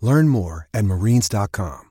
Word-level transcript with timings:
Learn 0.00 0.28
more 0.28 0.66
at 0.72 0.84
marines.com. 0.84 1.86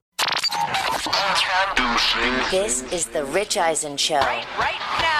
This 2.51 2.81
is 2.91 3.05
the 3.07 3.25
Rich 3.25 3.57
Eisen 3.57 3.95
Show. 3.97 4.15
right 4.15 4.79
now. 5.01 5.18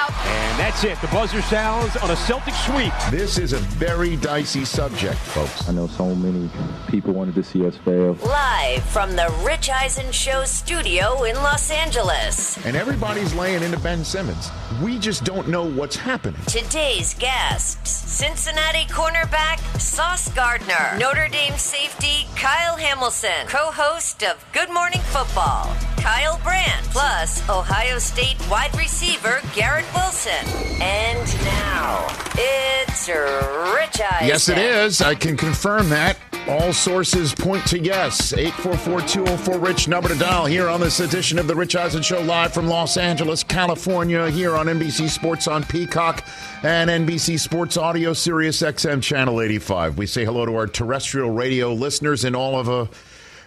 And 0.60 0.68
that's 0.68 0.84
it. 0.84 1.00
The 1.00 1.08
buzzer 1.08 1.42
sounds 1.44 1.96
on 1.98 2.12
a 2.12 2.18
Celtic 2.18 2.54
sweep. 2.54 2.92
This 3.10 3.38
is 3.38 3.54
a 3.54 3.60
very 3.80 4.18
dicey 4.18 4.66
subject, 4.66 5.16
folks. 5.16 5.70
I 5.70 5.72
know 5.72 5.88
so 5.88 6.14
many 6.14 6.50
people 6.90 7.14
wanted 7.14 7.36
to 7.36 7.44
see 7.44 7.66
us 7.66 7.78
fail. 7.78 8.18
Live 8.26 8.84
from 8.84 9.16
the 9.16 9.34
Rich 9.42 9.70
Eisen 9.70 10.12
Show 10.12 10.44
studio 10.44 11.24
in 11.24 11.38
Los 11.38 11.72
Angeles. 11.72 12.58
And 12.66 12.76
everybody's 12.76 13.34
laying 13.36 13.64
into 13.64 13.80
Ben 13.80 14.04
Simmons. 14.04 14.52
We 14.84 15.00
just 15.00 15.24
don't 15.24 15.48
know 15.48 15.64
what's 15.64 15.96
happening. 15.96 16.42
Today's 16.48 17.14
guests 17.14 17.90
Cincinnati 17.90 18.84
cornerback 18.92 19.60
Sauce 19.80 20.30
Gardner, 20.34 20.98
Notre 21.00 21.30
Dame 21.30 21.58
safety 21.58 22.28
Kyle 22.36 22.76
Hamilton, 22.76 23.48
co 23.48 23.72
host 23.72 24.24
of 24.24 24.44
Good 24.52 24.70
Morning 24.74 25.00
Football, 25.04 25.74
Kyle 25.98 26.38
Brandt, 26.44 26.84
plus 26.92 27.48
Ohio 27.50 27.98
State 27.98 28.36
wide 28.50 28.76
receiver 28.78 29.40
Garrett 29.56 29.86
Wilson. 29.94 30.49
And 30.82 31.46
now, 31.46 32.08
it's 32.34 33.08
Rich 33.08 34.02
Eisen. 34.02 34.28
Yes, 34.28 34.50
it 34.50 34.58
is. 34.58 35.02
I 35.02 35.16
can 35.16 35.38
confirm 35.38 35.90
that. 35.90 36.18
All 36.48 36.74
sources 36.74 37.34
point 37.36 37.66
to 37.68 37.78
yes. 37.78 38.32
844-204-RICH, 38.34 39.88
number 39.88 40.10
to 40.10 40.16
dial 40.16 40.46
here 40.46 40.68
on 40.68 40.80
this 40.80 41.00
edition 41.00 41.38
of 41.38 41.46
the 41.48 41.56
Rich 41.56 41.76
Eisen 41.76 42.02
Show 42.02 42.22
live 42.22 42.54
from 42.54 42.68
Los 42.68 42.98
Angeles, 42.98 43.44
California, 43.44 44.32
here 44.32 44.56
on 44.56 44.66
NBC 44.66 45.10
Sports 45.10 45.48
on 45.48 45.64
Peacock 45.64 46.26
and 46.64 46.90
NBC 46.90 47.40
Sports 47.40 47.78
Audio 47.78 48.14
Sirius 48.14 48.64
XM 48.64 49.04
Channel 49.04 49.42
85. 49.42 49.98
We 50.00 50.08
say 50.08 50.26
hello 50.26 50.46
to 50.46 50.56
our 50.56 50.66
terrestrial 50.66 51.30
radio 51.30 51.72
listeners 51.72 52.26
in 52.26 52.34
all 52.34 52.60
of 52.60 52.68
uh, 52.68 52.86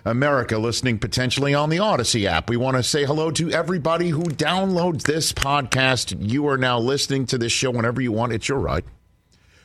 America 0.04 0.58
listening 0.58 0.98
potentially 0.98 1.54
on 1.54 1.70
the 1.70 1.76
Audacy 1.76 2.24
app. 2.24 2.50
We 2.50 2.56
want 2.56 2.76
to 2.76 2.82
say 2.82 3.04
hello 3.04 3.30
to 3.32 3.50
everybody 3.50 4.08
who 4.08 4.24
downloads 4.24 5.02
this 5.02 5.32
podcast. 5.32 6.16
You 6.18 6.48
are 6.48 6.58
now 6.58 6.78
listening 6.78 7.26
to 7.26 7.38
this 7.38 7.52
show 7.52 7.70
whenever 7.70 8.00
you 8.00 8.12
want. 8.12 8.32
It's 8.32 8.48
your 8.48 8.58
right. 8.58 8.84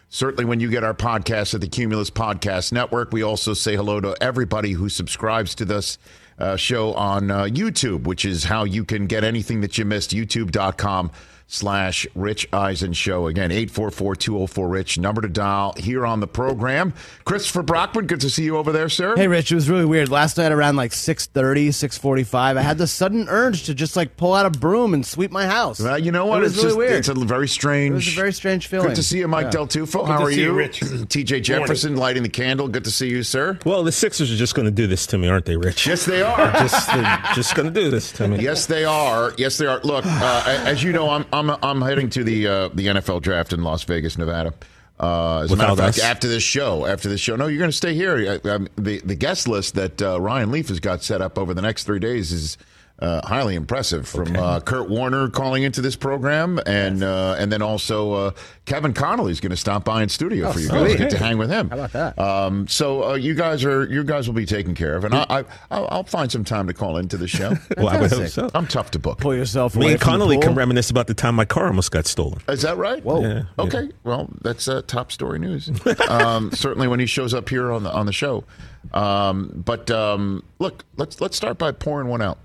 Certainly, 0.09 0.45
when 0.45 0.59
you 0.59 0.69
get 0.69 0.83
our 0.83 0.93
podcast 0.93 1.53
at 1.53 1.61
the 1.61 1.67
Cumulus 1.67 2.09
Podcast 2.09 2.71
Network, 2.71 3.11
we 3.11 3.23
also 3.23 3.53
say 3.53 3.75
hello 3.75 3.99
to 3.99 4.15
everybody 4.21 4.71
who 4.71 4.87
subscribes 4.87 5.53
to 5.55 5.65
this 5.65 5.97
uh, 6.39 6.55
show 6.55 6.93
on 6.93 7.29
uh, 7.29 7.43
YouTube, 7.43 8.03
which 8.03 8.23
is 8.23 8.45
how 8.45 8.63
you 8.63 8.85
can 8.85 9.07
get 9.07 9.23
anything 9.23 9.61
that 9.61 9.77
you 9.77 9.83
missed. 9.83 10.11
YouTube.com 10.11 11.11
slash 11.47 12.05
Rich 12.13 12.47
Eisen 12.51 12.93
Show. 12.93 13.27
Again, 13.27 13.51
844-204-RICH, 13.51 14.99
number 14.99 15.21
to 15.21 15.29
dial 15.29 15.73
here 15.77 16.05
on 16.05 16.19
the 16.19 16.27
program. 16.27 16.93
Christopher 17.25 17.63
Brockman, 17.63 18.05
good 18.07 18.21
to 18.21 18.29
see 18.29 18.43
you 18.43 18.57
over 18.57 18.71
there, 18.71 18.89
sir. 18.89 19.15
Hey, 19.15 19.27
Rich, 19.27 19.51
it 19.51 19.55
was 19.55 19.69
really 19.69 19.85
weird. 19.85 20.09
Last 20.09 20.37
night 20.37 20.51
around 20.51 20.75
like 20.75 20.91
6.30, 20.91 21.69
6.45, 21.69 22.57
I 22.57 22.61
had 22.61 22.77
the 22.77 22.87
sudden 22.87 23.27
urge 23.29 23.63
to 23.63 23.73
just 23.73 23.95
like 23.95 24.17
pull 24.17 24.33
out 24.33 24.45
a 24.45 24.49
broom 24.49 24.93
and 24.93 25.05
sweep 25.05 25.31
my 25.31 25.45
house. 25.45 25.79
Well, 25.79 25.97
you 25.97 26.11
know 26.11 26.25
what? 26.25 26.39
It 26.39 26.41
was 26.41 26.53
it's 26.55 26.63
really 26.63 26.67
just 26.69 26.77
weird. 26.77 26.91
it's 26.99 27.07
a 27.09 27.13
very 27.25 27.47
strange. 27.47 27.91
It 27.91 27.95
was 27.95 28.07
a 28.09 28.11
very 28.11 28.33
strange 28.33 28.67
feeling. 28.67 28.87
Good 28.89 28.95
to 28.97 29.03
see 29.03 29.19
you, 29.19 29.27
Mike 29.27 29.45
Yeah. 29.45 29.51
Del 29.51 29.67
Tufo. 29.67 29.99
Good 30.01 30.07
How 30.07 30.17
to 30.19 30.23
are 30.25 30.31
see 30.31 30.41
you, 30.41 30.47
you? 30.51 30.53
Rich. 30.53 30.79
TJ 30.81 31.43
Jefferson 31.43 31.95
lighting 31.95 32.23
the 32.23 32.29
candle. 32.29 32.67
Good 32.67 32.83
to 32.83 32.91
see 32.91 33.09
you, 33.09 33.23
sir. 33.23 33.57
Well, 33.65 33.83
the 33.83 33.91
Sixers 33.91 34.31
are 34.31 34.35
just 34.35 34.53
going 34.55 34.65
to 34.65 34.71
do 34.71 34.85
this 34.87 35.05
to 35.07 35.17
me, 35.17 35.27
aren't 35.29 35.45
they, 35.45 35.55
Rich? 35.55 35.87
Yes, 35.87 36.05
they 36.05 36.21
are. 36.21 36.51
just, 36.53 36.89
just 37.35 37.55
going 37.55 37.71
to 37.73 37.79
do 37.81 37.89
this 37.89 38.11
to 38.13 38.27
me. 38.27 38.39
Yes, 38.39 38.65
they 38.65 38.83
are. 38.85 39.33
Yes, 39.37 39.57
they 39.57 39.65
are. 39.65 39.79
Look, 39.83 40.05
uh, 40.05 40.43
as 40.65 40.83
you 40.83 40.91
know, 40.91 41.09
I'm 41.09 41.25
I'm 41.31 41.36
I'm 41.39 41.81
heading 41.81 42.09
to 42.11 42.23
the 42.23 42.47
uh, 42.47 42.69
the 42.69 42.87
NFL 42.87 43.21
draft 43.21 43.53
in 43.53 43.63
Las 43.63 43.83
Vegas, 43.83 44.17
Nevada. 44.17 44.53
Uh, 44.99 45.41
as 45.41 45.51
a 45.51 45.55
matter 45.55 45.73
of 45.73 45.77
fact, 45.77 45.99
us? 45.99 46.03
after 46.03 46.27
this 46.27 46.41
show, 46.41 46.87
after 46.87 47.07
this 47.07 47.21
show, 47.21 47.35
no, 47.35 47.45
you're 47.45 47.59
going 47.59 47.69
to 47.69 47.77
stay 47.77 47.93
here. 47.93 48.39
I, 48.43 48.49
um, 48.49 48.67
the 48.77 48.99
the 49.01 49.15
guest 49.15 49.47
list 49.47 49.75
that 49.75 50.01
uh, 50.01 50.19
Ryan 50.19 50.51
Leaf 50.51 50.69
has 50.69 50.79
got 50.79 51.03
set 51.03 51.21
up 51.21 51.37
over 51.37 51.53
the 51.53 51.61
next 51.61 51.83
three 51.83 51.99
days 51.99 52.31
is 52.31 52.57
uh, 52.99 53.25
highly 53.27 53.55
impressive. 53.55 54.07
From 54.07 54.35
uh, 54.35 54.59
Kurt 54.59 54.89
Warner 54.89 55.29
calling 55.29 55.63
into 55.63 55.81
this 55.81 55.95
program, 55.95 56.59
and 56.65 57.03
uh, 57.03 57.35
and 57.37 57.51
then 57.51 57.61
also 57.61 58.13
uh, 58.13 58.31
Kevin 58.65 58.91
is 58.91 59.39
going 59.39 59.51
to 59.51 59.57
stop 59.57 59.85
by 59.85 60.01
in 60.01 60.09
studio 60.09 60.51
for 60.51 60.59
you 60.59 60.69
guys. 60.69 60.87
sweet. 60.91 60.97
Get 60.97 61.09
to 61.11 61.17
hang 61.17 61.37
with 61.37 61.49
him. 61.49 61.69
How 61.69 61.75
about 61.75 61.91
that? 61.93 62.19
Um, 62.19 62.67
so 62.67 63.11
uh, 63.11 63.13
you 63.13 63.35
guys 63.35 63.63
are 63.63 63.85
you 63.85 64.03
guys 64.03 64.27
will 64.27 64.35
be 64.35 64.45
taken 64.45 64.73
care 64.73 64.95
of, 64.95 65.03
and 65.03 65.13
I, 65.13 65.25
I 65.29 65.43
I'll, 65.69 65.87
I'll 65.91 66.03
find 66.03 66.31
some 66.31 66.43
time 66.43 66.67
to 66.67 66.73
call 66.73 66.97
into 66.97 67.17
the 67.17 67.27
show. 67.27 67.53
Well, 67.77 67.89
I 67.89 68.01
would 68.01 68.11
hope 68.11 68.27
so. 68.29 68.49
I'm 68.55 68.65
tough 68.65 68.91
to 68.91 68.99
book. 68.99 69.19
Pull 69.19 69.35
yourself 69.35 69.75
Me 69.75 69.85
away 69.85 69.91
and 69.93 70.01
Connolly 70.01 70.39
can 70.39 70.55
reminisce 70.55 70.89
about 70.89 71.05
the 71.05 71.13
time 71.13 71.35
my 71.35 71.45
car 71.45 71.67
almost 71.67 71.91
got 71.91 72.07
stolen. 72.07 72.39
Is 72.47 72.63
that 72.63 72.75
right? 72.77 73.03
Whoa. 73.03 73.21
Yeah, 73.21 73.33
yeah. 73.33 73.43
Okay. 73.59 73.89
Well, 74.03 74.29
that's 74.41 74.67
uh, 74.67 74.81
top 74.87 75.11
story 75.11 75.37
news. 75.37 75.69
um, 76.09 76.51
certainly 76.53 76.87
when 76.87 76.99
he 76.99 77.05
shows 77.05 77.35
up 77.35 77.49
here 77.49 77.71
on 77.71 77.83
the 77.83 77.91
on 77.91 78.07
the 78.07 78.13
show. 78.13 78.45
Um, 78.93 79.61
but 79.63 79.91
um, 79.91 80.43
look, 80.59 80.85
let's 80.95 81.21
let's 81.21 81.37
start 81.37 81.59
by 81.59 81.71
pouring 81.71 82.07
one 82.07 82.21
out. 82.21 82.39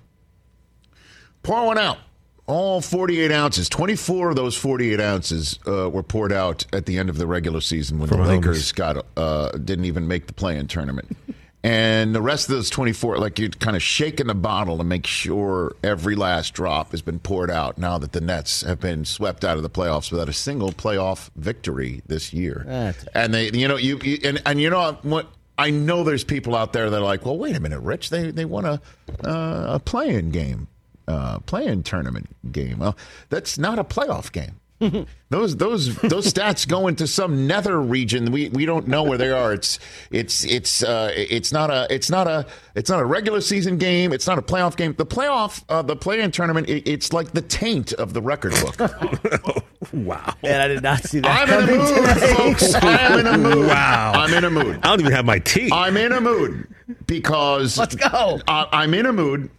Pour 1.43 1.67
one 1.67 1.79
out. 1.79 1.99
All 2.47 2.81
48 2.81 3.31
ounces. 3.31 3.69
24 3.69 4.31
of 4.31 4.37
those 4.37 4.57
48 4.57 5.01
ounces 5.01 5.59
uh, 5.67 5.89
were 5.89 6.03
poured 6.03 6.33
out 6.33 6.67
at 6.73 6.87
the 6.87 6.99
end 6.99 7.09
of 7.09 7.17
the 7.17 7.27
regular 7.27 7.61
season 7.61 7.99
when 7.99 8.09
From 8.09 8.19
the 8.19 8.25
our 8.25 8.37
Lakers 8.37 8.73
got 8.73 9.05
uh, 9.17 9.51
didn't 9.53 9.85
even 9.85 10.09
make 10.09 10.27
the 10.27 10.33
play-in 10.33 10.67
tournament. 10.67 11.17
And 11.65 12.13
the 12.13 12.21
rest 12.21 12.49
of 12.49 12.57
those 12.57 12.71
24, 12.71 13.19
like 13.19 13.39
you're 13.39 13.49
kind 13.51 13.77
of 13.77 13.83
shaking 13.85 14.27
the 14.27 14.35
bottle 14.35 14.79
to 14.79 14.85
make 14.85 15.07
sure 15.07 15.77
every 15.85 16.17
last 16.17 16.55
drop 16.55 16.91
has 16.91 17.03
been 17.03 17.21
poured 17.21 17.53
out 17.53 17.79
now 17.79 17.99
that 17.99 18.11
the 18.11 18.21
Nets 18.21 18.63
have 18.63 18.81
been 18.81 19.05
swept 19.05 19.45
out 19.45 19.57
of 19.59 19.63
the 19.63 19.71
playoffs 19.71 20.11
without 20.11 20.29
a 20.29 20.33
single 20.33 20.73
playoff 20.73 21.31
victory 21.37 22.03
this 22.09 22.33
year. 22.33 22.65
That's- 22.67 23.07
and 23.15 23.33
they, 23.33 23.53
you 23.53 23.69
know, 23.69 23.77
you, 23.77 24.01
you 24.03 24.19
and, 24.25 24.43
and 24.45 24.61
you 24.61 24.71
know 24.71 24.99
what? 25.03 25.29
I 25.57 25.71
know 25.71 26.03
there's 26.03 26.25
people 26.25 26.57
out 26.57 26.73
there 26.73 26.91
that 26.91 26.97
are 26.97 27.05
like, 27.05 27.25
well, 27.25 27.39
wait 27.39 27.55
a 27.55 27.61
minute, 27.61 27.79
Rich, 27.79 28.11
they 28.11 28.33
they 28.33 28.45
won 28.45 28.65
a 28.65 28.81
uh, 29.25 29.75
a 29.75 29.79
play-in 29.79 30.31
game, 30.31 30.67
uh, 31.09 31.39
play-in 31.41 31.83
tournament 31.83 32.29
game. 32.53 32.79
Well, 32.79 32.97
that's 33.29 33.59
not 33.59 33.79
a 33.79 33.85
playoff 33.85 34.33
game. 34.33 34.61
those 35.31 35.57
those 35.57 35.95
those 35.99 36.33
stats 36.33 36.67
go 36.67 36.89
into 36.89 37.07
some 37.07 37.47
nether 37.47 37.81
region. 37.81 38.33
We 38.33 38.49
we 38.49 38.67
don't 38.67 38.89
know 38.89 39.05
where 39.05 39.19
they 39.19 39.31
are. 39.31 39.53
It's 39.53 39.79
it's 40.11 40.45
it's 40.45 40.83
uh, 40.83 41.13
it's 41.15 41.53
not 41.53 41.71
a 41.71 41.87
it's 41.89 42.11
not 42.11 42.27
a 42.27 42.47
it's 42.75 42.91
not 42.91 43.01
a 43.01 43.05
regular 43.05 43.41
season 43.41 43.79
game. 43.79 44.13
It's 44.13 44.27
not 44.27 44.39
a 44.39 44.43
playoff 44.43 44.77
game. 44.77 44.95
The 44.95 45.07
playoff 45.07 45.63
uh, 45.69 45.83
the 45.83 45.95
play-in 45.95 46.33
tournament. 46.33 46.69
It, 46.69 46.89
it's 46.89 47.13
like 47.13 47.33
the 47.33 47.43
taint 47.43 47.93
of 47.93 48.13
the 48.13 48.23
record 48.23 48.55
book. 48.61 49.63
Wow. 49.93 50.35
Man, 50.43 50.61
I 50.61 50.69
did 50.69 50.83
not 50.83 51.03
see 51.03 51.21
that 51.21 51.49
I'm 51.49 51.69
in 51.69 51.69
a 51.69 51.77
mood, 51.77 52.15
today. 52.15 52.35
folks. 52.35 52.75
I'm 52.81 53.19
in 53.19 53.27
a 53.27 53.37
mood. 53.37 53.67
Wow. 53.67 54.13
I'm 54.15 54.33
in 54.33 54.45
a 54.45 54.51
mood. 54.51 54.79
I 54.83 54.89
don't 54.89 55.01
even 55.01 55.13
have 55.13 55.25
my 55.25 55.41
tea. 55.41 55.71
I'm 55.73 55.97
in 55.97 56.13
a 56.13 56.21
mood 56.21 56.67
because 57.07 57.77
Let's 57.77 57.97
go. 57.97 58.41
I, 58.47 58.69
I'm 58.73 58.95
in 58.95 59.07
a 59.07 59.13
mood 59.13 59.51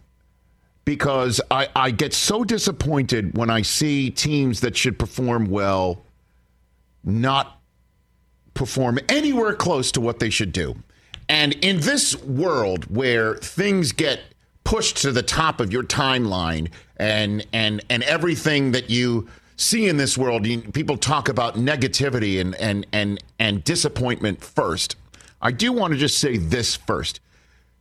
because 0.84 1.40
I, 1.50 1.68
I 1.74 1.90
get 1.90 2.12
so 2.12 2.44
disappointed 2.44 3.36
when 3.36 3.50
I 3.50 3.62
see 3.62 4.10
teams 4.10 4.60
that 4.60 4.76
should 4.76 4.98
perform 4.98 5.46
well 5.46 6.04
not 7.04 7.60
perform 8.54 8.98
anywhere 9.08 9.54
close 9.54 9.92
to 9.92 10.00
what 10.00 10.18
they 10.18 10.30
should 10.30 10.52
do. 10.52 10.76
And 11.28 11.52
in 11.54 11.80
this 11.80 12.20
world 12.22 12.84
where 12.94 13.36
things 13.36 13.92
get 13.92 14.20
pushed 14.62 14.98
to 14.98 15.12
the 15.12 15.22
top 15.22 15.60
of 15.60 15.72
your 15.72 15.82
timeline 15.82 16.70
and 16.96 17.46
and 17.52 17.84
and 17.90 18.02
everything 18.04 18.72
that 18.72 18.90
you 18.90 19.28
see 19.56 19.88
in 19.88 19.96
this 19.96 20.16
world, 20.18 20.46
you, 20.46 20.60
people 20.60 20.96
talk 20.96 21.28
about 21.28 21.56
negativity 21.56 22.40
and 22.40 22.54
and 22.56 22.86
and 22.92 23.22
and 23.38 23.64
disappointment 23.64 24.42
first. 24.42 24.96
I 25.40 25.52
do 25.52 25.72
want 25.72 25.92
to 25.92 25.98
just 25.98 26.18
say 26.18 26.36
this 26.36 26.76
first. 26.76 27.20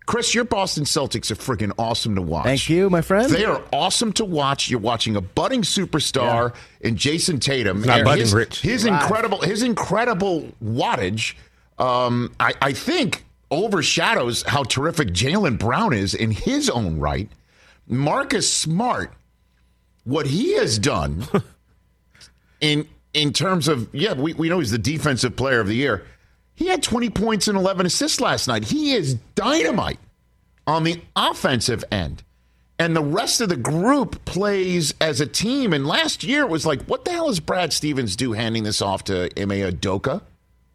Chris, 0.05 0.35
your 0.35 0.43
Boston 0.43 0.83
Celtics 0.83 1.31
are 1.31 1.35
freaking 1.35 1.71
awesome 1.77 2.15
to 2.15 2.21
watch. 2.21 2.45
Thank 2.45 2.69
you, 2.69 2.89
my 2.89 3.01
friend. 3.01 3.31
They 3.31 3.45
are 3.45 3.61
awesome 3.71 4.11
to 4.13 4.25
watch. 4.25 4.69
You're 4.69 4.79
watching 4.79 5.15
a 5.15 5.21
budding 5.21 5.61
superstar 5.61 6.53
in 6.81 6.97
Jayson 6.97 7.39
Tatum. 7.39 7.81
not 7.81 7.99
And 7.99 8.05
budding, 8.05 8.21
his, 8.21 8.33
Rich. 8.33 8.61
His 8.61 8.85
incredible, 8.85 9.41
his 9.41 9.63
incredible 9.63 10.49
wattage, 10.63 11.35
um, 11.79 12.33
I, 12.39 12.53
I 12.61 12.73
think, 12.73 13.23
overshadows 13.49 14.43
how 14.43 14.63
terrific 14.63 15.09
Jaylen 15.09 15.57
Brown 15.57 15.93
is 15.93 16.13
in 16.13 16.31
his 16.31 16.69
own 16.69 16.99
right. 16.99 17.29
Marcus 17.87 18.51
Smart, 18.51 19.13
what 20.03 20.25
he 20.25 20.53
has 20.53 20.79
done 20.79 21.25
in 22.61 22.87
in 23.13 23.31
terms 23.31 23.67
of 23.67 23.87
yeah, 23.93 24.13
we, 24.13 24.33
we 24.33 24.49
know 24.49 24.59
he's 24.59 24.71
the 24.71 24.77
defensive 24.77 25.35
player 25.35 25.59
of 25.59 25.67
the 25.67 25.75
year. 25.75 26.05
He 26.55 26.67
had 26.67 26.83
20 26.83 27.09
points 27.09 27.47
and 27.47 27.57
11 27.57 27.85
assists 27.85 28.21
last 28.21 28.47
night. 28.47 28.65
He 28.65 28.93
is 28.93 29.15
dynamite 29.35 29.99
on 30.67 30.83
the 30.83 31.01
offensive 31.15 31.83
end. 31.91 32.23
And 32.79 32.95
the 32.95 33.03
rest 33.03 33.39
of 33.41 33.49
the 33.49 33.55
group 33.55 34.25
plays 34.25 34.93
as 34.99 35.21
a 35.21 35.27
team. 35.27 35.73
And 35.73 35.85
last 35.85 36.23
year 36.23 36.41
it 36.41 36.49
was 36.49 36.65
like, 36.65 36.83
what 36.83 37.05
the 37.05 37.11
hell 37.11 37.29
is 37.29 37.39
Brad 37.39 37.71
Stevens 37.71 38.15
do 38.15 38.33
handing 38.33 38.63
this 38.63 38.81
off 38.81 39.03
to 39.05 39.29
Ime 39.39 39.49
Udoka? 39.49 40.21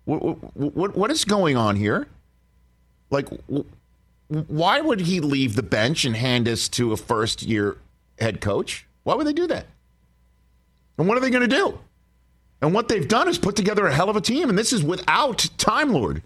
What, 0.05 0.21
what, 0.57 0.97
what 0.97 1.11
is 1.11 1.25
going 1.25 1.57
on 1.57 1.77
here? 1.77 2.09
Like, 3.11 3.29
why 4.29 4.81
would 4.81 5.01
he 5.01 5.21
leave 5.21 5.55
the 5.55 5.63
bench 5.63 6.05
and 6.05 6.15
hand 6.15 6.47
this 6.47 6.69
to 6.71 6.93
a 6.93 6.97
first 6.97 7.43
year 7.43 7.77
head 8.19 8.41
coach? 8.41 8.87
Why 9.03 9.15
would 9.15 9.27
they 9.27 9.33
do 9.33 9.47
that? 9.47 9.67
And 10.99 11.09
what 11.09 11.17
are 11.17 11.21
they 11.21 11.31
going 11.31 11.49
to 11.49 11.57
do? 11.57 11.79
And 12.61 12.75
what 12.75 12.89
they've 12.89 13.07
done 13.07 13.29
is 13.29 13.39
put 13.39 13.57
together 13.57 13.87
a 13.87 13.95
hell 13.95 14.11
of 14.11 14.17
a 14.17 14.21
team, 14.21 14.49
and 14.49 14.59
this 14.59 14.73
is 14.73 14.83
without 14.83 15.49
Time 15.59 15.93
Lord. 15.93 16.23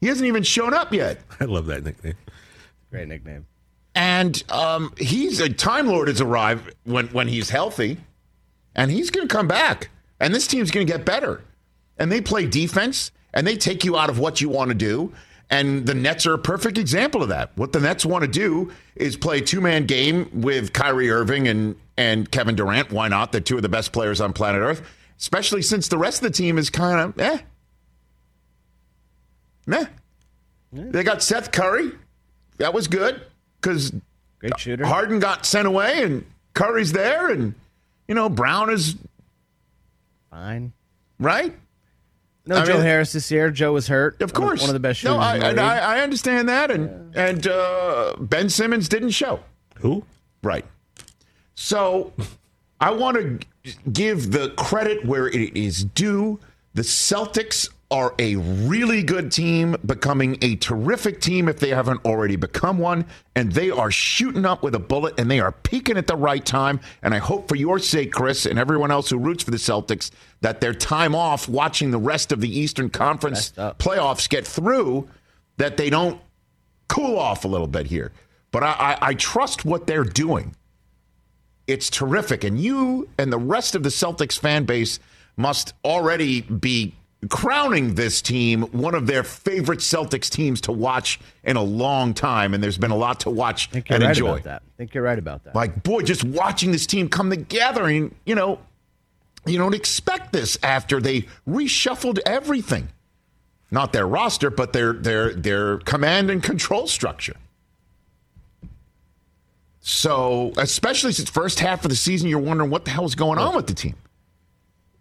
He 0.00 0.06
hasn't 0.06 0.26
even 0.26 0.42
shown 0.42 0.74
up 0.74 0.92
yet. 0.92 1.20
I 1.40 1.44
love 1.44 1.66
that 1.66 1.84
nickname. 1.84 2.14
Great 2.90 3.08
nickname. 3.08 3.46
And 3.94 4.42
um, 4.50 4.92
he's 4.98 5.40
a 5.40 5.48
Time 5.48 5.86
Lord 5.86 6.08
has 6.08 6.20
arrived 6.20 6.74
when, 6.84 7.08
when 7.08 7.28
he's 7.28 7.50
healthy, 7.50 7.98
and 8.74 8.90
he's 8.90 9.10
going 9.10 9.26
to 9.26 9.34
come 9.34 9.48
back. 9.48 9.90
And 10.18 10.34
this 10.34 10.46
team's 10.46 10.70
going 10.70 10.86
to 10.86 10.92
get 10.92 11.04
better. 11.04 11.42
And 11.98 12.12
they 12.12 12.20
play 12.20 12.46
defense, 12.46 13.10
and 13.32 13.46
they 13.46 13.56
take 13.56 13.84
you 13.84 13.96
out 13.96 14.10
of 14.10 14.18
what 14.18 14.40
you 14.40 14.48
want 14.48 14.68
to 14.68 14.74
do. 14.74 15.12
And 15.48 15.84
the 15.84 15.94
Nets 15.94 16.26
are 16.26 16.34
a 16.34 16.38
perfect 16.38 16.78
example 16.78 17.22
of 17.22 17.30
that. 17.30 17.50
What 17.56 17.72
the 17.72 17.80
Nets 17.80 18.06
want 18.06 18.22
to 18.22 18.30
do 18.30 18.72
is 18.94 19.16
play 19.16 19.38
a 19.38 19.40
two 19.40 19.60
man 19.60 19.86
game 19.86 20.30
with 20.32 20.72
Kyrie 20.72 21.10
Irving 21.10 21.48
and, 21.48 21.76
and 22.00 22.30
Kevin 22.30 22.54
Durant. 22.56 22.90
Why 22.90 23.08
not? 23.08 23.30
They're 23.32 23.40
two 23.40 23.56
of 23.56 23.62
the 23.62 23.68
best 23.68 23.92
players 23.92 24.20
on 24.20 24.32
planet 24.32 24.62
Earth, 24.62 24.82
especially 25.18 25.60
since 25.62 25.88
the 25.88 25.98
rest 25.98 26.18
of 26.22 26.24
the 26.24 26.30
team 26.36 26.56
is 26.58 26.70
kind 26.70 26.98
of 27.00 27.18
eh. 27.20 27.38
Meh. 29.66 29.84
They 30.72 31.02
got 31.02 31.22
Seth 31.22 31.52
Curry. 31.52 31.92
That 32.58 32.72
was 32.74 32.88
good 32.88 33.20
because 33.60 33.92
Great 34.38 34.58
shooter. 34.58 34.86
Harden 34.86 35.18
got 35.18 35.44
sent 35.44 35.66
away 35.66 36.02
and 36.02 36.24
Curry's 36.54 36.92
there, 36.92 37.28
and, 37.30 37.54
you 38.08 38.14
know, 38.14 38.28
Brown 38.28 38.70
is 38.70 38.96
Fine. 40.30 40.72
right. 41.18 41.54
No 42.46 42.56
I 42.56 42.64
Joe 42.64 42.74
mean- 42.74 42.82
Harris 42.82 43.12
this 43.12 43.30
year. 43.30 43.50
Joe 43.50 43.72
was 43.74 43.86
hurt. 43.88 44.22
Of 44.22 44.32
course, 44.32 44.60
One 44.62 44.70
of 44.70 44.74
the 44.74 44.80
best 44.80 45.00
shooters 45.00 45.16
No, 45.16 45.20
I, 45.22 45.34
in 45.34 45.40
the 45.40 45.46
and. 45.48 45.60
I, 45.60 45.78
I 45.98 46.00
understand 46.00 46.48
that, 46.48 46.70
and 46.70 47.14
and 47.14 47.46
uh, 47.46 48.14
Ben 48.18 48.48
Simmons 48.48 48.88
didn't 48.88 49.10
show. 49.10 49.40
Who? 49.80 50.04
Right. 50.42 50.64
So 51.62 52.14
I 52.80 52.90
want 52.90 53.18
to 53.18 53.70
give 53.92 54.32
the 54.32 54.48
credit 54.56 55.04
where 55.04 55.28
it 55.28 55.54
is 55.54 55.84
due. 55.84 56.40
The 56.72 56.80
Celtics 56.80 57.68
are 57.90 58.14
a 58.18 58.36
really 58.36 59.02
good 59.02 59.30
team, 59.30 59.76
becoming 59.84 60.38
a 60.40 60.56
terrific 60.56 61.20
team 61.20 61.50
if 61.50 61.60
they 61.60 61.68
haven't 61.68 62.02
already 62.06 62.36
become 62.36 62.78
one. 62.78 63.04
And 63.36 63.52
they 63.52 63.70
are 63.70 63.90
shooting 63.90 64.46
up 64.46 64.62
with 64.62 64.74
a 64.74 64.78
bullet 64.78 65.20
and 65.20 65.30
they 65.30 65.38
are 65.38 65.52
peaking 65.52 65.98
at 65.98 66.06
the 66.06 66.16
right 66.16 66.44
time. 66.44 66.80
And 67.02 67.12
I 67.12 67.18
hope 67.18 67.46
for 67.46 67.56
your 67.56 67.78
sake, 67.78 68.10
Chris, 68.10 68.46
and 68.46 68.58
everyone 68.58 68.90
else 68.90 69.10
who 69.10 69.18
roots 69.18 69.44
for 69.44 69.50
the 69.50 69.58
Celtics, 69.58 70.10
that 70.40 70.62
their 70.62 70.72
time 70.72 71.14
off 71.14 71.46
watching 71.46 71.90
the 71.90 71.98
rest 71.98 72.32
of 72.32 72.40
the 72.40 72.58
Eastern 72.58 72.88
Conference 72.88 73.52
playoffs 73.52 74.30
get 74.30 74.46
through, 74.46 75.10
that 75.58 75.76
they 75.76 75.90
don't 75.90 76.22
cool 76.88 77.18
off 77.18 77.44
a 77.44 77.48
little 77.48 77.66
bit 77.66 77.86
here. 77.86 78.12
But 78.50 78.62
I, 78.62 78.72
I, 78.72 78.98
I 79.08 79.14
trust 79.14 79.66
what 79.66 79.86
they're 79.86 80.04
doing. 80.04 80.56
It's 81.70 81.88
terrific. 81.88 82.42
And 82.42 82.60
you 82.60 83.08
and 83.16 83.32
the 83.32 83.38
rest 83.38 83.74
of 83.74 83.82
the 83.82 83.90
Celtics 83.90 84.38
fan 84.38 84.64
base 84.64 84.98
must 85.36 85.72
already 85.84 86.40
be 86.40 86.94
crowning 87.28 87.94
this 87.94 88.22
team 88.22 88.62
one 88.72 88.94
of 88.94 89.06
their 89.06 89.22
favorite 89.22 89.80
Celtics 89.80 90.28
teams 90.30 90.60
to 90.62 90.72
watch 90.72 91.20
in 91.44 91.56
a 91.56 91.62
long 91.62 92.12
time. 92.14 92.54
And 92.54 92.62
there's 92.62 92.78
been 92.78 92.90
a 92.90 92.96
lot 92.96 93.20
to 93.20 93.30
watch 93.30 93.68
I 93.68 93.72
think 93.72 93.88
you're 93.88 93.96
and 93.96 94.04
right 94.04 94.10
enjoy. 94.10 94.30
about 94.32 94.44
that. 94.44 94.62
I 94.66 94.76
think 94.78 94.94
you're 94.94 95.04
right 95.04 95.18
about 95.18 95.44
that. 95.44 95.54
Like, 95.54 95.82
boy, 95.82 96.02
just 96.02 96.24
watching 96.24 96.72
this 96.72 96.86
team 96.86 97.08
come 97.08 97.30
together 97.30 97.86
and, 97.86 98.14
you 98.24 98.34
know, 98.34 98.58
you 99.46 99.58
don't 99.58 99.74
expect 99.74 100.32
this 100.32 100.58
after 100.62 101.00
they 101.00 101.22
reshuffled 101.48 102.18
everything. 102.26 102.88
Not 103.70 103.92
their 103.92 104.06
roster, 104.06 104.50
but 104.50 104.72
their 104.72 104.92
their 104.94 105.32
their 105.32 105.78
command 105.78 106.30
and 106.30 106.42
control 106.42 106.88
structure. 106.88 107.36
So, 109.80 110.52
especially 110.58 111.12
since 111.12 111.30
first 111.30 111.58
half 111.58 111.84
of 111.84 111.88
the 111.88 111.96
season, 111.96 112.28
you're 112.28 112.38
wondering 112.38 112.70
what 112.70 112.84
the 112.84 112.90
hell 112.90 113.06
is 113.06 113.14
going 113.14 113.38
on 113.38 113.56
with 113.56 113.66
the 113.66 113.74
team. 113.74 113.96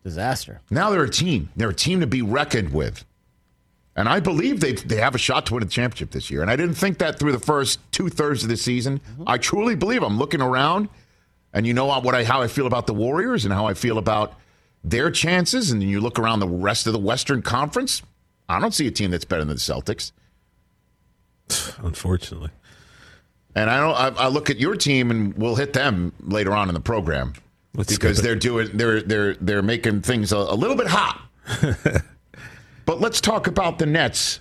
Disaster. 0.03 0.61
Now 0.71 0.89
they're 0.89 1.03
a 1.03 1.09
team. 1.09 1.49
They're 1.55 1.69
a 1.69 1.73
team 1.73 1.99
to 1.99 2.07
be 2.07 2.21
reckoned 2.21 2.73
with. 2.73 3.03
And 3.95 4.07
I 4.07 4.21
believe 4.21 4.61
they 4.61 4.73
they 4.73 4.95
have 4.95 5.13
a 5.13 5.17
shot 5.17 5.45
to 5.47 5.55
win 5.55 5.63
a 5.63 5.65
championship 5.65 6.11
this 6.11 6.31
year. 6.31 6.41
And 6.41 6.49
I 6.49 6.55
didn't 6.55 6.75
think 6.75 6.99
that 6.99 7.19
through 7.19 7.33
the 7.33 7.39
first 7.39 7.79
two 7.91 8.07
thirds 8.07 8.43
of 8.43 8.49
the 8.49 8.55
season. 8.55 8.99
Mm-hmm. 8.99 9.23
I 9.27 9.37
truly 9.37 9.75
believe. 9.75 10.03
I'm 10.03 10.17
looking 10.17 10.41
around, 10.41 10.87
and 11.53 11.67
you 11.67 11.73
know 11.73 11.85
what 11.85 12.15
I 12.15 12.23
how 12.23 12.41
I 12.41 12.47
feel 12.47 12.65
about 12.65 12.87
the 12.87 12.93
Warriors 12.93 13.43
and 13.43 13.53
how 13.53 13.67
I 13.67 13.73
feel 13.73 13.97
about 13.97 14.39
their 14.85 15.11
chances. 15.11 15.71
And 15.71 15.81
then 15.81 15.89
you 15.89 15.99
look 15.99 16.17
around 16.17 16.39
the 16.39 16.47
rest 16.47 16.87
of 16.87 16.93
the 16.93 16.99
Western 16.99 17.41
Conference. 17.41 18.01
I 18.47 18.61
don't 18.61 18.73
see 18.73 18.87
a 18.87 18.91
team 18.91 19.11
that's 19.11 19.25
better 19.25 19.43
than 19.43 19.49
the 19.49 19.55
Celtics. 19.55 20.13
Unfortunately. 21.83 22.51
And 23.55 23.69
I 23.69 23.79
don't. 23.79 24.17
I, 24.19 24.25
I 24.25 24.27
look 24.27 24.49
at 24.49 24.59
your 24.59 24.75
team, 24.75 25.11
and 25.11 25.33
we'll 25.35 25.55
hit 25.55 25.73
them 25.73 26.13
later 26.21 26.53
on 26.53 26.69
in 26.69 26.73
the 26.73 26.79
program 26.79 27.33
Let's 27.75 27.91
because 27.91 28.21
they're 28.21 28.35
doing 28.35 28.69
they're 28.73 29.01
they're 29.01 29.35
they're 29.35 29.61
making 29.61 30.01
things 30.01 30.31
a, 30.31 30.37
a 30.37 30.55
little 30.55 30.75
bit 30.75 30.87
hot. 30.87 31.21
but 32.85 32.99
let's 32.99 33.21
talk 33.21 33.47
about 33.47 33.79
the 33.79 33.85
Nets 33.85 34.39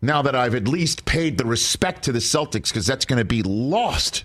now 0.00 0.22
that 0.22 0.34
I've 0.34 0.54
at 0.54 0.68
least 0.68 1.04
paid 1.04 1.38
the 1.38 1.44
respect 1.44 2.04
to 2.04 2.12
the 2.12 2.18
Celtics 2.18 2.68
because 2.68 2.86
that's 2.86 3.04
going 3.04 3.18
to 3.18 3.24
be 3.24 3.42
lost 3.42 4.24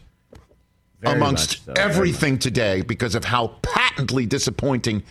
Very 1.02 1.16
amongst 1.16 1.66
so. 1.66 1.74
everything 1.74 2.38
today 2.38 2.82
because 2.82 3.16
of 3.16 3.26
how 3.26 3.48
patently 3.62 4.26
disappointing 4.26 5.04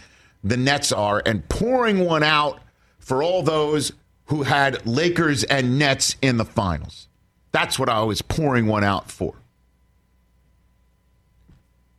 the 0.44 0.56
Nets 0.56 0.92
are 0.92 1.22
and 1.26 1.48
pouring 1.48 2.00
one 2.00 2.22
out 2.22 2.60
for 2.98 3.22
all 3.22 3.42
those 3.42 3.92
who 4.26 4.44
had 4.44 4.86
Lakers 4.86 5.44
and 5.44 5.78
Nets 5.78 6.16
in 6.22 6.36
the 6.36 6.44
finals. 6.44 7.08
That's 7.52 7.78
what 7.78 7.88
I 7.88 8.02
was 8.02 8.22
pouring 8.22 8.66
one 8.66 8.82
out 8.82 9.10
for. 9.10 9.34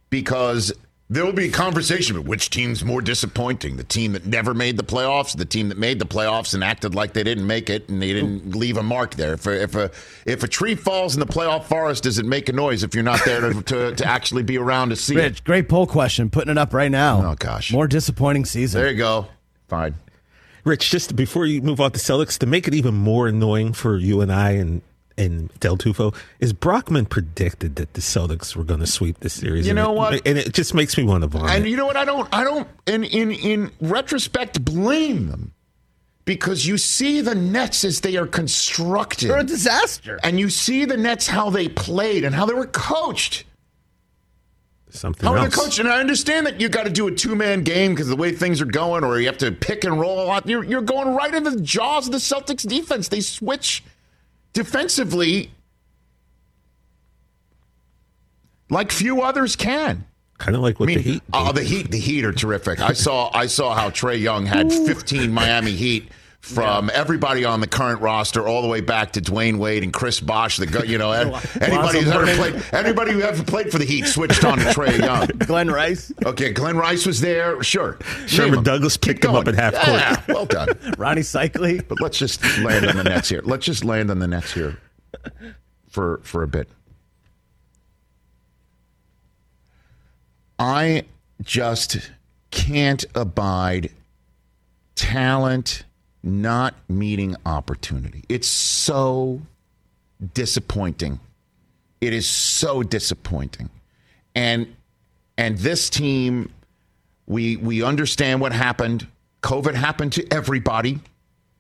Because 0.10 0.74
there 1.10 1.24
will 1.26 1.34
be 1.34 1.46
a 1.46 1.52
conversation 1.52 2.16
about 2.16 2.28
which 2.28 2.50
team's 2.50 2.84
more 2.84 3.02
disappointing 3.02 3.78
the 3.78 3.84
team 3.84 4.14
that 4.14 4.26
never 4.26 4.54
made 4.54 4.78
the 4.78 4.84
playoffs, 4.84 5.38
the 5.38 5.46
team 5.46 5.70
that 5.70 5.78
made 5.78 6.00
the 6.00 6.06
playoffs 6.06 6.56
and 6.56 6.64
acted 6.64 6.96
like 6.96 7.14
they 7.14 7.24
didn't 7.24 7.46
make 7.46 7.70
it 7.70 7.88
and 7.90 8.02
they 8.02 8.14
didn't 8.14 8.56
leave 8.56 8.78
a 8.78 8.84
mark 8.84 9.14
there. 9.16 9.34
If 9.34 9.46
a, 9.46 9.62
if 9.62 9.76
a, 9.76 9.92
if 10.26 10.44
a 10.44 10.48
tree 10.48 10.74
falls 10.74 11.14
in 11.14 11.20
the 11.20 11.26
playoff 11.28 11.66
forest, 11.66 12.04
does 12.04 12.18
it 12.18 12.26
make 12.26 12.50
a 12.50 12.54
noise 12.54 12.84
if 12.84 12.96
you're 12.96 13.04
not 13.04 13.24
there 13.26 13.42
to, 13.42 13.62
to, 13.62 13.96
to 13.96 14.06
actually 14.06 14.44
be 14.44 14.58
around 14.58 14.90
to 14.90 14.96
see 14.96 15.14
it? 15.16 15.18
Rich, 15.18 15.44
great 15.44 15.70
poll 15.70 15.86
question. 15.86 16.32
Putting 16.32 16.52
it 16.52 16.58
up 16.58 16.74
right 16.74 16.92
now. 16.92 17.32
Oh, 17.32 17.36
gosh. 17.36 17.72
More 17.72 17.88
disappointing 17.88 18.46
season. 18.46 18.82
There 18.82 18.90
you 18.90 18.98
go. 18.98 19.28
Fine. 19.68 19.96
Rich, 20.64 20.90
just 20.90 21.16
before 21.16 21.46
you 21.46 21.62
move 21.62 21.82
on 21.82 21.92
to 21.92 22.00
Celtics, 22.00 22.40
to 22.40 22.46
make 22.46 22.68
it 22.68 22.74
even 22.74 22.96
more 22.96 23.28
annoying 23.28 23.74
for 23.74 23.98
you 23.98 24.22
and 24.22 24.32
I 24.32 24.52
and 24.52 24.82
and 25.18 25.50
Del 25.60 25.78
Tufo, 25.78 26.16
is 26.40 26.54
Brockman 26.54 27.06
predicted 27.06 27.76
that 27.76 27.94
the 27.94 28.02
Celtics 28.02 28.56
were 28.56 28.64
going 28.64 28.80
to 28.80 28.88
sweep 28.88 29.20
this 29.20 29.34
series. 29.34 29.66
You 29.66 29.72
and 29.72 29.78
know 29.78 29.92
it- 29.92 29.98
what? 29.98 30.28
And 30.28 30.38
it 30.38 30.54
just 30.54 30.74
makes 30.74 30.98
me 30.98 31.04
want 31.04 31.22
to 31.22 31.28
vomit. 31.28 31.52
And 31.52 31.68
you 31.68 31.78
know 31.78 31.86
what? 31.86 31.98
I 31.98 32.06
don't. 32.06 32.28
I 32.34 32.44
don't. 32.44 32.68
In 32.88 33.04
in 33.04 33.32
in 33.32 33.72
retrospect, 33.82 34.64
blame 34.66 35.28
them 35.28 35.54
because 36.26 36.66
you 36.66 36.78
see 36.78 37.22
the 37.22 37.36
Nets 37.36 37.84
as 37.84 38.00
they 38.02 38.16
are 38.18 38.26
constructed, 38.28 39.30
They're 39.30 39.40
a 39.40 39.44
disaster. 39.44 40.20
and 40.24 40.40
you 40.40 40.50
see 40.50 40.86
the 40.86 40.98
Nets 40.98 41.28
how 41.28 41.50
they 41.50 41.68
played 41.68 42.24
and 42.24 42.34
how 42.34 42.46
they 42.46 42.54
were 42.54 42.66
coached. 42.68 43.44
Something 44.90 45.26
How 45.28 45.34
are 45.34 45.40
they 45.40 45.46
else. 45.46 45.56
coached? 45.56 45.80
And 45.80 45.90
I 45.90 46.00
understand 46.00 46.46
that 46.46 46.62
you 46.62 46.70
got 46.70 46.84
to 46.86 46.92
do 46.92 47.08
a 47.08 47.12
two 47.12 47.36
man 47.36 47.64
game 47.64 47.94
because 47.94 48.08
the 48.10 48.16
way 48.16 48.32
things 48.32 48.62
are 48.62 48.66
going, 48.66 49.04
or 49.04 49.20
you 49.20 49.26
have 49.26 49.40
to 49.40 49.52
pick 49.52 49.84
and 49.86 50.00
roll 50.00 50.22
a 50.24 50.26
lot. 50.26 50.48
You're 50.48 50.64
you're 50.64 50.82
going 50.84 51.16
right 51.16 51.34
into 51.34 51.50
the 51.50 51.62
jaws 51.62 52.06
of 52.06 52.12
the 52.12 52.20
Celtics 52.20 52.68
defense. 52.68 53.08
They 53.08 53.22
switch 53.22 53.84
defensively 54.54 55.52
like 58.70 58.92
few 58.92 59.22
others 59.22 59.56
can. 59.56 60.06
Kind 60.38 60.56
of 60.56 60.62
like 60.62 60.80
what 60.80 60.90
I 60.90 60.96
mean, 60.96 60.98
the 60.98 61.04
Heat. 61.04 61.24
oh, 61.32 61.48
did. 61.48 61.56
the 61.56 61.64
Heat, 61.64 61.92
the 61.92 62.00
Heat 62.00 62.26
are 62.26 62.34
terrific. 62.34 62.80
I 62.82 62.94
saw, 62.94 63.30
I 63.34 63.46
saw 63.46 63.74
how 63.76 63.90
Trae 63.90 64.20
Young 64.20 64.46
had 64.46 64.72
15 64.72 65.32
Miami 65.32 65.72
Heat 65.72 66.10
from 66.44 66.92
everybody 66.94 67.46
on 67.46 67.62
the 67.62 67.68
current 67.68 68.02
roster 68.02 68.46
all 68.46 68.62
the 68.62 68.68
way 68.68 68.82
back 68.82 69.14
to 69.14 69.22
Dwyane 69.22 69.58
Wade 69.60 69.82
and 69.82 69.94
Chris 69.94 70.20
Bosh. 70.20 70.58
The 70.58 70.86
you 70.86 70.98
know 70.98 71.12
anybody 71.62 72.00
who's 72.02 72.12
ever 72.12 72.26
played 72.36 72.62
anybody 72.74 73.14
who 73.14 73.22
ever 73.22 73.42
played 73.44 73.72
for 73.72 73.78
the 73.78 73.86
Heat 73.86 74.06
switched 74.08 74.44
on 74.44 74.58
to 74.58 74.66
Trae 74.66 75.00
Young. 75.00 75.26
Glen 75.48 75.72
Rice, 75.72 76.12
Okay, 76.26 76.52
Glen 76.52 76.76
Rice 76.76 77.06
was 77.06 77.22
there. 77.22 77.64
Sure, 77.64 77.98
Sherman 78.28 78.58
'em. 78.58 78.64
Douglas 78.66 78.98
Keep 78.98 79.08
picked 79.22 79.26
him 79.26 79.36
up 79.36 79.48
at 79.48 79.56
half 79.56 79.74
court. 79.74 79.88
Yeah, 79.88 80.22
well 80.28 80.46
done. 80.46 80.68
Rony 80.98 81.20
Seikaly. 81.20 81.88
But 81.88 82.02
let's 82.02 82.18
just 82.18 82.44
land 82.60 82.88
on 82.88 82.98
the 82.98 83.06
Nets 83.06 83.30
here. 83.30 83.42
Let's 83.46 83.66
just 83.66 83.86
land 83.86 84.12
on 84.12 84.20
the 84.20 84.28
Nets 84.28 84.54
here 84.54 84.78
for 85.90 86.20
for 86.24 86.44
a 86.44 86.48
bit. 86.48 86.68
I 90.60 91.06
just 91.42 92.12
can't 92.52 93.06
abide 93.16 93.92
talent 94.96 95.86
not 96.24 96.76
meeting 96.88 97.36
opportunity. 97.46 98.24
It's 98.30 98.48
so 98.48 99.42
disappointing. 100.34 101.20
It 102.00 102.14
is 102.14 102.28
so 102.28 102.82
disappointing. 102.82 103.70
And 104.36 104.76
and 105.38 105.58
this 105.58 105.90
team 105.90 106.52
we 107.28 107.58
we 107.58 107.84
understand 107.84 108.42
what 108.42 108.54
happened. 108.54 109.08
COVID 109.42 109.74
happened 109.74 110.14
to 110.14 110.34
everybody. 110.34 111.00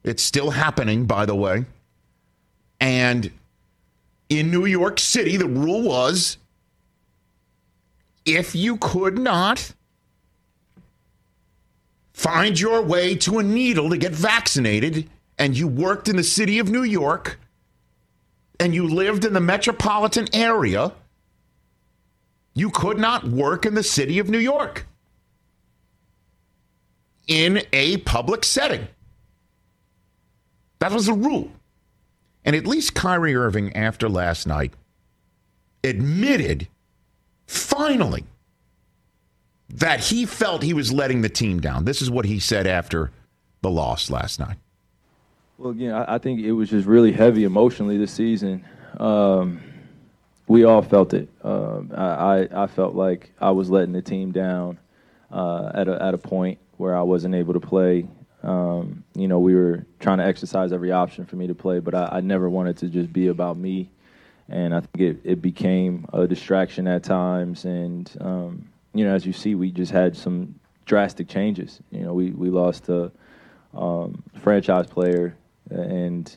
It's 0.04 0.24
still 0.24 0.52
happening, 0.52 1.06
by 1.06 1.26
the 1.26 1.36
way. 1.36 1.66
And 2.80 3.32
in 4.30 4.52
New 4.52 4.66
York 4.66 5.00
City, 5.00 5.38
the 5.38 5.48
rule 5.48 5.82
was 5.84 6.38
if 8.26 8.56
you 8.56 8.78
could 8.78 9.18
not 9.18 9.74
find 12.14 12.60
your 12.60 12.82
way 12.82 13.16
to 13.16 13.40
a 13.40 13.44
needle 13.44 13.90
to 13.90 13.98
get 13.98 14.12
vaccinated 14.12 15.10
and 15.38 15.58
you 15.58 15.68
worked 15.68 16.08
in 16.08 16.16
the 16.16 16.24
city 16.24 16.60
of 16.60 16.70
New 16.70 16.84
York 16.84 17.40
and 18.60 18.74
you 18.74 18.88
lived 18.88 19.26
in 19.26 19.34
the 19.34 19.42
metropolitan 19.42 20.28
area, 20.34 20.94
you 22.54 22.70
could 22.70 23.00
not 23.00 23.28
work 23.28 23.66
in 23.66 23.74
the 23.74 23.84
city 23.84 24.20
of 24.20 24.30
New 24.30 24.38
York 24.38 24.86
in 27.28 27.64
a 27.74 27.98
public 27.98 28.44
setting. 28.44 28.88
That 30.80 30.92
was 30.92 31.08
the 31.08 31.14
rule. 31.14 31.52
And 32.46 32.56
at 32.56 32.68
least 32.68 32.94
Kyrie 32.94 33.36
Irving, 33.36 33.76
after 33.76 34.10
last 34.10 34.46
night, 34.46 34.74
admitted 35.84 36.68
finally 37.48 38.26
that 39.74 40.00
he 40.00 40.26
felt 40.26 40.64
he 40.64 40.74
was 40.74 40.92
letting 40.92 41.22
the 41.22 41.30
team 41.30 41.60
down. 41.60 41.86
This 41.86 42.02
is 42.02 42.10
what 42.10 42.26
he 42.26 42.40
said 42.40 42.68
after 42.68 43.12
the 43.62 43.70
loss 43.70 44.10
last 44.10 44.40
night. 44.40 44.58
Well, 45.58 45.72
again, 45.72 45.94
I, 45.94 46.18
think 46.18 46.42
it 46.42 46.52
was 46.52 46.70
just 46.70 46.88
really 46.88 47.12
heavy 47.12 47.44
emotionally 47.44 47.98
this 47.98 48.12
season. 48.12 48.66
Um, 48.98 49.62
we 50.48 50.64
all 50.66 50.82
felt 50.82 51.14
it. 51.14 51.30
Um, 51.44 51.92
I, 51.96 52.04
I, 52.04 52.64
I 52.64 52.68
felt 52.68 52.96
like 52.96 53.32
I 53.40 53.52
was 53.52 53.70
letting 53.70 53.94
the 53.94 54.02
team 54.02 54.32
down 54.32 54.80
uh, 55.32 55.72
at 55.74 55.88
a 55.88 56.02
at 56.02 56.14
a 56.14 56.18
point 56.18 56.60
where 56.78 56.96
I 56.96 57.02
wasn't 57.02 57.36
able 57.36 57.54
to 57.54 57.60
play. 57.60 58.08
Um, 58.44 59.04
you 59.16 59.28
know, 59.28 59.40
we 59.40 59.56
were 59.56 59.86
trying 60.00 60.18
to 60.18 60.26
exercise 60.26 60.74
every 60.74 60.92
option 60.92 61.26
for 61.26 61.38
me 61.38 61.48
to 61.48 61.56
play, 61.56 61.80
but 61.80 61.96
I, 61.96 62.10
I 62.14 62.22
never 62.22 62.50
wanted 62.50 62.78
to 62.78 62.88
just 62.90 63.14
be 63.14 63.28
about 63.28 63.58
me. 63.58 63.90
And 64.50 64.76
I 64.76 64.82
think 64.82 65.00
it, 65.00 65.22
it 65.24 65.42
became 65.42 66.06
a 66.12 66.28
distraction 66.28 66.88
at 66.88 67.04
times. 67.04 67.64
And 67.64 68.12
um, 68.20 68.70
you 68.94 69.06
know, 69.06 69.14
as 69.14 69.26
you 69.26 69.34
see, 69.34 69.56
we 69.56 69.72
just 69.72 69.92
had 69.92 70.16
some 70.16 70.56
drastic 70.86 71.28
changes. 71.28 71.80
You 71.92 72.02
know, 72.02 72.14
we 72.14 72.32
we 72.32 72.50
lost 72.50 72.90
a 72.90 73.12
um, 73.74 74.24
franchise 74.42 74.88
player, 74.88 75.36
and 75.70 76.36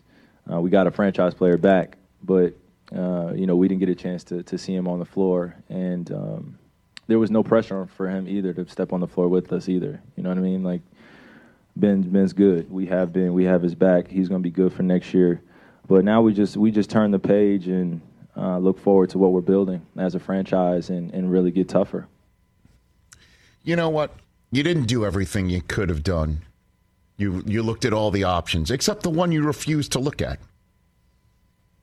uh, 0.50 0.60
we 0.60 0.70
got 0.70 0.86
a 0.86 0.90
franchise 0.90 1.34
player 1.34 1.56
back, 1.56 1.98
but 2.22 2.54
uh, 2.94 3.32
you 3.34 3.46
know, 3.46 3.56
we 3.56 3.68
didn't 3.68 3.80
get 3.80 3.88
a 3.88 3.94
chance 3.94 4.24
to 4.24 4.42
to 4.44 4.58
see 4.58 4.74
him 4.74 4.88
on 4.88 4.98
the 4.98 5.04
floor, 5.04 5.54
and 5.68 6.10
um, 6.12 6.58
there 7.06 7.18
was 7.18 7.30
no 7.30 7.42
pressure 7.42 7.86
for 7.86 8.08
him 8.08 8.28
either 8.28 8.52
to 8.52 8.68
step 8.68 8.92
on 8.92 9.00
the 9.00 9.08
floor 9.08 9.28
with 9.28 9.52
us 9.52 9.68
either. 9.68 10.00
You 10.16 10.22
know 10.22 10.30
what 10.30 10.38
I 10.38 10.42
mean? 10.42 10.62
Like 10.62 10.82
Ben 11.76 12.02
Ben's 12.02 12.32
good. 12.32 12.70
We 12.70 12.86
have 12.86 13.12
been. 13.12 13.32
We 13.34 13.44
have 13.44 13.62
his 13.62 13.74
back. 13.74 14.08
He's 14.08 14.28
going 14.28 14.42
to 14.42 14.46
be 14.46 14.50
good 14.50 14.72
for 14.72 14.82
next 14.82 15.12
year. 15.12 15.42
But 15.88 16.04
now 16.04 16.22
we 16.22 16.32
just 16.32 16.56
we 16.56 16.70
just 16.70 16.90
turn 16.90 17.10
the 17.10 17.18
page 17.18 17.68
and 17.68 18.00
uh, 18.36 18.58
look 18.58 18.78
forward 18.78 19.10
to 19.10 19.18
what 19.18 19.32
we're 19.32 19.40
building 19.40 19.86
as 19.96 20.14
a 20.14 20.18
franchise 20.18 20.90
and, 20.90 21.12
and 21.12 21.30
really 21.30 21.50
get 21.50 21.68
tougher. 21.68 22.06
You 23.66 23.74
know 23.74 23.90
what? 23.90 24.14
You 24.52 24.62
didn't 24.62 24.84
do 24.84 25.04
everything 25.04 25.50
you 25.50 25.60
could 25.60 25.88
have 25.88 26.04
done. 26.04 26.42
You 27.18 27.42
you 27.46 27.62
looked 27.62 27.84
at 27.84 27.92
all 27.92 28.12
the 28.12 28.22
options 28.22 28.70
except 28.70 29.02
the 29.02 29.10
one 29.10 29.32
you 29.32 29.42
refused 29.42 29.92
to 29.92 29.98
look 29.98 30.22
at. 30.22 30.38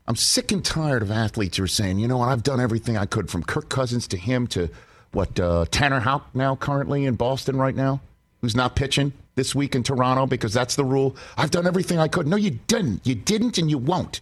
I'm 0.08 0.16
sick 0.16 0.52
and 0.52 0.64
tired 0.64 1.02
of 1.02 1.12
athletes 1.12 1.58
who 1.58 1.64
are 1.64 1.68
saying, 1.68 2.00
you 2.00 2.08
know 2.08 2.18
what, 2.18 2.30
I've 2.30 2.44
done 2.44 2.62
everything 2.62 2.98
I 2.98 3.06
could 3.06 3.30
from 3.30 3.44
Kirk 3.44 3.70
Cousins 3.70 4.08
to 4.10 4.18
him 4.18 4.48
to 4.48 4.70
what 5.12 5.38
uh, 5.40 5.66
Tanner 5.72 6.00
Houck 6.00 6.34
now 6.34 6.56
currently 6.56 7.06
in 7.06 7.16
Boston 7.16 7.58
right 7.58 7.76
now, 7.76 8.02
who's 8.42 8.56
not 8.56 8.76
pitching 8.76 9.12
this 9.36 9.54
week 9.54 9.76
in 9.76 9.84
Toronto 9.84 10.26
because 10.26 10.54
that's 10.54 10.76
the 10.76 10.86
rule. 10.86 11.16
I've 11.38 11.52
done 11.52 11.68
everything 11.68 12.00
I 12.00 12.08
could. 12.08 12.28
No, 12.28 12.38
you 12.38 12.60
didn't. 12.68 13.06
You 13.06 13.16
didn't, 13.16 13.58
and 13.58 13.70
you 13.70 13.78
won't. 13.78 14.22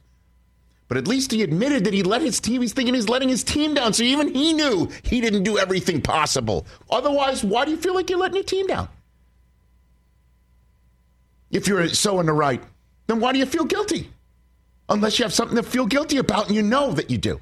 But 0.92 0.98
at 0.98 1.08
least 1.08 1.32
he 1.32 1.42
admitted 1.42 1.86
that 1.86 1.94
he 1.94 2.04
let 2.04 2.22
his 2.22 2.42
team. 2.42 2.62
He's 2.62 2.74
thinking 2.74 2.94
he's 2.94 3.08
letting 3.08 3.30
his 3.30 3.46
team 3.46 3.74
down. 3.74 3.94
So 3.94 4.04
even 4.04 4.36
he 4.36 4.52
knew 4.52 4.90
he 5.04 5.22
didn't 5.22 5.44
do 5.44 5.58
everything 5.58 6.02
possible. 6.02 6.66
Otherwise, 6.90 7.46
why 7.46 7.64
do 7.64 7.72
you 7.72 7.78
feel 7.78 7.96
like 7.96 8.10
you're 8.10 8.20
letting 8.20 8.36
your 8.36 8.44
team 8.44 8.68
down? 8.68 8.90
If 11.50 11.66
you're 11.66 11.88
so 11.88 12.20
in 12.20 12.26
the 12.26 12.34
right, 12.34 12.62
then 13.08 13.22
why 13.22 13.32
do 13.32 13.40
you 13.40 13.46
feel 13.46 13.64
guilty? 13.64 14.12
Unless 14.90 15.18
you 15.18 15.24
have 15.24 15.32
something 15.32 15.56
to 15.56 15.64
feel 15.64 15.86
guilty 15.86 16.18
about 16.18 16.48
and 16.48 16.58
you 16.58 16.62
know 16.62 16.92
that 16.92 17.10
you 17.10 17.18
do. 17.18 17.40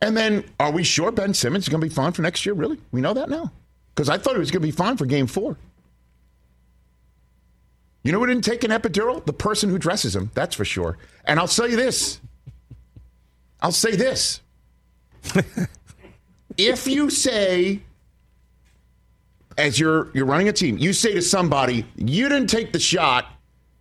And 0.00 0.16
then, 0.16 0.42
are 0.58 0.72
we 0.72 0.82
sure 0.82 1.12
Ben 1.12 1.32
Simmons 1.32 1.66
is 1.66 1.68
going 1.68 1.80
to 1.80 1.86
be 1.86 1.94
fine 1.94 2.10
for 2.10 2.22
next 2.22 2.44
year? 2.44 2.56
Really? 2.56 2.80
We 2.90 3.00
know 3.00 3.14
that 3.14 3.30
now. 3.30 3.52
Because 3.94 4.08
I 4.08 4.18
thought 4.18 4.32
he 4.32 4.40
was 4.40 4.50
going 4.50 4.62
to 4.62 4.66
be 4.66 4.72
fine 4.72 4.96
for 4.96 5.06
game 5.06 5.28
four. 5.28 5.56
You 8.02 8.12
know 8.12 8.18
who 8.18 8.26
didn't 8.26 8.44
take 8.44 8.64
an 8.64 8.70
epidural? 8.70 9.24
The 9.24 9.32
person 9.32 9.70
who 9.70 9.78
dresses 9.78 10.16
him, 10.16 10.30
that's 10.34 10.56
for 10.56 10.64
sure. 10.64 10.98
And 11.24 11.38
I'll 11.38 11.46
say 11.46 11.74
this. 11.74 12.20
I'll 13.60 13.70
say 13.72 13.94
this. 13.94 14.40
if 16.56 16.86
you 16.88 17.10
say, 17.10 17.80
as 19.56 19.78
you're 19.78 20.10
you're 20.14 20.26
running 20.26 20.48
a 20.48 20.52
team, 20.52 20.78
you 20.78 20.92
say 20.92 21.14
to 21.14 21.22
somebody, 21.22 21.86
you 21.94 22.28
didn't 22.28 22.48
take 22.48 22.72
the 22.72 22.80
shot, 22.80 23.26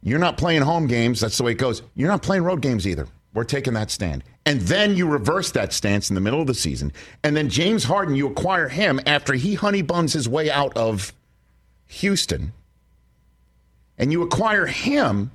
you're 0.04 0.20
not 0.20 0.38
playing 0.38 0.62
home 0.62 0.86
games, 0.86 1.20
that's 1.20 1.38
the 1.38 1.44
way 1.44 1.52
it 1.52 1.58
goes. 1.58 1.82
You're 1.96 2.10
not 2.10 2.22
playing 2.22 2.44
road 2.44 2.62
games 2.62 2.88
either. 2.88 3.08
We're 3.34 3.44
taking 3.44 3.74
that 3.74 3.90
stand. 3.90 4.24
And 4.46 4.62
then 4.62 4.96
you 4.96 5.08
reverse 5.08 5.52
that 5.52 5.72
stance 5.74 6.10
in 6.10 6.16
the 6.16 6.22
middle 6.22 6.42
of 6.42 6.48
the 6.48 6.54
season. 6.54 6.92
And 7.24 7.36
then 7.36 7.50
James 7.50 7.84
Harden, 7.86 8.16
you 8.16 8.28
acquire 8.28 8.68
him 8.68 9.00
after 9.06 9.34
he 9.34 9.54
honey 9.54 9.82
buns 9.82 10.14
his 10.14 10.28
way 10.28 10.52
out 10.52 10.76
of 10.76 11.14
Houston. 11.88 12.52
And 14.02 14.12
you 14.12 14.24
acquire 14.24 14.66
him, 14.66 15.32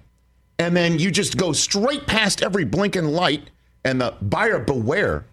and 0.58 0.76
then 0.76 0.98
you 0.98 1.10
just 1.10 1.38
go 1.38 1.52
straight 1.52 2.06
past 2.06 2.42
every 2.42 2.64
blinking 2.64 3.06
light 3.06 3.48
and 3.84 4.00
the 4.00 4.14
buyer 4.20 4.58
beware 4.58 5.24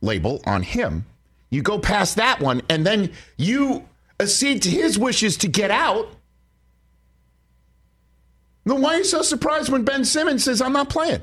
label 0.00 0.40
on 0.46 0.62
him. 0.62 1.04
You 1.50 1.62
go 1.62 1.80
past 1.80 2.16
that 2.16 2.40
one, 2.40 2.62
and 2.70 2.86
then 2.86 3.12
you 3.36 3.88
accede 4.20 4.62
to 4.62 4.70
his 4.70 4.96
wishes 4.96 5.36
to 5.38 5.48
get 5.48 5.72
out. 5.72 6.08
Then 8.64 8.80
why 8.80 8.94
are 8.94 8.98
you 8.98 9.04
so 9.04 9.22
surprised 9.22 9.68
when 9.68 9.82
Ben 9.82 10.04
Simmons 10.04 10.44
says, 10.44 10.62
I'm 10.62 10.72
not 10.72 10.88
playing? 10.88 11.22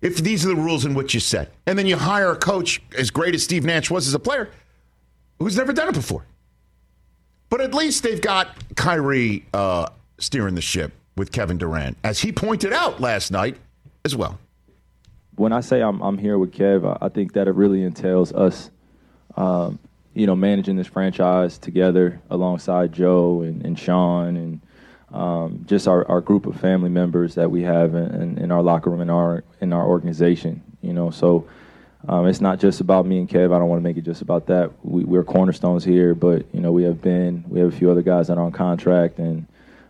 If 0.00 0.16
these 0.18 0.46
are 0.46 0.48
the 0.48 0.56
rules 0.56 0.86
in 0.86 0.94
which 0.94 1.12
you 1.12 1.20
set. 1.20 1.52
And 1.66 1.78
then 1.78 1.86
you 1.86 1.98
hire 1.98 2.30
a 2.30 2.36
coach 2.36 2.80
as 2.96 3.10
great 3.10 3.34
as 3.34 3.42
Steve 3.42 3.64
Nash 3.64 3.90
was 3.90 4.08
as 4.08 4.14
a 4.14 4.18
player 4.18 4.48
who's 5.38 5.56
never 5.56 5.74
done 5.74 5.88
it 5.88 5.94
before. 5.94 6.24
But 7.50 7.60
at 7.60 7.74
least 7.74 8.02
they've 8.02 8.20
got 8.20 8.48
Kyrie 8.76 9.46
uh, 9.54 9.88
steering 10.18 10.54
the 10.54 10.60
ship 10.60 10.92
with 11.16 11.32
Kevin 11.32 11.58
Durant, 11.58 11.96
as 12.04 12.20
he 12.20 12.32
pointed 12.32 12.72
out 12.72 13.00
last 13.00 13.30
night 13.30 13.56
as 14.04 14.14
well. 14.14 14.38
When 15.36 15.52
I 15.52 15.60
say 15.60 15.82
I'm, 15.82 16.00
I'm 16.00 16.18
here 16.18 16.38
with 16.38 16.52
Kev, 16.52 16.98
I, 17.00 17.08
think 17.08 17.32
that 17.34 17.48
it 17.48 17.54
really 17.54 17.82
entails 17.82 18.32
us, 18.32 18.70
um, 19.36 19.78
you 20.14 20.26
know, 20.26 20.36
managing 20.36 20.76
this 20.76 20.86
franchise 20.86 21.58
together 21.58 22.20
alongside 22.30 22.92
Joe 22.92 23.42
and, 23.42 23.64
and 23.64 23.78
Sean 23.78 24.36
and 24.36 24.60
um, 25.12 25.64
just 25.66 25.88
our, 25.88 26.06
our 26.08 26.20
group 26.20 26.46
of 26.46 26.60
family 26.60 26.90
members 26.90 27.34
that 27.36 27.50
we 27.50 27.62
have 27.62 27.94
in, 27.94 28.14
in, 28.14 28.38
in 28.38 28.52
our 28.52 28.62
locker 28.62 28.90
room 28.90 29.00
in 29.00 29.10
our 29.10 29.42
in 29.60 29.72
our 29.72 29.86
organization. 29.86 30.62
You 30.82 30.92
know, 30.92 31.10
so 31.10 31.46
um, 32.06 32.26
it's 32.26 32.40
not 32.40 32.60
just 32.60 32.80
about 32.80 33.06
me 33.06 33.18
and 33.18 33.28
Kev. 33.28 33.54
I 33.54 33.58
don't 33.58 33.68
want 33.68 33.80
to 33.80 33.84
make 33.84 33.96
it 33.96 34.04
just 34.04 34.22
about 34.22 34.46
that. 34.46 34.70
We, 34.84 35.04
we're 35.04 35.24
cornerstones 35.24 35.84
here, 35.84 36.14
but 36.14 36.46
you 36.54 36.60
know, 36.60 36.70
we 36.70 36.84
have 36.84 37.02
been 37.02 37.44
we 37.48 37.58
have 37.60 37.72
a 37.72 37.76
few 37.76 37.90
other 37.90 38.02
guys 38.02 38.28
that 38.28 38.38
are 38.38 38.44
on 38.44 38.52
contract, 38.52 39.18
and 39.18 39.46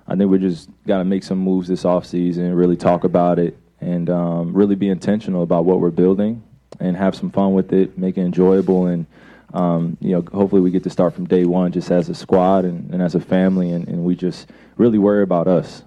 I 0.07 0.17
think 0.17 0.31
we 0.31 0.39
just 0.39 0.71
got 0.87 0.99
to 0.99 1.05
make 1.05 1.23
some 1.23 1.39
moves 1.39 1.69
this 1.69 1.83
offseason, 1.85 2.57
really 2.57 2.77
talk 2.77 3.05
about 3.05 3.39
it, 3.39 3.59
and 3.81 4.09
um, 4.09 4.55
really 4.55 4.75
be 4.75 4.89
intentional 4.89 5.43
about 5.43 5.67
what 5.67 5.81
we're 5.81 5.91
building, 5.91 6.43
and 6.81 6.97
have 6.97 7.15
some 7.15 7.31
fun 7.31 7.53
with 7.53 7.73
it, 7.73 7.99
make 7.99 8.17
it 8.17 8.23
enjoyable, 8.23 8.87
and 8.87 9.07
um, 9.53 9.97
you 10.01 10.13
know, 10.13 10.25
hopefully 10.33 10.61
we 10.61 10.71
get 10.71 10.85
to 10.85 10.91
start 10.91 11.15
from 11.15 11.27
day 11.27 11.45
one, 11.45 11.73
just 11.73 11.91
as 11.91 12.09
a 12.09 12.15
squad 12.15 12.65
and, 12.65 12.91
and 12.93 13.03
as 13.03 13.15
a 13.15 13.21
family, 13.21 13.71
and, 13.73 13.87
and 13.89 14.05
we 14.05 14.15
just 14.15 14.51
really 14.77 14.99
worry 14.99 15.23
about 15.23 15.47
us. 15.47 15.83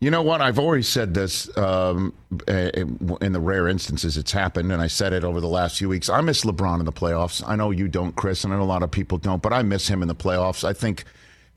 You 0.00 0.10
know 0.10 0.22
what? 0.22 0.40
I've 0.40 0.58
always 0.58 0.88
said 0.88 1.12
this 1.12 1.54
um, 1.58 2.14
in 2.48 3.32
the 3.32 3.40
rare 3.40 3.68
instances 3.68 4.16
it's 4.16 4.32
happened, 4.32 4.72
and 4.72 4.80
I 4.80 4.86
said 4.86 5.12
it 5.12 5.24
over 5.24 5.42
the 5.42 5.48
last 5.48 5.76
few 5.76 5.90
weeks. 5.90 6.08
I 6.08 6.22
miss 6.22 6.42
LeBron 6.42 6.80
in 6.80 6.86
the 6.86 6.92
playoffs. 6.92 7.46
I 7.46 7.54
know 7.54 7.70
you 7.70 7.86
don't, 7.86 8.16
Chris, 8.16 8.42
and 8.42 8.52
I 8.52 8.56
know 8.56 8.62
a 8.62 8.64
lot 8.64 8.82
of 8.82 8.90
people 8.90 9.18
don't, 9.18 9.42
but 9.42 9.52
I 9.52 9.62
miss 9.62 9.86
him 9.88 10.00
in 10.00 10.08
the 10.08 10.14
playoffs. 10.14 10.64
I 10.64 10.72
think 10.72 11.04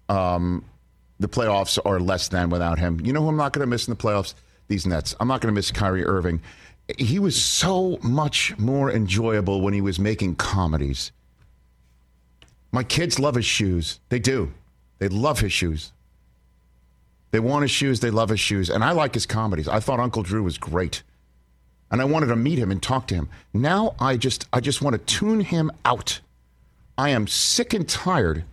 um, 0.09 0.65
the 1.21 1.29
playoffs 1.29 1.79
are 1.85 2.01
less 2.01 2.27
than 2.27 2.49
without 2.49 2.79
him. 2.79 2.99
You 3.01 3.13
know 3.13 3.21
who 3.21 3.29
I'm 3.29 3.37
not 3.37 3.53
going 3.53 3.65
to 3.65 3.69
miss 3.69 3.87
in 3.87 3.93
the 3.93 4.01
playoffs? 4.01 4.33
These 4.67 4.85
Nets. 4.85 5.15
I'm 5.21 5.27
not 5.29 5.39
going 5.39 5.53
to 5.53 5.55
miss 5.55 5.71
Kyrie 5.71 6.05
Irving. 6.05 6.41
He 6.97 7.19
was 7.19 7.41
so 7.41 7.97
much 8.01 8.57
more 8.57 8.91
enjoyable 8.91 9.61
when 9.61 9.73
he 9.73 9.79
was 9.79 9.99
making 9.99 10.35
comedies. 10.35 11.13
My 12.73 12.83
kids 12.83 13.19
love 13.19 13.35
his 13.35 13.45
shoes. 13.45 14.01
They 14.09 14.19
do. 14.19 14.53
They 14.99 15.07
love 15.07 15.39
his 15.39 15.53
shoes. 15.53 15.93
They 17.33 17.39
want 17.39 17.63
his 17.63 17.71
shoes. 17.71 17.99
They 17.99 18.11
love 18.11 18.29
his 18.29 18.39
shoes. 18.39 18.69
And 18.69 18.83
I 18.83 18.91
like 18.91 19.15
his 19.15 19.25
comedies. 19.25 19.67
I 19.67 19.79
thought 19.79 19.99
Uncle 19.99 20.21
Drew 20.21 20.43
was 20.43 20.59
great. 20.59 21.01
And 21.89 21.99
I 21.99 22.05
wanted 22.05 22.27
to 22.27 22.35
meet 22.35 22.59
him 22.59 22.69
and 22.69 22.81
talk 22.81 23.07
to 23.07 23.15
him. 23.15 23.27
Now 23.55 23.95
I 23.99 24.17
just 24.17 24.47
I 24.53 24.59
just 24.59 24.83
want 24.83 24.93
to 24.93 24.99
tune 24.99 25.39
him 25.39 25.71
out. 25.83 26.19
I 26.95 27.09
am 27.09 27.25
sick 27.25 27.73
and 27.73 27.89
tired 27.89 28.43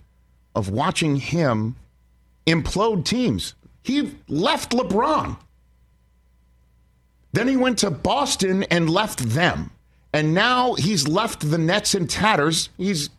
of 0.55 0.71
watching 0.71 1.17
him 1.17 1.77
implode 2.47 3.05
teams. 3.05 3.55
He 3.83 4.15
left 4.29 4.73
LeBron. 4.73 5.37
Then 7.33 7.49
he 7.49 7.59
went 7.59 7.77
to 7.81 7.91
Boston 7.91 8.63
and 8.65 8.89
left 8.89 9.19
them. 9.19 9.73
And 10.15 10.33
now 10.33 10.73
he's 10.73 11.07
left 11.07 11.51
the 11.51 11.59
Nets 11.59 11.95
in 11.95 12.07
tatters. 12.07 12.71
He's 12.79 13.11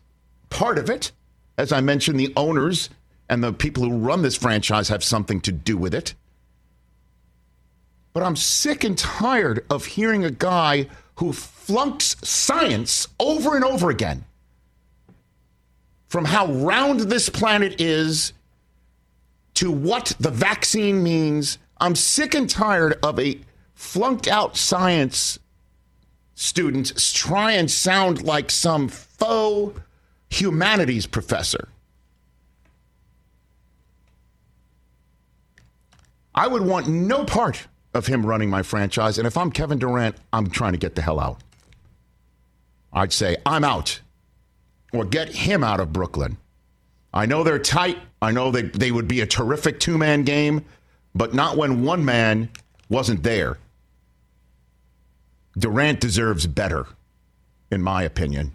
part 0.50 0.76
of 0.76 0.90
it. 0.90 1.12
As 1.56 1.70
I 1.70 1.80
mentioned, 1.80 2.18
the 2.18 2.32
owners 2.36 2.90
and 3.32 3.42
the 3.42 3.50
people 3.50 3.82
who 3.82 3.96
run 3.96 4.20
this 4.20 4.36
franchise 4.36 4.90
have 4.90 5.02
something 5.02 5.40
to 5.40 5.50
do 5.50 5.78
with 5.78 5.94
it. 5.94 6.14
But 8.12 8.22
I'm 8.22 8.36
sick 8.36 8.84
and 8.84 8.96
tired 8.96 9.64
of 9.70 9.86
hearing 9.86 10.22
a 10.22 10.30
guy 10.30 10.88
who 11.14 11.32
flunks 11.32 12.14
science 12.22 13.08
over 13.18 13.56
and 13.56 13.64
over 13.64 13.88
again 13.88 14.26
from 16.08 16.26
how 16.26 16.44
round 16.44 17.00
this 17.00 17.30
planet 17.30 17.80
is 17.80 18.34
to 19.54 19.70
what 19.72 20.12
the 20.20 20.30
vaccine 20.30 21.02
means. 21.02 21.56
I'm 21.80 21.96
sick 21.96 22.34
and 22.34 22.50
tired 22.50 22.98
of 23.02 23.18
a 23.18 23.40
flunked 23.74 24.28
out 24.28 24.58
science 24.58 25.38
student 26.34 26.94
try 27.14 27.52
and 27.52 27.70
sound 27.70 28.24
like 28.24 28.50
some 28.50 28.88
faux 28.88 29.80
humanities 30.28 31.06
professor. 31.06 31.71
I 36.34 36.46
would 36.46 36.62
want 36.62 36.88
no 36.88 37.24
part 37.24 37.66
of 37.94 38.06
him 38.06 38.24
running 38.24 38.48
my 38.50 38.62
franchise. 38.62 39.18
And 39.18 39.26
if 39.26 39.36
I'm 39.36 39.50
Kevin 39.50 39.78
Durant, 39.78 40.16
I'm 40.32 40.48
trying 40.50 40.72
to 40.72 40.78
get 40.78 40.94
the 40.94 41.02
hell 41.02 41.20
out. 41.20 41.42
I'd 42.92 43.12
say, 43.12 43.36
I'm 43.44 43.64
out. 43.64 44.00
Or 44.92 45.04
get 45.04 45.34
him 45.34 45.64
out 45.64 45.80
of 45.80 45.92
Brooklyn. 45.92 46.36
I 47.14 47.26
know 47.26 47.42
they're 47.42 47.58
tight. 47.58 47.98
I 48.20 48.30
know 48.30 48.50
they, 48.50 48.62
they 48.62 48.92
would 48.92 49.08
be 49.08 49.20
a 49.20 49.26
terrific 49.26 49.80
two 49.80 49.98
man 49.98 50.22
game, 50.22 50.64
but 51.14 51.34
not 51.34 51.56
when 51.56 51.82
one 51.82 52.04
man 52.04 52.50
wasn't 52.88 53.22
there. 53.22 53.58
Durant 55.58 56.00
deserves 56.00 56.46
better, 56.46 56.86
in 57.70 57.82
my 57.82 58.02
opinion. 58.02 58.52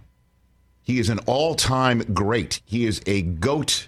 He 0.81 1.00
is 1.00 1.10
an 1.10 1.19
all 1.25 1.53
time 1.53 2.00
great. 2.13 2.62
He 2.65 2.86
is 2.86 3.01
a 3.05 3.22
GOAT 3.22 3.88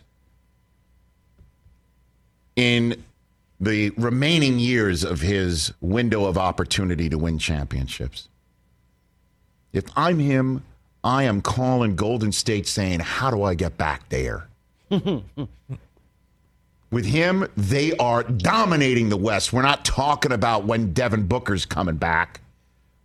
in 2.56 3.04
the 3.60 3.90
remaining 3.92 4.60
years 4.60 5.04
of 5.04 5.22
his 5.22 5.74
window 5.82 6.26
of 6.26 6.38
opportunity 6.38 7.10
to 7.10 7.18
win 7.18 7.38
championships. 7.38 8.30
If 9.74 9.86
I'm 9.96 10.20
him, 10.20 10.64
I 11.04 11.24
am 11.24 11.42
calling 11.42 11.96
Golden 11.96 12.32
State 12.32 12.68
saying, 12.68 13.02
How 13.02 13.32
do 13.32 13.44
I 13.44 13.56
get 13.56 13.78
back 13.78 14.10
there? 14.10 14.48
With 16.92 17.06
him, 17.06 17.48
they 17.56 17.96
are 17.98 18.24
dominating 18.24 19.10
the 19.10 19.18
West. 19.18 19.54
We're 19.54 19.62
not 19.62 19.86
talking 19.86 20.32
about 20.32 20.66
when 20.66 20.92
Devin 20.94 21.28
Booker's 21.28 21.66
coming 21.66 21.98
back. 21.98 22.42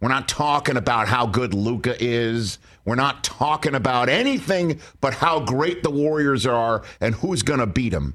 We're 0.01 0.09
not 0.09 0.27
talking 0.27 0.79
about 0.79 1.07
how 1.09 1.27
good 1.27 1.53
Luka 1.53 1.95
is. 2.03 2.59
We're 2.85 2.95
not 2.95 3.25
talking 3.25 3.75
about 3.75 4.09
anything 4.09 4.81
but 5.01 5.14
how 5.14 5.40
great 5.40 5.83
the 5.83 5.90
Warriors 5.90 6.47
are 6.47 6.83
and 7.01 7.14
who's 7.14 7.43
going 7.43 7.61
to 7.61 7.67
beat 7.67 7.90
them 7.90 8.14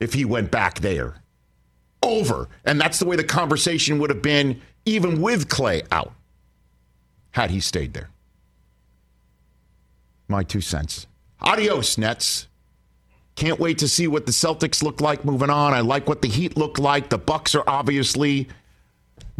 if 0.00 0.14
he 0.14 0.24
went 0.24 0.50
back 0.50 0.80
there. 0.80 1.22
Over. 2.02 2.48
And 2.64 2.80
that's 2.80 2.98
the 2.98 3.06
way 3.06 3.16
the 3.16 3.24
conversation 3.24 3.98
would 3.98 4.10
have 4.10 4.22
been 4.22 4.60
even 4.84 5.20
with 5.20 5.48
Clay 5.48 5.82
out 5.90 6.12
had 7.32 7.50
he 7.50 7.60
stayed 7.60 7.94
there. 7.94 8.10
My 10.28 10.42
two 10.42 10.60
cents. 10.60 11.06
Adios, 11.40 11.98
Nets. 11.98 12.48
Can't 13.36 13.60
wait 13.60 13.78
to 13.78 13.88
see 13.88 14.08
what 14.08 14.26
the 14.26 14.32
Celtics 14.32 14.82
look 14.82 15.00
like 15.00 15.24
moving 15.24 15.50
on. 15.50 15.72
I 15.72 15.80
like 15.80 16.08
what 16.08 16.22
the 16.22 16.28
Heat 16.28 16.56
look 16.56 16.78
like. 16.78 17.08
The 17.08 17.18
Bucks 17.18 17.54
are 17.54 17.62
obviously 17.66 18.48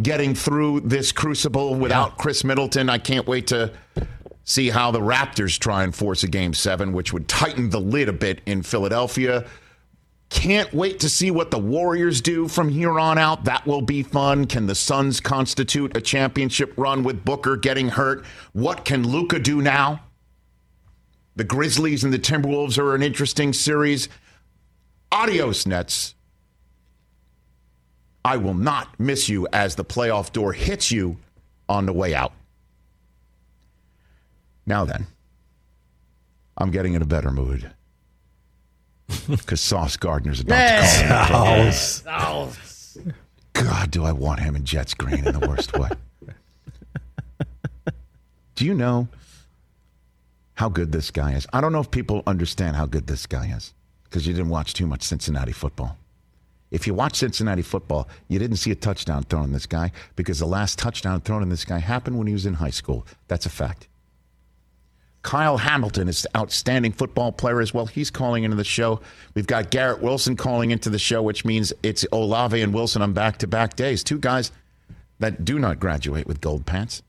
getting 0.01 0.35
through 0.35 0.81
this 0.81 1.11
crucible 1.11 1.75
without 1.75 2.11
yeah. 2.11 2.17
Khris 2.23 2.45
Middleton. 2.45 2.89
I 2.89 2.99
can't 2.99 3.27
wait 3.27 3.49
to 3.49 3.73
see 4.45 4.71
how 4.71 4.91
the 4.91 5.01
Raptors 5.01 5.59
try 5.59 5.83
and 5.83 5.95
force 5.95 6.23
a 6.23 6.29
game 6.29 6.55
7 6.55 6.93
which 6.93 7.13
would 7.13 7.29
tighten 7.29 7.71
the 7.71 7.81
lid 7.81 8.09
a 8.09 8.13
bit 8.13 8.41
in 8.47 8.63
Philadelphia. 8.63 9.47
Can't 10.31 10.73
wait 10.75 11.01
to 11.01 11.09
see 11.09 11.31
what 11.31 11.51
the 11.51 11.59
Warriors 11.59 12.21
do 12.21 12.49
from 12.49 12.69
here 12.69 13.01
on 13.01 13.17
out. 13.17 13.45
That 13.45 13.67
will 13.67 13.81
be 13.81 14.03
fun. 14.03 14.47
Can 14.47 14.67
the 14.67 14.75
Suns 14.75 15.21
constitute 15.21 15.97
a 15.97 16.01
championship 16.01 16.75
run 16.77 17.03
with 17.03 17.25
Booker 17.25 17.57
getting 17.57 17.89
hurt? 17.89 18.25
What 18.53 18.85
can 18.85 19.09
Luka 19.09 19.39
do 19.39 19.63
now? 19.63 20.03
The 21.37 21.45
Grizzlies 21.45 22.05
and 22.05 22.13
the 22.13 22.19
Timberwolves 22.19 22.79
are 22.79 22.95
an 22.95 23.03
interesting 23.03 23.53
series. 23.53 24.09
Adios, 25.11 25.67
Nets. 25.67 26.15
I 28.25 28.37
will 28.37 28.55
not 28.55 29.01
miss 29.01 29.29
you 29.29 29.49
as 29.53 29.77
the 29.77 29.85
playoff 29.85 30.33
door 30.33 30.53
hits 30.53 30.91
you 30.91 31.17
on 31.69 31.87
the 31.87 31.93
way 31.93 32.15
out. 32.15 32.33
Now 34.67 34.85
then, 34.85 35.07
I'm 36.59 36.71
getting 36.71 36.93
in 36.93 37.01
a 37.01 37.07
better 37.07 37.31
mood 37.31 37.71
because 39.29 39.61
Sauce 39.61 39.97
Gardner's 39.97 40.41
about 40.41 40.71
to 40.99 41.27
call 41.33 41.55
him. 41.55 41.73
Sauce. 41.73 42.99
God, 43.53 43.91
do 43.91 44.05
I 44.05 44.13
want 44.13 44.41
him 44.41 44.55
in 44.55 44.65
Jets 44.65 44.95
green 44.95 45.27
in 45.27 45.39
the 45.39 45.47
worst 45.49 45.77
way? 45.77 45.89
Do 48.55 48.65
you 48.65 48.75
know 48.75 49.09
how 50.55 50.69
good 50.69 50.93
this 50.93 51.11
guy 51.11 51.33
is? 51.33 51.47
I 51.53 51.61
don't 51.61 51.73
know 51.73 51.81
if 51.81 51.91
people 51.91 52.23
understand 52.27 52.77
how 52.77 52.87
good 52.87 53.07
this 53.07 53.27
guy 53.27 53.47
is 53.57 53.73
because 54.05 54.27
you 54.27 54.33
didn't 54.33 54.49
watch 54.51 54.75
too 54.75 54.87
much 54.87 55.03
Cincinnati 55.03 55.53
football. 55.53 55.97
If 56.71 56.87
you 56.87 56.95
watch 56.95 57.17
Cincinnati 57.17 57.63
football, 57.63 58.09
you 58.29 58.39
didn't 58.39 58.59
see 58.59 58.71
a 58.71 58.75
touchdown 58.75 59.23
thrown 59.25 59.45
in 59.45 59.53
this 59.53 59.67
guy 59.67 59.91
because 60.17 60.39
the 60.39 60.47
last 60.47 60.79
touchdown 60.79 61.21
thrown 61.21 61.43
in 61.43 61.49
this 61.49 61.65
guy 61.65 61.79
happened 61.79 62.19
when 62.19 62.27
he 62.27 62.33
was 62.35 62.47
in 62.47 62.55
high 62.55 62.71
school. 62.71 63.07
That's 63.27 63.47
a 63.47 63.51
fact. 63.51 63.89
Kyle 65.29 65.59
Hamilton 65.59 66.09
is 66.09 66.25
an 66.25 66.41
outstanding 66.41 66.91
football 66.91 67.33
player 67.33 67.61
as 67.61 67.75
well. 67.75 67.85
He's 67.85 68.09
calling 68.09 68.45
into 68.45 68.57
the 68.57 68.65
show. 68.65 69.03
We've 69.35 69.47
got 69.47 69.71
Garrett 69.71 70.01
Wilson 70.01 70.37
calling 70.37 70.71
into 70.71 70.89
the 70.89 70.99
show, 70.99 71.23
which 71.23 71.45
means 71.45 71.71
it's 71.83 72.07
Olave 72.13 72.59
and 72.59 72.73
Wilson 72.73 73.03
on 73.03 73.13
back 73.13 73.37
to 73.41 73.47
back 73.47 73.77
days. 73.77 74.03
Two 74.03 74.19
guys 74.19 74.53
that 75.19 75.45
do 75.45 75.59
not 75.59 75.81
graduate 75.81 76.27
with 76.27 76.41
gold 76.41 76.65
pants. 76.65 77.03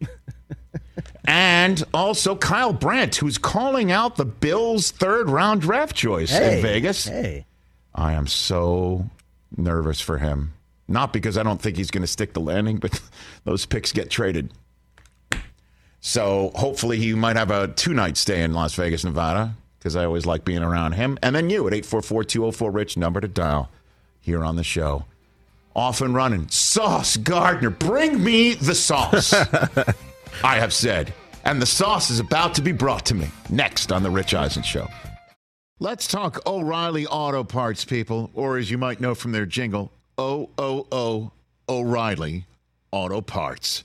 and 1.26 1.84
also 1.92 2.34
Kyle 2.34 2.72
Brandt, 2.72 3.16
who's 3.16 3.36
calling 3.36 3.92
out 3.92 4.16
the 4.16 4.24
Bills' 4.24 4.90
third 4.90 5.28
round 5.28 5.60
draft 5.60 5.94
choice 5.94 6.30
hey, 6.30 6.56
in 6.56 6.62
Vegas. 6.62 7.04
Hey. 7.04 7.44
I 7.94 8.14
am 8.14 8.26
so 8.26 9.10
nervous 9.54 10.00
for 10.00 10.16
him. 10.16 10.54
Not 10.88 11.12
because 11.12 11.36
I 11.36 11.42
don't 11.42 11.60
think 11.60 11.76
he's 11.76 11.90
going 11.90 12.04
to 12.04 12.06
stick 12.06 12.32
the 12.32 12.40
landing, 12.40 12.78
but 12.78 12.98
those 13.44 13.66
picks 13.66 13.92
get 13.92 14.08
traded. 14.08 14.50
So 16.06 16.52
hopefully 16.54 16.98
he 16.98 17.14
might 17.14 17.36
have 17.36 17.50
a 17.50 17.68
two 17.68 17.94
night 17.94 18.18
stay 18.18 18.42
in 18.42 18.52
Las 18.52 18.74
Vegas, 18.74 19.04
Nevada, 19.04 19.54
because 19.78 19.96
I 19.96 20.04
always 20.04 20.26
like 20.26 20.44
being 20.44 20.62
around 20.62 20.92
him. 20.92 21.18
And 21.22 21.34
then 21.34 21.48
you 21.48 21.66
at 21.66 21.72
844 21.72 22.24
204 22.24 22.70
Rich, 22.70 22.98
number 22.98 23.22
to 23.22 23.26
dial 23.26 23.70
here 24.20 24.44
on 24.44 24.56
the 24.56 24.62
show. 24.62 25.06
Off 25.74 26.02
and 26.02 26.14
running. 26.14 26.46
Sauce 26.50 27.16
Gardner, 27.16 27.70
bring 27.70 28.22
me 28.22 28.52
the 28.52 28.74
sauce. 28.74 29.32
I 30.44 30.56
have 30.56 30.74
said. 30.74 31.14
And 31.42 31.60
the 31.60 31.66
sauce 31.66 32.10
is 32.10 32.20
about 32.20 32.54
to 32.56 32.62
be 32.62 32.72
brought 32.72 33.06
to 33.06 33.14
me 33.14 33.28
next 33.48 33.90
on 33.90 34.02
The 34.02 34.10
Rich 34.10 34.34
Eisen 34.34 34.62
Show. 34.62 34.86
Let's 35.80 36.06
talk 36.06 36.46
O'Reilly 36.46 37.06
Auto 37.06 37.44
Parts, 37.44 37.86
people, 37.86 38.30
or 38.34 38.58
as 38.58 38.70
you 38.70 38.76
might 38.76 39.00
know 39.00 39.14
from 39.14 39.32
their 39.32 39.46
jingle, 39.46 39.90
O 40.18 40.50
O 40.58 40.86
O 40.92 41.32
O'Reilly 41.66 42.44
Auto 42.92 43.22
Parts. 43.22 43.84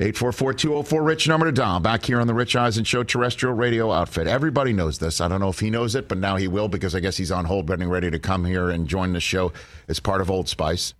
EISEN. 0.00 0.12
844-204-RICH 0.12 1.28
number 1.28 1.46
to 1.46 1.52
dial. 1.52 1.80
Back 1.80 2.04
here 2.04 2.20
on 2.20 2.26
the 2.26 2.34
Rich 2.34 2.56
Eisen 2.56 2.84
Show 2.84 3.02
terrestrial 3.02 3.54
radio 3.54 3.92
outfit. 3.92 4.26
Everybody 4.26 4.72
knows 4.72 4.98
this. 4.98 5.20
I 5.20 5.28
don't 5.28 5.40
know 5.40 5.48
if 5.48 5.60
he 5.60 5.70
knows 5.70 5.94
it, 5.94 6.08
but 6.08 6.18
now 6.18 6.36
he 6.36 6.48
will 6.48 6.68
because 6.68 6.94
I 6.94 7.00
guess 7.00 7.16
he's 7.16 7.30
on 7.30 7.44
hold 7.44 7.66
getting 7.66 7.88
ready 7.88 8.10
to 8.10 8.18
come 8.18 8.44
here 8.44 8.70
and 8.70 8.88
join 8.88 9.12
the 9.12 9.20
show 9.20 9.52
as 9.88 10.00
part 10.00 10.20
of 10.20 10.30
Old 10.30 10.48
Spice. 10.48 10.94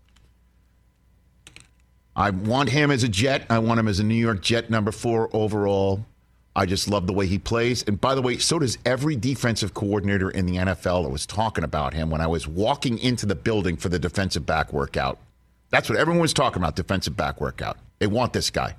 I 2.16 2.30
want 2.30 2.68
him 2.70 2.90
as 2.90 3.02
a 3.02 3.08
Jet. 3.08 3.44
I 3.50 3.58
want 3.58 3.80
him 3.80 3.88
as 3.88 3.98
a 3.98 4.04
New 4.04 4.14
York 4.14 4.40
Jet 4.40 4.70
number 4.70 4.92
four 4.92 5.28
overall. 5.32 6.06
I 6.56 6.66
just 6.66 6.86
love 6.86 7.08
the 7.08 7.12
way 7.12 7.26
he 7.26 7.38
plays. 7.38 7.82
And 7.82 8.00
by 8.00 8.14
the 8.14 8.22
way, 8.22 8.38
so 8.38 8.60
does 8.60 8.78
every 8.86 9.16
defensive 9.16 9.74
coordinator 9.74 10.30
in 10.30 10.46
the 10.46 10.54
NFL 10.54 11.02
that 11.02 11.08
was 11.08 11.26
talking 11.26 11.64
about 11.64 11.94
him 11.94 12.10
when 12.10 12.20
I 12.20 12.28
was 12.28 12.46
walking 12.46 12.98
into 12.98 13.26
the 13.26 13.34
building 13.34 13.76
for 13.76 13.88
the 13.88 13.98
defensive 13.98 14.46
back 14.46 14.72
workout. 14.72 15.18
That's 15.70 15.88
what 15.88 15.98
everyone 15.98 16.20
was 16.20 16.32
talking 16.32 16.62
about, 16.62 16.76
defensive 16.76 17.16
back 17.16 17.40
workout. 17.40 17.78
They 17.98 18.06
want 18.06 18.32
this 18.32 18.50
guy. 18.50 18.76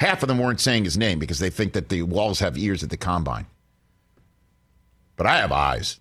Half 0.00 0.22
of 0.22 0.28
them 0.28 0.38
weren't 0.38 0.60
saying 0.60 0.84
his 0.84 0.98
name 0.98 1.18
because 1.18 1.38
they 1.38 1.50
think 1.50 1.72
that 1.72 1.88
the 1.88 2.02
walls 2.02 2.40
have 2.40 2.58
ears 2.58 2.82
at 2.82 2.90
the 2.90 2.96
combine. 2.96 3.46
But 5.16 5.26
I 5.26 5.36
have 5.38 5.52
eyes. 5.52 6.00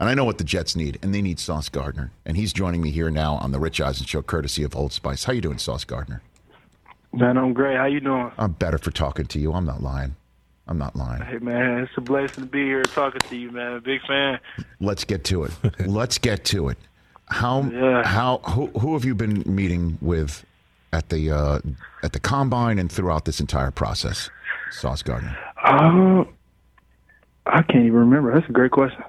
And 0.00 0.08
I 0.08 0.14
know 0.14 0.24
what 0.24 0.38
the 0.38 0.44
Jets 0.44 0.74
need, 0.74 0.98
and 1.02 1.14
they 1.14 1.20
need 1.20 1.38
Sauce 1.38 1.68
Gardner. 1.68 2.10
And 2.24 2.34
he's 2.36 2.54
joining 2.54 2.80
me 2.80 2.90
here 2.90 3.10
now 3.10 3.34
on 3.34 3.52
the 3.52 3.60
Rich 3.60 3.82
Eisen 3.82 4.06
Show, 4.06 4.22
courtesy 4.22 4.62
of 4.64 4.74
Old 4.74 4.92
Spice. 4.94 5.24
How 5.24 5.34
you 5.34 5.42
doing, 5.42 5.58
Sauce 5.58 5.84
Gardner? 5.84 6.22
Man, 7.12 7.36
I'm 7.36 7.52
great. 7.52 7.76
How 7.76 7.84
you 7.84 8.00
doing? 8.00 8.32
I'm 8.38 8.52
better 8.52 8.78
for 8.78 8.90
talking 8.90 9.26
to 9.26 9.38
you. 9.38 9.52
I'm 9.52 9.66
not 9.66 9.82
lying. 9.82 10.16
I'm 10.66 10.78
not 10.78 10.96
lying. 10.96 11.20
Hey, 11.22 11.38
man, 11.38 11.80
it's 11.80 11.92
a 11.98 12.00
blessing 12.00 12.44
to 12.44 12.50
be 12.50 12.64
here 12.64 12.82
talking 12.82 13.20
to 13.28 13.36
you, 13.36 13.50
man. 13.50 13.80
Big 13.84 14.00
fan. 14.06 14.38
Let's 14.80 15.04
get 15.04 15.22
to 15.24 15.44
it. 15.44 15.52
Let's 15.86 16.16
get 16.16 16.44
to 16.46 16.70
it. 16.70 16.78
How 17.28 17.62
Yeah. 17.62 18.02
how 18.06 18.38
who 18.38 18.68
who 18.78 18.94
have 18.94 19.04
you 19.04 19.14
been 19.14 19.42
meeting 19.46 19.98
with 20.00 20.44
at 20.92 21.08
the 21.08 21.30
uh, 21.30 21.60
at 22.02 22.12
the 22.12 22.20
combine 22.20 22.78
and 22.78 22.90
throughout 22.90 23.24
this 23.24 23.40
entire 23.40 23.70
process, 23.70 24.30
Sauce 24.70 25.02
Gardner? 25.02 25.36
Um, 25.64 26.28
I 27.46 27.62
can't 27.62 27.84
even 27.86 27.94
remember. 27.98 28.32
That's 28.34 28.48
a 28.48 28.52
great 28.52 28.70
question. 28.72 29.02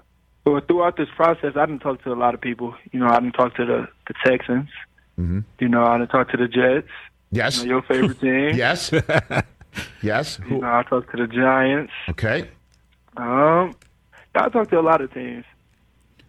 But 0.44 0.68
throughout 0.68 0.98
this 0.98 1.10
process, 1.16 1.54
I 1.56 1.66
didn't 1.66 1.82
talk 1.82 2.02
to 2.04 2.12
a 2.12 2.16
lot 2.16 2.34
of 2.34 2.42
people. 2.42 2.76
You 2.92 3.00
know, 3.00 3.08
I 3.08 3.20
didn't 3.20 3.34
talk 3.34 3.56
to 3.56 3.66
the, 3.66 3.88
the 4.08 4.14
Texans. 4.26 4.70
Mhm. 5.20 5.44
You 5.60 5.68
know, 5.70 5.84
I 5.86 5.98
didn't 6.00 6.10
talk 6.10 6.30
to 6.32 6.38
the 6.38 6.48
Jets. 6.48 6.88
Yes. 7.32 7.60
You 7.62 7.66
know, 7.68 7.74
your 7.76 7.82
favorite 7.84 8.20
team. 8.22 8.56
Yes. 8.58 8.92
yes. 10.02 10.40
You 10.50 10.58
know, 10.60 10.68
I 10.68 10.84
talked 10.84 11.12
to 11.16 11.18
the 11.18 11.28
Giants. 11.28 11.94
okay. 12.10 12.50
Um, 13.18 13.76
I 14.34 14.50
talked 14.50 14.72
to 14.72 14.80
a 14.80 14.82
lot 14.82 15.02
of 15.02 15.14
teams. 15.14 15.46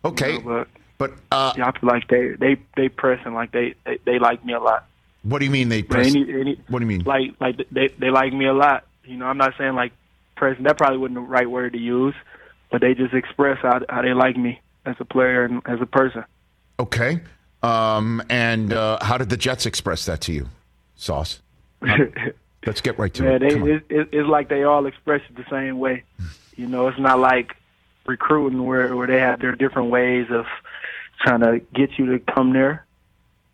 Okay. 0.04 0.34
You 0.34 0.42
know, 0.42 0.66
But 0.98 1.12
but 1.30 1.36
uh, 1.36 1.52
yeah, 1.56 1.68
I 1.68 1.78
feel 1.78 1.88
like 1.88 2.08
they 2.08 2.30
they 2.38 2.56
they 2.76 2.88
pressing 2.88 3.32
like 3.34 3.52
they 3.52 3.74
they, 3.86 3.98
they 4.04 4.18
like 4.18 4.44
me 4.44 4.52
a 4.52 4.60
lot. 4.60 4.86
What 5.22 5.38
do 5.38 5.44
you 5.44 5.50
mean 5.50 5.68
they 5.68 5.82
press? 5.82 6.08
any, 6.08 6.22
any, 6.32 6.60
what 6.68 6.80
do 6.80 6.84
you 6.84 6.88
mean? 6.88 7.04
like 7.04 7.34
like 7.40 7.56
they 7.70 7.88
they 7.98 8.10
like 8.10 8.32
me 8.32 8.46
a 8.46 8.52
lot. 8.52 8.86
You 9.04 9.16
know, 9.16 9.26
I'm 9.26 9.38
not 9.38 9.54
saying 9.58 9.74
like 9.74 9.92
pressing. 10.36 10.64
That 10.64 10.78
probably 10.78 10.98
wasn't 10.98 11.16
the 11.16 11.20
right 11.20 11.48
word 11.48 11.72
to 11.72 11.78
use, 11.78 12.14
but 12.70 12.80
they 12.80 12.94
just 12.94 13.14
express 13.14 13.58
how 13.62 13.80
how 13.88 14.02
they 14.02 14.14
like 14.14 14.36
me 14.36 14.60
as 14.84 14.96
a 14.98 15.04
player 15.04 15.44
and 15.44 15.62
as 15.66 15.80
a 15.80 15.86
person. 15.86 16.24
Okay. 16.78 17.20
Um, 17.62 18.22
and 18.28 18.72
uh, 18.72 18.98
how 19.02 19.18
did 19.18 19.28
the 19.28 19.36
Jets 19.36 19.66
express 19.66 20.06
that 20.06 20.20
to 20.22 20.32
you, 20.32 20.48
Sauce? 20.96 21.40
Let's 22.66 22.80
get 22.80 22.98
right 22.98 23.12
to 23.14 23.26
it. 23.26 23.42
Yeah, 23.42 23.48
it. 23.48 23.60
they 23.60 23.72
it, 23.72 23.84
it, 23.88 24.08
it's 24.12 24.28
like 24.28 24.48
they 24.48 24.64
all 24.64 24.86
express 24.86 25.20
it 25.28 25.36
the 25.36 25.44
same 25.50 25.78
way. 25.78 26.04
You 26.56 26.66
know, 26.66 26.88
it's 26.88 26.98
not 26.98 27.18
like 27.18 27.56
recruiting 28.06 28.64
where 28.64 28.94
where 28.96 29.06
they 29.06 29.20
have 29.20 29.40
their 29.40 29.54
different 29.54 29.90
ways 29.90 30.26
of 30.30 30.46
trying 31.20 31.40
to 31.40 31.60
get 31.74 31.98
you 31.98 32.06
to 32.06 32.32
come 32.32 32.52
there. 32.52 32.84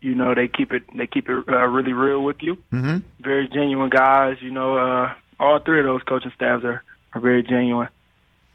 You 0.00 0.14
know, 0.14 0.34
they 0.34 0.48
keep 0.48 0.72
it 0.72 0.84
they 0.96 1.06
keep 1.06 1.28
it 1.28 1.48
uh, 1.48 1.66
really 1.66 1.92
real 1.92 2.22
with 2.22 2.42
you. 2.42 2.56
Mm-hmm. 2.72 2.98
Very 3.20 3.48
genuine 3.48 3.90
guys. 3.90 4.36
You 4.40 4.50
know, 4.50 4.76
uh, 4.76 5.12
all 5.40 5.58
three 5.58 5.80
of 5.80 5.86
those 5.86 6.02
coaching 6.02 6.32
staffs 6.34 6.64
are 6.64 6.82
are 7.14 7.20
very 7.20 7.42
genuine. 7.42 7.88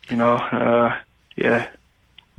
You 0.09 0.17
know, 0.17 0.35
uh, 0.35 0.97
yeah. 1.35 1.67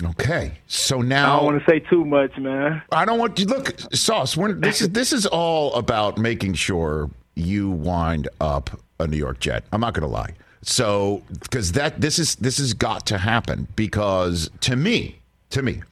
Okay. 0.03 0.53
So 0.67 1.01
now 1.01 1.35
I 1.35 1.37
don't 1.37 1.45
want 1.47 1.65
to 1.65 1.71
say 1.71 1.79
too 1.81 2.05
much, 2.05 2.37
man. 2.39 2.83
I 2.93 3.05
don't 3.05 3.19
want 3.19 3.39
you 3.39 3.47
look, 3.47 3.79
Sauce. 3.93 4.37
We're, 4.37 4.53
this 4.53 4.81
is 4.81 4.89
this 4.91 5.13
is 5.13 5.27
all 5.27 5.75
about 5.75 6.19
making 6.19 6.55
sure 6.55 7.11
you 7.35 7.71
wind 7.71 8.29
up 8.41 8.81
a 8.99 9.07
New 9.07 9.17
York 9.17 9.41
Jet. 9.41 9.65
I'm 9.73 9.81
not 9.81 9.95
going 9.95 10.03
to 10.03 10.13
lie. 10.13 10.35
So 10.63 11.23
because 11.41 11.73
that 11.73 12.01
this 12.01 12.19
is 12.19 12.37
this 12.37 12.59
has 12.59 12.73
got 12.73 13.07
to 13.07 13.19
happen 13.19 13.69
because 13.77 14.51
to 14.61 14.77
me, 14.77 15.21
to 15.51 15.63
me, 15.63 15.83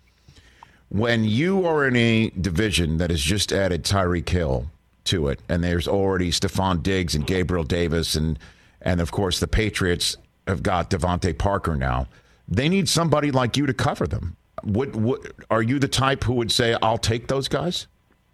when 0.92 1.24
you 1.24 1.66
are 1.66 1.88
in 1.88 1.96
a 1.96 2.28
division 2.38 2.98
that 2.98 3.08
has 3.08 3.22
just 3.22 3.50
added 3.50 3.82
Tyreek 3.82 4.28
Hill 4.28 4.66
to 5.04 5.28
it, 5.28 5.40
and 5.48 5.64
there's 5.64 5.88
already 5.88 6.30
Stefon 6.30 6.82
Diggs 6.82 7.14
and 7.14 7.26
Gabriel 7.26 7.64
Davis, 7.64 8.14
and 8.14 8.38
and 8.82 9.00
of 9.00 9.10
course 9.10 9.40
the 9.40 9.48
Patriots 9.48 10.18
have 10.46 10.62
got 10.62 10.90
DeVante 10.90 11.36
Parker 11.38 11.76
now. 11.76 12.08
They 12.46 12.68
need 12.68 12.90
somebody 12.90 13.30
like 13.30 13.56
you 13.56 13.64
to 13.64 13.72
cover 13.72 14.06
them. 14.06 14.36
Would, 14.64 14.94
would 14.94 15.32
are 15.50 15.62
you 15.62 15.78
the 15.78 15.88
type 15.88 16.24
who 16.24 16.34
would 16.34 16.52
say 16.52 16.76
I'll 16.82 16.98
take 16.98 17.26
those 17.26 17.48
guys, 17.48 17.86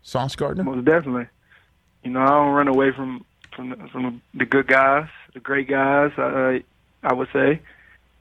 Sauce 0.02 0.34
Gardner? 0.34 0.64
Most 0.64 0.84
definitely. 0.84 1.28
You 2.02 2.10
know, 2.10 2.22
I 2.22 2.28
don't 2.28 2.54
run 2.54 2.68
away 2.68 2.90
from 2.90 3.24
from 3.54 3.70
the, 3.70 3.76
from 3.92 4.20
the 4.34 4.44
good 4.44 4.66
guys, 4.66 5.06
the 5.32 5.40
great 5.40 5.68
guys. 5.68 6.10
Uh, 6.18 6.58
I 7.04 7.12
would 7.12 7.28
say, 7.32 7.60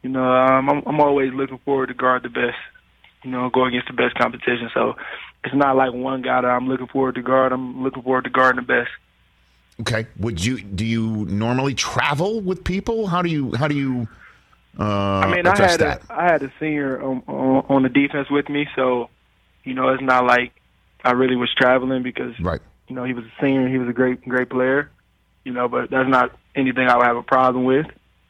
you 0.03 0.09
know, 0.09 0.31
um, 0.31 0.69
I'm, 0.69 0.83
I'm 0.85 1.01
always 1.01 1.33
looking 1.33 1.57
forward 1.59 1.87
to 1.87 1.95
guard 1.95 2.21
the 2.21 2.29
best. 2.29 2.57
You 3.27 3.33
know, 3.33 3.49
go 3.49 3.65
against 3.65 3.87
the 3.87 3.93
best 3.93 4.15
competition. 4.15 4.69
So 4.73 4.95
it's 5.43 5.53
not 5.53 5.75
like 5.75 5.91
one 5.93 6.21
guy 6.21 6.39
that 6.41 6.47
I'm 6.47 6.67
looking 6.69 6.87
forward 6.87 7.15
to 7.15 7.21
guard. 7.21 7.51
I'm 7.51 7.83
looking 7.83 8.01
forward 8.01 8.23
to 8.23 8.29
guarding 8.29 8.65
the 8.65 8.65
best. 8.65 8.89
Okay. 9.81 10.07
Would 10.17 10.43
you 10.43 10.61
do 10.61 10.85
you 10.85 11.25
normally 11.25 11.73
travel 11.73 12.39
with 12.39 12.63
people? 12.63 13.07
How 13.07 13.21
do 13.21 13.29
you 13.29 13.53
how 13.55 13.67
do 13.67 13.75
you 13.75 14.07
uh 14.79 14.83
I 14.83 15.35
mean, 15.35 15.45
I 15.45 15.57
had 15.57 15.79
that? 15.81 16.03
a, 16.09 16.13
I 16.13 16.23
had 16.23 16.41
a 16.41 16.51
senior 16.57 17.03
on, 17.03 17.21
on 17.27 17.65
on 17.67 17.83
the 17.83 17.89
defense 17.89 18.29
with 18.31 18.47
me, 18.47 18.65
so 18.77 19.09
you 19.65 19.73
know, 19.73 19.89
it's 19.89 20.01
not 20.01 20.25
like 20.25 20.53
I 21.03 21.11
really 21.11 21.35
was 21.35 21.53
traveling 21.53 22.03
because 22.03 22.39
right. 22.39 22.61
you 22.87 22.95
know 22.95 23.03
he 23.03 23.13
was 23.13 23.25
a 23.25 23.41
senior, 23.41 23.67
he 23.67 23.77
was 23.77 23.89
a 23.89 23.93
great 23.93 24.21
great 24.23 24.49
player, 24.49 24.89
you 25.43 25.51
know, 25.51 25.67
but 25.67 25.89
that's 25.89 26.09
not 26.09 26.31
anything 26.55 26.87
I 26.87 26.95
would 26.95 27.05
have 27.05 27.17
a 27.17 27.23
problem 27.23 27.65
with. 27.65 27.87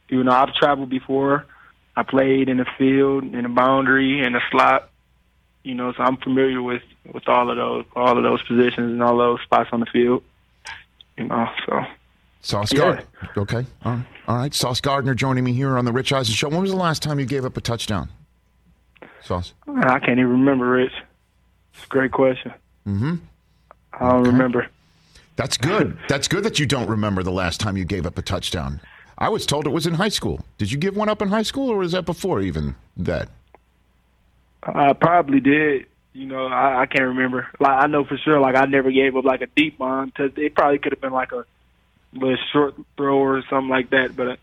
You 0.08 0.24
know, 0.24 0.32
I've 0.32 0.52
traveled 0.54 0.90
before. 0.90 1.46
I 1.98 2.04
played 2.04 2.48
in 2.48 2.58
the 2.58 2.66
field, 2.78 3.24
in 3.24 3.42
the 3.42 3.48
boundary, 3.48 4.22
in 4.24 4.32
the 4.32 4.40
slot. 4.52 4.88
You 5.64 5.74
know, 5.74 5.92
so 5.94 6.02
I'm 6.04 6.16
familiar 6.18 6.62
with 6.62 6.82
with 7.12 7.28
all 7.28 7.50
of 7.50 7.56
those 7.56 7.84
all 7.96 8.16
of 8.16 8.22
those 8.22 8.40
positions 8.42 8.92
and 8.92 9.02
all 9.02 9.18
those 9.18 9.40
spots 9.42 9.70
on 9.72 9.80
the 9.80 9.86
field. 9.86 10.22
You 11.16 11.24
know, 11.24 11.48
so 11.66 11.82
Sauce 12.40 12.72
Yeah. 12.72 12.78
Gardner. 12.78 13.04
Okay. 13.36 13.66
All 13.84 13.92
right. 13.96 14.06
All 14.28 14.36
right. 14.36 14.54
Sauce 14.54 14.80
Gardner 14.80 15.14
joining 15.14 15.42
me 15.42 15.52
here 15.52 15.76
on 15.76 15.84
the 15.84 15.92
Rich 15.92 16.12
Eisen 16.12 16.34
Show. 16.34 16.48
When 16.50 16.60
was 16.60 16.70
the 16.70 16.76
last 16.76 17.02
time 17.02 17.18
you 17.18 17.26
gave 17.26 17.44
up 17.44 17.56
a 17.56 17.60
touchdown? 17.60 18.08
Sauce. 19.24 19.52
I 19.66 19.98
can't 19.98 20.20
even 20.20 20.30
remember, 20.30 20.70
Rich. 20.70 20.92
It's 21.74 21.84
a 21.84 21.88
great 21.88 22.12
question. 22.12 22.52
Mm-hmm. 22.86 23.16
I 23.94 24.08
don't 24.10 24.22
remember. 24.22 24.68
That's 25.34 25.56
good. 25.56 25.98
That's 26.08 26.28
good 26.28 26.44
that 26.44 26.60
you 26.60 26.66
don't 26.66 26.88
remember 26.88 27.24
the 27.24 27.32
last 27.32 27.60
time 27.60 27.76
you 27.76 27.84
gave 27.84 28.06
up 28.06 28.16
a 28.18 28.22
touchdown. 28.22 28.80
I 29.18 29.28
was 29.28 29.44
told 29.44 29.66
it 29.66 29.70
was 29.70 29.86
in 29.86 29.94
high 29.94 30.08
school. 30.08 30.40
Did 30.58 30.70
you 30.70 30.78
give 30.78 30.96
one 30.96 31.08
up 31.08 31.20
in 31.20 31.28
high 31.28 31.42
school, 31.42 31.68
or 31.70 31.78
was 31.78 31.92
that 31.92 32.06
before 32.06 32.40
even 32.40 32.76
that? 32.96 33.28
I 34.62 34.92
probably 34.92 35.40
did. 35.40 35.86
You 36.12 36.26
know, 36.26 36.46
I, 36.46 36.82
I 36.82 36.86
can't 36.86 37.04
remember. 37.04 37.48
Like 37.60 37.84
I 37.84 37.86
know 37.86 38.04
for 38.04 38.16
sure, 38.16 38.40
like 38.40 38.56
I 38.56 38.64
never 38.66 38.90
gave 38.90 39.16
up 39.16 39.24
like 39.24 39.40
a 39.40 39.46
deep 39.56 39.78
one 39.78 40.06
because 40.06 40.32
it 40.36 40.54
probably 40.54 40.78
could 40.78 40.92
have 40.92 41.00
been 41.00 41.12
like 41.12 41.32
a 41.32 41.44
little 42.12 42.36
short 42.52 42.74
throw 42.96 43.18
or 43.18 43.42
something 43.50 43.68
like 43.68 43.90
that. 43.90 44.16
But 44.16 44.38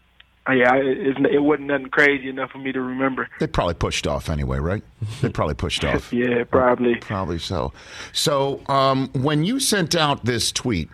uh, 0.47 0.53
yeah, 0.53 0.75
it, 0.75 1.17
it 1.25 1.39
wasn't 1.39 1.67
nothing 1.67 1.87
crazy 1.87 2.29
enough 2.29 2.51
for 2.51 2.59
me 2.59 2.71
to 2.71 2.79
remember. 2.81 3.27
They 3.39 3.47
probably 3.47 3.73
pushed 3.73 4.05
off 4.05 4.29
anyway, 4.29 4.59
right? 4.59 4.83
They 5.21 5.29
probably 5.29 5.55
pushed 5.55 5.83
off. 5.85 6.13
Yeah, 6.13 6.43
probably. 6.43 6.95
Probably 6.95 7.39
so. 7.39 7.73
So, 8.13 8.61
um, 8.67 9.09
when 9.13 9.43
you 9.43 9.59
sent 9.59 9.95
out 9.95 10.23
this 10.25 10.51
tweet, 10.51 10.89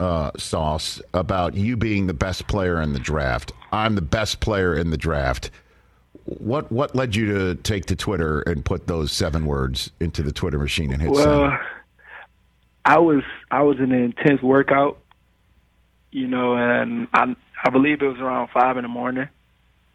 uh, 0.00 0.30
Sauce, 0.36 1.00
about 1.14 1.54
you 1.54 1.76
being 1.76 2.06
the 2.06 2.14
best 2.14 2.46
player 2.46 2.80
in 2.80 2.92
the 2.92 2.98
draft, 2.98 3.52
I'm 3.72 3.94
the 3.94 4.02
best 4.02 4.40
player 4.40 4.74
in 4.74 4.90
the 4.90 4.96
draft. 4.96 5.50
What 6.24 6.70
what 6.72 6.94
led 6.94 7.14
you 7.14 7.32
to 7.32 7.54
take 7.54 7.86
to 7.86 7.96
Twitter 7.96 8.40
and 8.42 8.64
put 8.64 8.86
those 8.86 9.12
seven 9.12 9.46
words 9.46 9.90
into 10.00 10.22
the 10.22 10.32
Twitter 10.32 10.58
machine 10.58 10.92
and 10.92 11.00
hit 11.00 11.12
Well, 11.12 11.50
send? 11.50 11.60
I 12.84 12.98
was 12.98 13.22
I 13.50 13.62
was 13.62 13.78
in 13.78 13.92
an 13.92 14.02
intense 14.02 14.42
workout, 14.42 14.98
you 16.10 16.26
know, 16.26 16.56
and 16.56 17.08
I 17.12 17.36
I 17.64 17.70
believe 17.70 18.02
it 18.02 18.06
was 18.06 18.18
around 18.18 18.48
five 18.52 18.76
in 18.76 18.82
the 18.82 18.88
morning 18.88 19.28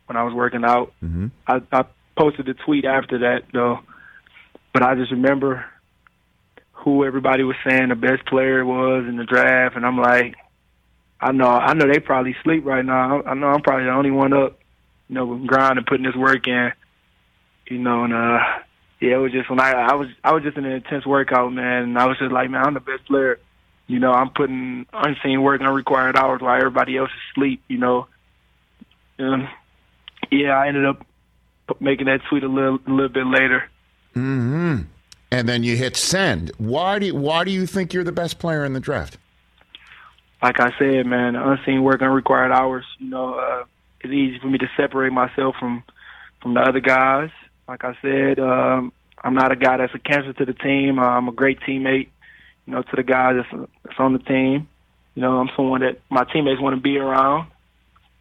when 0.06 0.18
I 0.18 0.24
was 0.24 0.34
working 0.34 0.64
out. 0.64 0.94
Mm-hmm. 1.04 1.28
I, 1.48 1.62
I 1.72 1.86
posted 2.18 2.48
a 2.50 2.54
tweet 2.54 2.86
after 2.86 3.20
that 3.20 3.44
though, 3.54 3.80
but 4.74 4.84
I 4.84 4.96
just 4.96 5.12
remember 5.12 5.66
who 6.84 7.06
everybody 7.06 7.44
was 7.44 7.56
saying 7.68 7.90
the 7.90 7.96
best 7.96 8.26
player 8.26 8.66
was 8.66 9.06
in 9.08 9.18
the 9.18 9.24
draft, 9.24 9.76
and 9.76 9.86
I'm 9.86 9.98
like, 9.98 10.36
I 11.20 11.32
know 11.32 11.48
I 11.48 11.74
know 11.74 11.88
they 11.88 12.00
probably 12.00 12.36
sleep 12.44 12.66
right 12.66 12.84
now. 12.84 13.22
I 13.24 13.36
know 13.36 13.48
I'm 13.48 13.62
probably 13.62 13.86
the 13.86 13.92
only 13.92 14.12
one 14.12 14.34
up, 14.34 14.60
you 15.08 15.16
know, 15.16 15.36
grinding, 15.46 15.86
putting 15.86 16.06
this 16.06 16.16
work 16.16 16.48
in, 16.48 16.72
you 17.68 17.78
know, 17.78 18.04
and 18.04 18.14
uh, 18.14 18.40
yeah, 19.00 19.16
it 19.16 19.18
was 19.18 19.32
just 19.32 19.50
when 19.50 19.60
I 19.60 19.72
I 19.72 19.94
was 19.94 20.08
I 20.24 20.34
was 20.34 20.44
just 20.44 20.58
in 20.58 20.66
an 20.66 20.72
intense 20.72 21.06
workout, 21.06 21.54
man, 21.54 21.84
and 21.84 21.98
I 21.98 22.08
was 22.08 22.18
just 22.18 22.32
like, 22.32 22.50
man, 22.50 22.66
I'm 22.66 22.74
the 22.74 22.80
best 22.80 23.06
player. 23.06 23.40
You 23.88 24.00
know, 24.00 24.12
I'm 24.12 24.30
putting 24.30 24.86
unseen 24.94 25.42
work, 25.42 25.62
unrequired 25.62 26.16
hours 26.16 26.42
while 26.42 26.58
everybody 26.58 26.98
else 26.98 27.10
is 27.10 27.22
asleep. 27.32 27.62
You 27.68 27.78
know, 27.78 28.08
and 29.20 29.48
yeah, 30.32 30.58
I 30.58 30.68
ended 30.68 30.86
up 30.86 31.06
making 31.80 32.08
that 32.08 32.22
tweet 32.30 32.44
a 32.44 32.48
little 32.48 32.80
a 32.88 32.90
little 32.90 33.10
bit 33.10 33.28
later. 33.28 33.70
hmm 34.14 34.82
And 35.32 35.48
then 35.48 35.64
you 35.64 35.78
hit 35.78 35.96
send. 35.96 36.52
Why 36.58 37.00
do 37.00 37.06
you, 37.08 37.16
why 37.16 37.46
do 37.46 37.52
you 37.52 37.66
think 37.66 37.94
you're 37.94 38.04
the 38.04 38.12
best 38.12 38.38
player 38.38 38.66
in 38.66 38.74
the 38.74 38.82
draft? 38.82 39.18
Like 40.42 40.60
I 40.60 40.72
said, 40.78 41.06
man, 41.06 41.36
unseen 41.36 41.84
work, 41.84 42.02
unrequired 42.02 42.52
hours. 42.52 42.84
You 43.00 43.10
know, 43.10 43.36
uh, 43.36 43.64
it's 44.02 44.12
easy 44.12 44.40
for 44.40 44.48
me 44.48 44.58
to 44.58 44.68
separate 44.76 45.14
myself 45.14 45.56
from 45.60 45.84
from 46.42 46.56
the 46.56 46.62
other 46.62 46.80
guys. 46.80 47.30
Like 47.68 47.84
I 47.86 47.96
said, 48.02 48.40
um, 48.40 48.92
I'm 49.24 49.36
not 49.36 49.52
a 49.52 49.56
guy 49.56 49.78
that's 49.78 49.94
a 49.94 50.00
cancer 50.00 50.34
to 50.34 50.46
the 50.46 50.54
team. 50.54 50.98
Uh, 50.98 51.04
I'm 51.04 51.28
a 51.28 51.32
great 51.32 51.60
teammate. 51.62 52.10
You 52.66 52.74
know, 52.74 52.82
to 52.82 52.96
the 52.96 53.04
guys 53.04 53.36
that's, 53.38 53.70
that's 53.84 54.00
on 54.00 54.14
the 54.14 54.20
team. 54.20 54.68
You 55.16 55.22
know, 55.22 55.40
I'm 55.40 55.50
someone 55.56 55.82
that 55.82 56.00
my 56.10 56.24
teammates 56.24 56.60
want 56.60 56.76
to 56.76 56.82
be 56.82 56.98
around. 56.98 57.48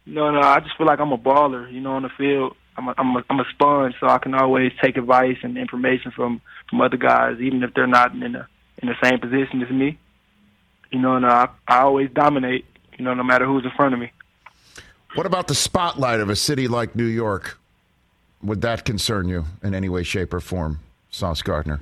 You 0.05 0.13
know, 0.13 0.27
and 0.27 0.37
uh, 0.37 0.41
I 0.41 0.59
just 0.59 0.77
feel 0.77 0.87
like 0.87 0.99
I'm 0.99 1.11
a 1.11 1.17
baller. 1.17 1.71
You 1.71 1.81
know, 1.81 1.93
on 1.93 2.03
the 2.03 2.09
field, 2.09 2.55
I'm 2.77 2.87
a, 2.87 2.93
I'm 2.97 3.15
a, 3.15 3.23
I'm 3.29 3.39
a 3.39 3.45
sponge, 3.53 3.95
so 3.99 4.07
I 4.07 4.17
can 4.17 4.33
always 4.33 4.71
take 4.81 4.97
advice 4.97 5.37
and 5.43 5.57
information 5.57 6.11
from 6.11 6.41
from 6.69 6.81
other 6.81 6.97
guys, 6.97 7.39
even 7.39 7.63
if 7.63 7.73
they're 7.73 7.87
not 7.87 8.13
in 8.13 8.19
the 8.19 8.47
in 8.77 8.87
the 8.87 8.95
same 9.03 9.19
position 9.19 9.61
as 9.61 9.69
me. 9.69 9.97
You 10.91 10.99
know, 10.99 11.15
and 11.15 11.25
I, 11.25 11.49
I 11.67 11.81
always 11.81 12.09
dominate. 12.11 12.65
You 12.97 13.05
know, 13.05 13.13
no 13.13 13.23
matter 13.23 13.45
who's 13.45 13.63
in 13.63 13.71
front 13.71 13.93
of 13.93 13.99
me. 13.99 14.11
What 15.15 15.25
about 15.25 15.47
the 15.47 15.55
spotlight 15.55 16.19
of 16.19 16.29
a 16.29 16.35
city 16.35 16.67
like 16.67 16.95
New 16.95 17.05
York? 17.05 17.57
Would 18.43 18.61
that 18.61 18.85
concern 18.85 19.27
you 19.27 19.45
in 19.61 19.75
any 19.75 19.89
way, 19.89 20.03
shape, 20.03 20.33
or 20.33 20.39
form, 20.39 20.79
Sauce 21.09 21.41
Gardner? 21.41 21.79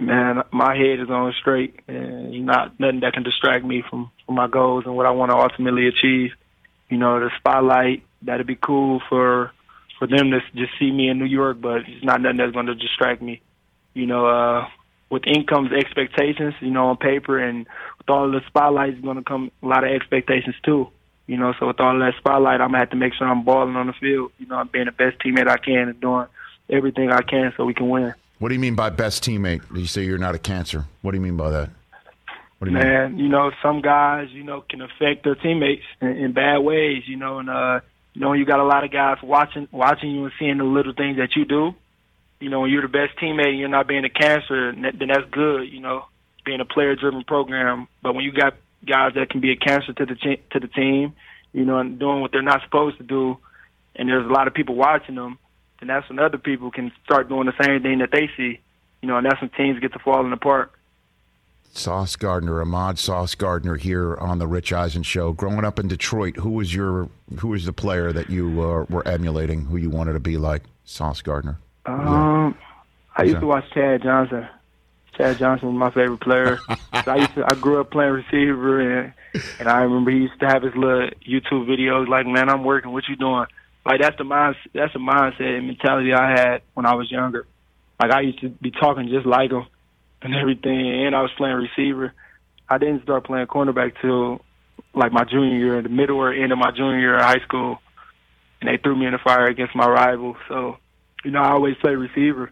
Man, 0.00 0.42
my 0.50 0.74
head 0.76 0.98
is 1.00 1.10
on 1.10 1.32
straight, 1.40 1.80
and 1.86 2.46
not 2.46 2.78
nothing 2.80 3.00
that 3.00 3.12
can 3.12 3.22
distract 3.22 3.64
me 3.64 3.84
from, 3.88 4.10
from 4.26 4.34
my 4.34 4.48
goals 4.48 4.84
and 4.86 4.96
what 4.96 5.06
I 5.06 5.10
want 5.10 5.30
to 5.30 5.36
ultimately 5.36 5.86
achieve. 5.86 6.32
You 6.88 6.98
know, 6.98 7.20
the 7.20 7.30
spotlight 7.38 8.02
that'd 8.22 8.46
be 8.46 8.56
cool 8.56 9.00
for 9.08 9.52
for 10.02 10.08
them 10.08 10.32
to 10.32 10.40
just 10.56 10.72
see 10.80 10.90
me 10.90 11.08
in 11.08 11.20
New 11.20 11.26
York, 11.26 11.60
but 11.60 11.82
it's 11.86 12.02
not 12.02 12.20
nothing 12.20 12.38
that's 12.38 12.50
going 12.50 12.66
to 12.66 12.74
distract 12.74 13.22
me. 13.22 13.40
You 13.94 14.06
know, 14.06 14.26
uh, 14.26 14.66
with 15.10 15.22
incomes 15.28 15.70
expectations, 15.70 16.54
you 16.58 16.72
know, 16.72 16.88
on 16.88 16.96
paper, 16.96 17.38
and 17.38 17.68
with 17.98 18.10
all 18.10 18.28
the 18.28 18.40
spotlight 18.48 18.94
is 18.94 19.00
going 19.00 19.18
to 19.18 19.22
come 19.22 19.52
a 19.62 19.66
lot 19.66 19.84
of 19.84 19.90
expectations 19.90 20.56
too. 20.64 20.88
You 21.28 21.36
know, 21.36 21.54
so 21.60 21.68
with 21.68 21.78
all 21.78 21.96
that 22.00 22.14
spotlight, 22.18 22.60
I'm 22.60 22.70
gonna 22.70 22.78
have 22.80 22.90
to 22.90 22.96
make 22.96 23.14
sure 23.14 23.28
I'm 23.28 23.44
balling 23.44 23.76
on 23.76 23.86
the 23.86 23.92
field. 23.92 24.32
You 24.38 24.46
know, 24.46 24.56
I'm 24.56 24.66
being 24.66 24.86
the 24.86 24.90
best 24.90 25.20
teammate 25.20 25.46
I 25.46 25.56
can 25.56 25.88
and 25.88 26.00
doing 26.00 26.26
everything 26.68 27.12
I 27.12 27.22
can 27.22 27.52
so 27.56 27.64
we 27.64 27.72
can 27.72 27.88
win. 27.88 28.12
What 28.40 28.48
do 28.48 28.56
you 28.56 28.60
mean 28.60 28.74
by 28.74 28.90
best 28.90 29.22
teammate? 29.22 29.62
You 29.72 29.86
say 29.86 30.02
you're 30.02 30.18
not 30.18 30.34
a 30.34 30.40
cancer. 30.40 30.84
What 31.02 31.12
do 31.12 31.18
you 31.18 31.22
mean 31.22 31.36
by 31.36 31.50
that? 31.50 31.70
What 32.58 32.64
do 32.66 32.72
you 32.72 32.76
mean? 32.76 32.88
Man, 32.88 33.18
you 33.18 33.28
know, 33.28 33.52
some 33.62 33.80
guys, 33.82 34.30
you 34.32 34.42
know, 34.42 34.64
can 34.68 34.82
affect 34.82 35.22
their 35.22 35.36
teammates 35.36 35.84
in, 36.00 36.08
in 36.08 36.32
bad 36.32 36.58
ways, 36.58 37.04
you 37.06 37.16
know, 37.16 37.38
and 37.38 37.48
uh 37.48 37.80
you 38.14 38.20
know, 38.20 38.32
you 38.34 38.44
got 38.44 38.60
a 38.60 38.64
lot 38.64 38.84
of 38.84 38.90
guys 38.90 39.18
watching 39.22 39.68
watching 39.72 40.10
you 40.10 40.24
and 40.24 40.32
seeing 40.38 40.58
the 40.58 40.64
little 40.64 40.92
things 40.92 41.16
that 41.16 41.34
you 41.34 41.44
do. 41.44 41.74
You 42.40 42.50
know, 42.50 42.60
when 42.60 42.70
you're 42.70 42.82
the 42.82 42.88
best 42.88 43.16
teammate 43.18 43.50
and 43.50 43.58
you're 43.58 43.68
not 43.68 43.88
being 43.88 44.04
a 44.04 44.10
cancer, 44.10 44.72
then 44.72 45.08
that's 45.08 45.30
good, 45.30 45.62
you 45.62 45.80
know, 45.80 46.06
being 46.44 46.60
a 46.60 46.64
player 46.64 46.96
driven 46.96 47.24
program. 47.24 47.88
But 48.02 48.14
when 48.14 48.24
you 48.24 48.32
got 48.32 48.54
guys 48.86 49.12
that 49.14 49.30
can 49.30 49.40
be 49.40 49.52
a 49.52 49.56
cancer 49.56 49.92
to 49.92 50.06
the 50.06 50.14
te- 50.16 50.42
to 50.50 50.60
the 50.60 50.66
team, 50.66 51.14
you 51.52 51.64
know, 51.64 51.78
and 51.78 51.98
doing 51.98 52.20
what 52.20 52.32
they're 52.32 52.42
not 52.42 52.62
supposed 52.64 52.98
to 52.98 53.04
do, 53.04 53.38
and 53.94 54.08
there's 54.08 54.26
a 54.26 54.32
lot 54.32 54.48
of 54.48 54.54
people 54.54 54.74
watching 54.74 55.14
them, 55.14 55.38
then 55.78 55.88
that's 55.88 56.08
when 56.08 56.18
other 56.18 56.38
people 56.38 56.70
can 56.70 56.92
start 57.04 57.28
doing 57.28 57.46
the 57.46 57.64
same 57.64 57.82
thing 57.82 57.98
that 57.98 58.10
they 58.10 58.28
see, 58.36 58.58
you 59.00 59.08
know, 59.08 59.16
and 59.16 59.26
that's 59.26 59.40
when 59.40 59.50
teams 59.50 59.78
get 59.80 59.92
to 59.92 59.98
falling 60.00 60.32
apart. 60.32 60.72
Sauce 61.74 62.16
Gardner, 62.16 62.60
Ahmad 62.60 62.98
Sauce 62.98 63.34
Gardner 63.34 63.76
here 63.76 64.14
on 64.16 64.38
the 64.38 64.46
Rich 64.46 64.74
Eisen 64.74 65.02
Show. 65.02 65.32
Growing 65.32 65.64
up 65.64 65.78
in 65.78 65.88
Detroit, 65.88 66.36
who 66.36 66.50
was 66.50 66.74
your 66.74 67.08
who 67.38 67.48
was 67.48 67.64
the 67.64 67.72
player 67.72 68.12
that 68.12 68.28
you 68.28 68.62
uh, 68.62 68.84
were 68.90 69.06
emulating? 69.08 69.64
Who 69.64 69.78
you 69.78 69.88
wanted 69.88 70.12
to 70.12 70.20
be 70.20 70.36
like? 70.36 70.64
Sauce 70.84 71.22
Gardner. 71.22 71.58
Um, 71.86 72.54
I 73.16 73.24
used 73.24 73.40
to 73.40 73.46
watch 73.46 73.64
Chad 73.72 74.02
Johnson. 74.02 74.46
Chad 75.16 75.38
Johnson 75.38 75.68
was 75.68 75.78
my 75.78 75.90
favorite 75.90 76.20
player. 76.20 76.58
So 77.04 77.10
I 77.10 77.16
used 77.16 77.34
to, 77.34 77.44
I 77.44 77.54
grew 77.56 77.80
up 77.80 77.90
playing 77.90 78.12
receiver, 78.12 78.80
and 78.80 79.12
and 79.58 79.68
I 79.68 79.82
remember 79.82 80.12
he 80.12 80.18
used 80.18 80.38
to 80.38 80.46
have 80.46 80.62
his 80.62 80.76
little 80.76 81.08
YouTube 81.26 81.66
videos 81.66 82.06
like, 82.06 82.26
"Man, 82.26 82.48
I'm 82.48 82.62
working. 82.62 82.92
What 82.92 83.08
you 83.08 83.16
doing?" 83.16 83.46
Like 83.84 84.00
that's 84.00 84.16
the 84.18 84.24
mind 84.24 84.54
that's 84.72 84.92
the 84.92 85.00
mindset 85.00 85.56
and 85.58 85.66
mentality 85.66 86.12
I 86.12 86.30
had 86.30 86.62
when 86.74 86.86
I 86.86 86.94
was 86.94 87.10
younger. 87.10 87.46
Like 87.98 88.12
I 88.12 88.20
used 88.20 88.40
to 88.42 88.50
be 88.50 88.70
talking 88.70 89.08
just 89.08 89.26
like 89.26 89.50
him 89.50 89.66
and 90.22 90.34
everything, 90.34 91.04
and 91.04 91.14
I 91.14 91.22
was 91.22 91.30
playing 91.36 91.56
receiver. 91.56 92.12
I 92.68 92.78
didn't 92.78 93.02
start 93.02 93.24
playing 93.24 93.46
cornerback 93.46 94.00
till 94.00 94.44
like 94.94 95.12
my 95.12 95.24
junior 95.24 95.56
year, 95.56 95.78
in 95.78 95.84
the 95.84 95.90
middle 95.90 96.16
or 96.16 96.32
end 96.32 96.52
of 96.52 96.58
my 96.58 96.70
junior 96.70 96.98
year 96.98 97.16
of 97.16 97.22
high 97.22 97.40
school, 97.40 97.78
and 98.60 98.68
they 98.68 98.76
threw 98.76 98.96
me 98.96 99.06
in 99.06 99.12
the 99.12 99.18
fire 99.18 99.46
against 99.46 99.74
my 99.74 99.86
rival. 99.86 100.36
So, 100.48 100.78
you 101.24 101.30
know, 101.30 101.40
I 101.40 101.50
always 101.50 101.76
played 101.76 101.96
receiver. 101.96 102.50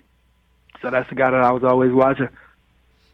So 0.82 0.90
that's 0.90 1.08
the 1.08 1.14
guy 1.14 1.30
that 1.30 1.40
I 1.40 1.52
was 1.52 1.64
always 1.64 1.92
watching. 1.92 2.28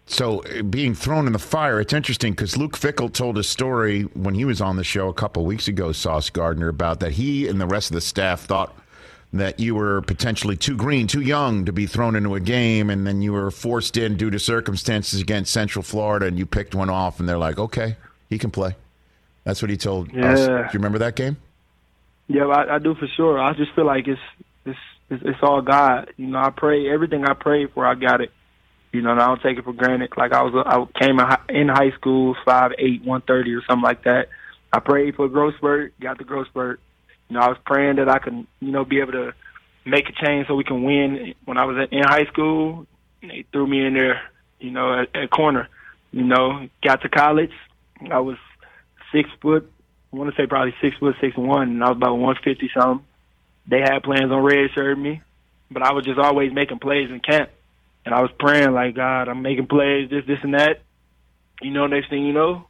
So 0.08 0.42
being 0.70 0.94
thrown 0.94 1.26
in 1.26 1.32
the 1.32 1.40
fire, 1.40 1.80
it's 1.80 1.92
interesting 1.92 2.32
because 2.32 2.56
Luke 2.56 2.78
Fickell 2.78 3.12
told 3.12 3.36
a 3.38 3.42
story 3.42 4.02
when 4.14 4.34
he 4.34 4.44
was 4.44 4.60
on 4.60 4.76
the 4.76 4.84
show 4.84 5.08
a 5.08 5.14
couple 5.14 5.44
weeks 5.44 5.66
ago, 5.66 5.90
Sauce 5.90 6.30
Gardner, 6.30 6.68
about 6.68 7.00
that 7.00 7.12
he 7.12 7.48
and 7.48 7.60
the 7.60 7.66
rest 7.66 7.90
of 7.90 7.96
the 7.96 8.00
staff 8.00 8.42
thought 8.42 8.72
that 9.32 9.60
you 9.60 9.74
were 9.74 10.00
potentially 10.02 10.56
too 10.56 10.76
green, 10.76 11.06
too 11.06 11.20
young 11.20 11.64
to 11.66 11.72
be 11.72 11.86
thrown 11.86 12.16
into 12.16 12.34
a 12.34 12.40
game, 12.40 12.88
and 12.90 13.06
then 13.06 13.20
you 13.22 13.32
were 13.32 13.50
forced 13.50 13.96
in 13.96 14.16
due 14.16 14.30
to 14.30 14.38
circumstances 14.38 15.20
against 15.20 15.52
Central 15.52 15.82
Florida, 15.82 16.26
and 16.26 16.38
you 16.38 16.46
picked 16.46 16.74
one 16.74 16.88
off, 16.88 17.20
and 17.20 17.28
they're 17.28 17.36
like, 17.38 17.58
okay, 17.58 17.96
he 18.30 18.38
can 18.38 18.50
play. 18.50 18.76
That's 19.44 19.60
what 19.62 19.70
he 19.70 19.76
told 19.76 20.12
Yeah. 20.12 20.32
us. 20.32 20.46
Do 20.46 20.52
you 20.54 20.68
remember 20.74 20.98
that 20.98 21.16
game? 21.16 21.36
Yeah, 22.28 22.46
I, 22.46 22.76
I 22.76 22.78
do 22.78 22.94
for 22.94 23.06
sure. 23.16 23.38
I 23.38 23.52
just 23.54 23.72
feel 23.74 23.84
like 23.86 24.08
it's 24.08 24.20
it's 24.64 24.78
it's, 25.10 25.22
it's 25.24 25.38
all 25.42 25.60
God. 25.62 26.12
You 26.16 26.26
know, 26.26 26.38
I 26.38 26.50
pray 26.50 26.90
everything 26.90 27.24
I 27.24 27.34
prayed 27.34 27.70
for, 27.72 27.86
I 27.86 27.94
got 27.94 28.20
it. 28.20 28.32
You 28.92 29.02
know, 29.02 29.10
and 29.12 29.20
I 29.20 29.26
don't 29.26 29.42
take 29.42 29.58
it 29.58 29.64
for 29.64 29.72
granted. 29.72 30.10
Like 30.16 30.32
I 30.32 30.42
was, 30.42 30.54
I 30.66 31.00
came 31.00 31.20
in 31.50 31.68
high 31.68 31.90
school, 31.92 32.34
five 32.44 32.72
eight, 32.78 33.04
one 33.04 33.20
thirty, 33.20 33.54
or 33.54 33.62
something 33.68 33.84
like 33.84 34.04
that. 34.04 34.28
I 34.72 34.80
prayed 34.80 35.14
for 35.14 35.26
a 35.26 35.28
growth 35.28 35.54
spurt, 35.58 35.92
got 36.00 36.18
the 36.18 36.24
growth 36.24 36.48
spurt. 36.48 36.80
You 37.28 37.36
know, 37.36 37.40
I 37.40 37.48
was 37.48 37.58
praying 37.64 37.96
that 37.96 38.08
I 38.08 38.18
can, 38.18 38.46
you 38.60 38.70
know, 38.70 38.84
be 38.84 39.00
able 39.00 39.12
to 39.12 39.34
make 39.84 40.08
a 40.08 40.12
change 40.24 40.48
so 40.48 40.54
we 40.54 40.64
can 40.64 40.82
win. 40.82 41.34
When 41.44 41.58
I 41.58 41.64
was 41.64 41.88
in 41.90 42.02
high 42.02 42.26
school, 42.26 42.86
they 43.22 43.44
threw 43.52 43.66
me 43.66 43.84
in 43.84 43.94
there, 43.94 44.22
you 44.60 44.70
know, 44.70 45.00
at, 45.00 45.14
at 45.14 45.30
corner. 45.30 45.68
You 46.12 46.22
know, 46.22 46.68
got 46.82 47.02
to 47.02 47.08
college, 47.08 47.52
I 48.10 48.20
was 48.20 48.36
six 49.12 49.28
foot. 49.40 49.70
I 50.12 50.16
want 50.16 50.34
to 50.34 50.40
say 50.40 50.46
probably 50.46 50.74
six 50.80 50.96
foot 50.98 51.16
six 51.20 51.36
one, 51.36 51.68
and 51.68 51.84
I 51.84 51.88
was 51.88 51.96
about 51.96 52.16
one 52.16 52.36
fifty 52.42 52.70
something. 52.76 53.04
They 53.66 53.80
had 53.80 54.02
plans 54.02 54.30
on 54.30 54.42
red 54.42 54.70
shirt 54.74 54.98
me, 54.98 55.20
but 55.70 55.82
I 55.82 55.92
was 55.92 56.04
just 56.04 56.18
always 56.18 56.52
making 56.52 56.78
plays 56.78 57.10
in 57.10 57.20
camp, 57.20 57.50
and 58.04 58.14
I 58.14 58.22
was 58.22 58.30
praying 58.38 58.72
like 58.72 58.94
God, 58.94 59.28
I'm 59.28 59.42
making 59.42 59.66
plays, 59.66 60.08
this, 60.10 60.24
this, 60.26 60.38
and 60.42 60.54
that. 60.54 60.82
You 61.60 61.70
know, 61.70 61.86
next 61.86 62.10
thing 62.10 62.24
you 62.24 62.32
know, 62.32 62.66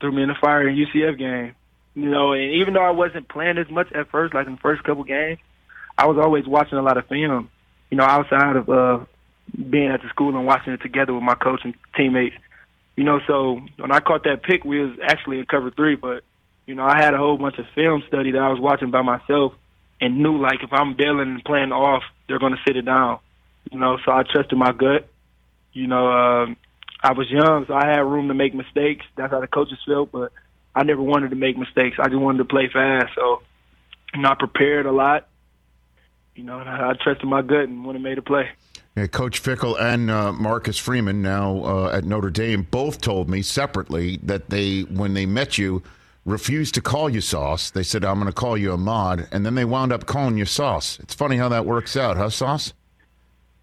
threw 0.00 0.12
me 0.12 0.22
in 0.22 0.28
the 0.28 0.34
fire 0.40 0.68
in 0.68 0.76
UCF 0.76 1.18
game. 1.18 1.54
You 1.94 2.08
know, 2.08 2.32
and 2.32 2.52
even 2.52 2.74
though 2.74 2.84
I 2.84 2.90
wasn't 2.90 3.28
playing 3.28 3.58
as 3.58 3.68
much 3.68 3.92
at 3.92 4.10
first, 4.10 4.34
like 4.34 4.46
in 4.46 4.54
the 4.54 4.60
first 4.60 4.84
couple 4.84 5.04
games, 5.04 5.38
I 5.98 6.06
was 6.06 6.18
always 6.18 6.46
watching 6.46 6.78
a 6.78 6.82
lot 6.82 6.96
of 6.96 7.06
film. 7.06 7.50
You 7.90 7.96
know, 7.96 8.04
outside 8.04 8.56
of 8.56 8.68
uh, 8.68 9.04
being 9.68 9.90
at 9.90 10.02
the 10.02 10.08
school 10.08 10.36
and 10.36 10.46
watching 10.46 10.72
it 10.72 10.82
together 10.82 11.12
with 11.12 11.22
my 11.22 11.34
coach 11.34 11.60
and 11.64 11.74
teammates. 11.96 12.36
You 12.96 13.04
know, 13.04 13.20
so 13.26 13.60
when 13.76 13.92
I 13.92 14.00
caught 14.00 14.24
that 14.24 14.42
pick, 14.42 14.64
we 14.64 14.80
was 14.80 14.98
actually 15.02 15.38
in 15.38 15.46
cover 15.46 15.70
three, 15.70 15.96
but 15.96 16.22
you 16.66 16.74
know, 16.74 16.84
I 16.84 17.02
had 17.02 17.14
a 17.14 17.18
whole 17.18 17.36
bunch 17.36 17.58
of 17.58 17.66
film 17.74 18.02
study 18.06 18.30
that 18.32 18.40
I 18.40 18.48
was 18.48 18.60
watching 18.60 18.90
by 18.90 19.02
myself 19.02 19.54
and 20.00 20.18
knew 20.18 20.40
like 20.40 20.62
if 20.62 20.72
I'm 20.72 20.94
bailing 20.94 21.30
and 21.30 21.44
playing 21.44 21.72
off, 21.72 22.02
they're 22.28 22.38
to 22.38 22.56
sit 22.66 22.76
it 22.76 22.84
down. 22.84 23.18
You 23.70 23.78
know, 23.78 23.98
so 24.04 24.12
I 24.12 24.22
trusted 24.22 24.56
my 24.56 24.72
gut. 24.72 25.08
You 25.72 25.86
know, 25.86 26.08
um, 26.08 26.56
I 27.02 27.12
was 27.12 27.30
young, 27.30 27.64
so 27.66 27.74
I 27.74 27.86
had 27.86 28.00
room 28.00 28.28
to 28.28 28.34
make 28.34 28.54
mistakes. 28.54 29.04
That's 29.16 29.32
how 29.32 29.40
the 29.40 29.46
coaches 29.46 29.78
felt, 29.86 30.12
but 30.12 30.32
I 30.74 30.84
never 30.84 31.02
wanted 31.02 31.30
to 31.30 31.36
make 31.36 31.58
mistakes. 31.58 31.96
I 31.98 32.08
just 32.08 32.20
wanted 32.20 32.38
to 32.38 32.44
play 32.44 32.68
fast. 32.72 33.14
So, 33.14 33.42
you 34.14 34.22
know, 34.22 34.30
I 34.30 34.34
prepared 34.34 34.86
a 34.86 34.92
lot. 34.92 35.28
You 36.34 36.44
know, 36.44 36.60
and 36.60 36.68
I 36.68 36.90
I 36.90 36.92
trusted 36.94 37.28
my 37.28 37.42
gut 37.42 37.64
and 37.64 37.84
went 37.84 37.96
and 37.96 38.04
made 38.04 38.18
a 38.18 38.22
play. 38.22 38.50
Yeah, 38.96 39.06
Coach 39.06 39.42
Fickell 39.42 39.80
and 39.80 40.10
uh, 40.10 40.32
Marcus 40.32 40.76
Freeman, 40.76 41.22
now 41.22 41.64
uh, 41.64 41.90
at 41.92 42.04
Notre 42.04 42.30
Dame, 42.30 42.66
both 42.70 43.00
told 43.00 43.30
me 43.30 43.40
separately 43.40 44.18
that 44.22 44.50
they, 44.50 44.80
when 44.82 45.14
they 45.14 45.26
met 45.26 45.58
you, 45.58 45.82
refused 46.24 46.74
to 46.74 46.80
call 46.80 47.08
you 47.08 47.20
Sauce. 47.20 47.70
They 47.70 47.84
said, 47.84 48.04
"I'm 48.04 48.16
going 48.18 48.26
to 48.26 48.32
call 48.32 48.56
you 48.56 48.72
Ahmad," 48.72 49.28
and 49.30 49.46
then 49.46 49.54
they 49.54 49.64
wound 49.64 49.92
up 49.92 50.06
calling 50.06 50.36
you 50.36 50.44
Sauce. 50.44 50.98
It's 51.00 51.14
funny 51.14 51.36
how 51.36 51.48
that 51.50 51.66
works 51.66 51.96
out, 51.96 52.16
huh, 52.16 52.30
Sauce? 52.30 52.72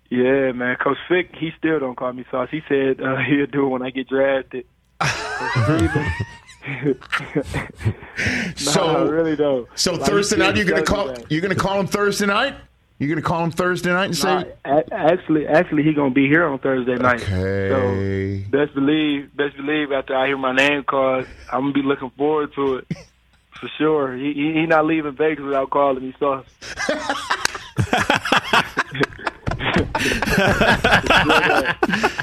Yeah, 0.09 0.53
man. 0.53 0.77
Coach 0.77 0.97
Fick, 1.09 1.35
he 1.35 1.51
still 1.57 1.79
don't 1.79 1.95
call 1.95 2.13
me 2.13 2.25
Sauce. 2.31 2.49
He 2.49 2.61
said 2.67 3.01
uh, 3.01 3.17
he'll 3.29 3.47
do 3.47 3.65
it 3.65 3.69
when 3.69 3.81
I 3.81 3.89
get 3.89 4.07
drafted. 4.07 4.65
So- 8.55 8.85
no, 8.93 8.97
I 9.05 9.09
really 9.09 9.35
don't. 9.35 9.67
So 9.75 9.93
Like, 9.93 10.01
Thursday 10.09 10.37
night, 10.37 10.55
you're 10.55 10.65
going 10.65 10.83
to 10.83 10.91
call 10.91 11.07
that. 11.07 11.31
you're 11.31 11.41
going 11.41 11.53
to 11.53 11.59
call 11.59 11.79
him 11.79 11.87
Thursday 11.87 12.25
night. 12.25 12.55
You're 12.99 13.09
going 13.09 13.21
to 13.21 13.27
call 13.27 13.43
him 13.43 13.51
Thursday 13.51 13.91
night 13.93 14.05
and 14.05 14.17
say, 14.17 14.53
a- 14.65 14.93
actually, 14.93 15.45
actually, 15.47 15.83
he 15.83 15.93
gonna 15.93 16.09
be 16.09 16.27
here 16.27 16.45
on 16.45 16.57
Thursday 16.57 16.95
night. 16.95 17.21
Okay. 17.21 18.43
So 18.43 18.49
best 18.49 18.73
believe, 18.73 19.35
best 19.37 19.55
believe, 19.55 19.91
after 19.91 20.15
I 20.15 20.25
hear 20.25 20.37
my 20.37 20.51
name 20.51 20.83
called, 20.83 21.27
I'm 21.53 21.61
gonna 21.61 21.73
be 21.73 21.83
looking 21.83 22.09
forward 22.17 22.53
to 22.55 22.77
it 22.77 22.87
for 23.61 23.67
sure. 23.77 24.15
He 24.15 24.33
he, 24.33 24.53
he 24.53 24.65
not 24.65 24.85
leaving 24.87 25.11
Vegas 25.15 25.45
without 25.45 25.69
calling 25.69 26.01
me 26.05 26.15
Sauce. 26.19 26.45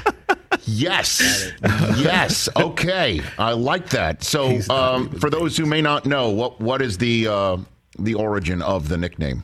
Yes. 0.65 1.51
yes. 1.61 2.49
Okay. 2.55 3.21
I 3.37 3.51
like 3.53 3.89
that. 3.89 4.23
So, 4.23 4.59
um, 4.69 5.09
for 5.09 5.29
those 5.29 5.55
who 5.57 5.65
may 5.65 5.81
not 5.81 6.05
know, 6.05 6.29
what 6.29 6.59
what 6.59 6.81
is 6.81 6.97
the 6.97 7.27
uh, 7.27 7.57
the 7.99 8.15
origin 8.15 8.61
of 8.61 8.89
the 8.89 8.97
nickname 8.97 9.43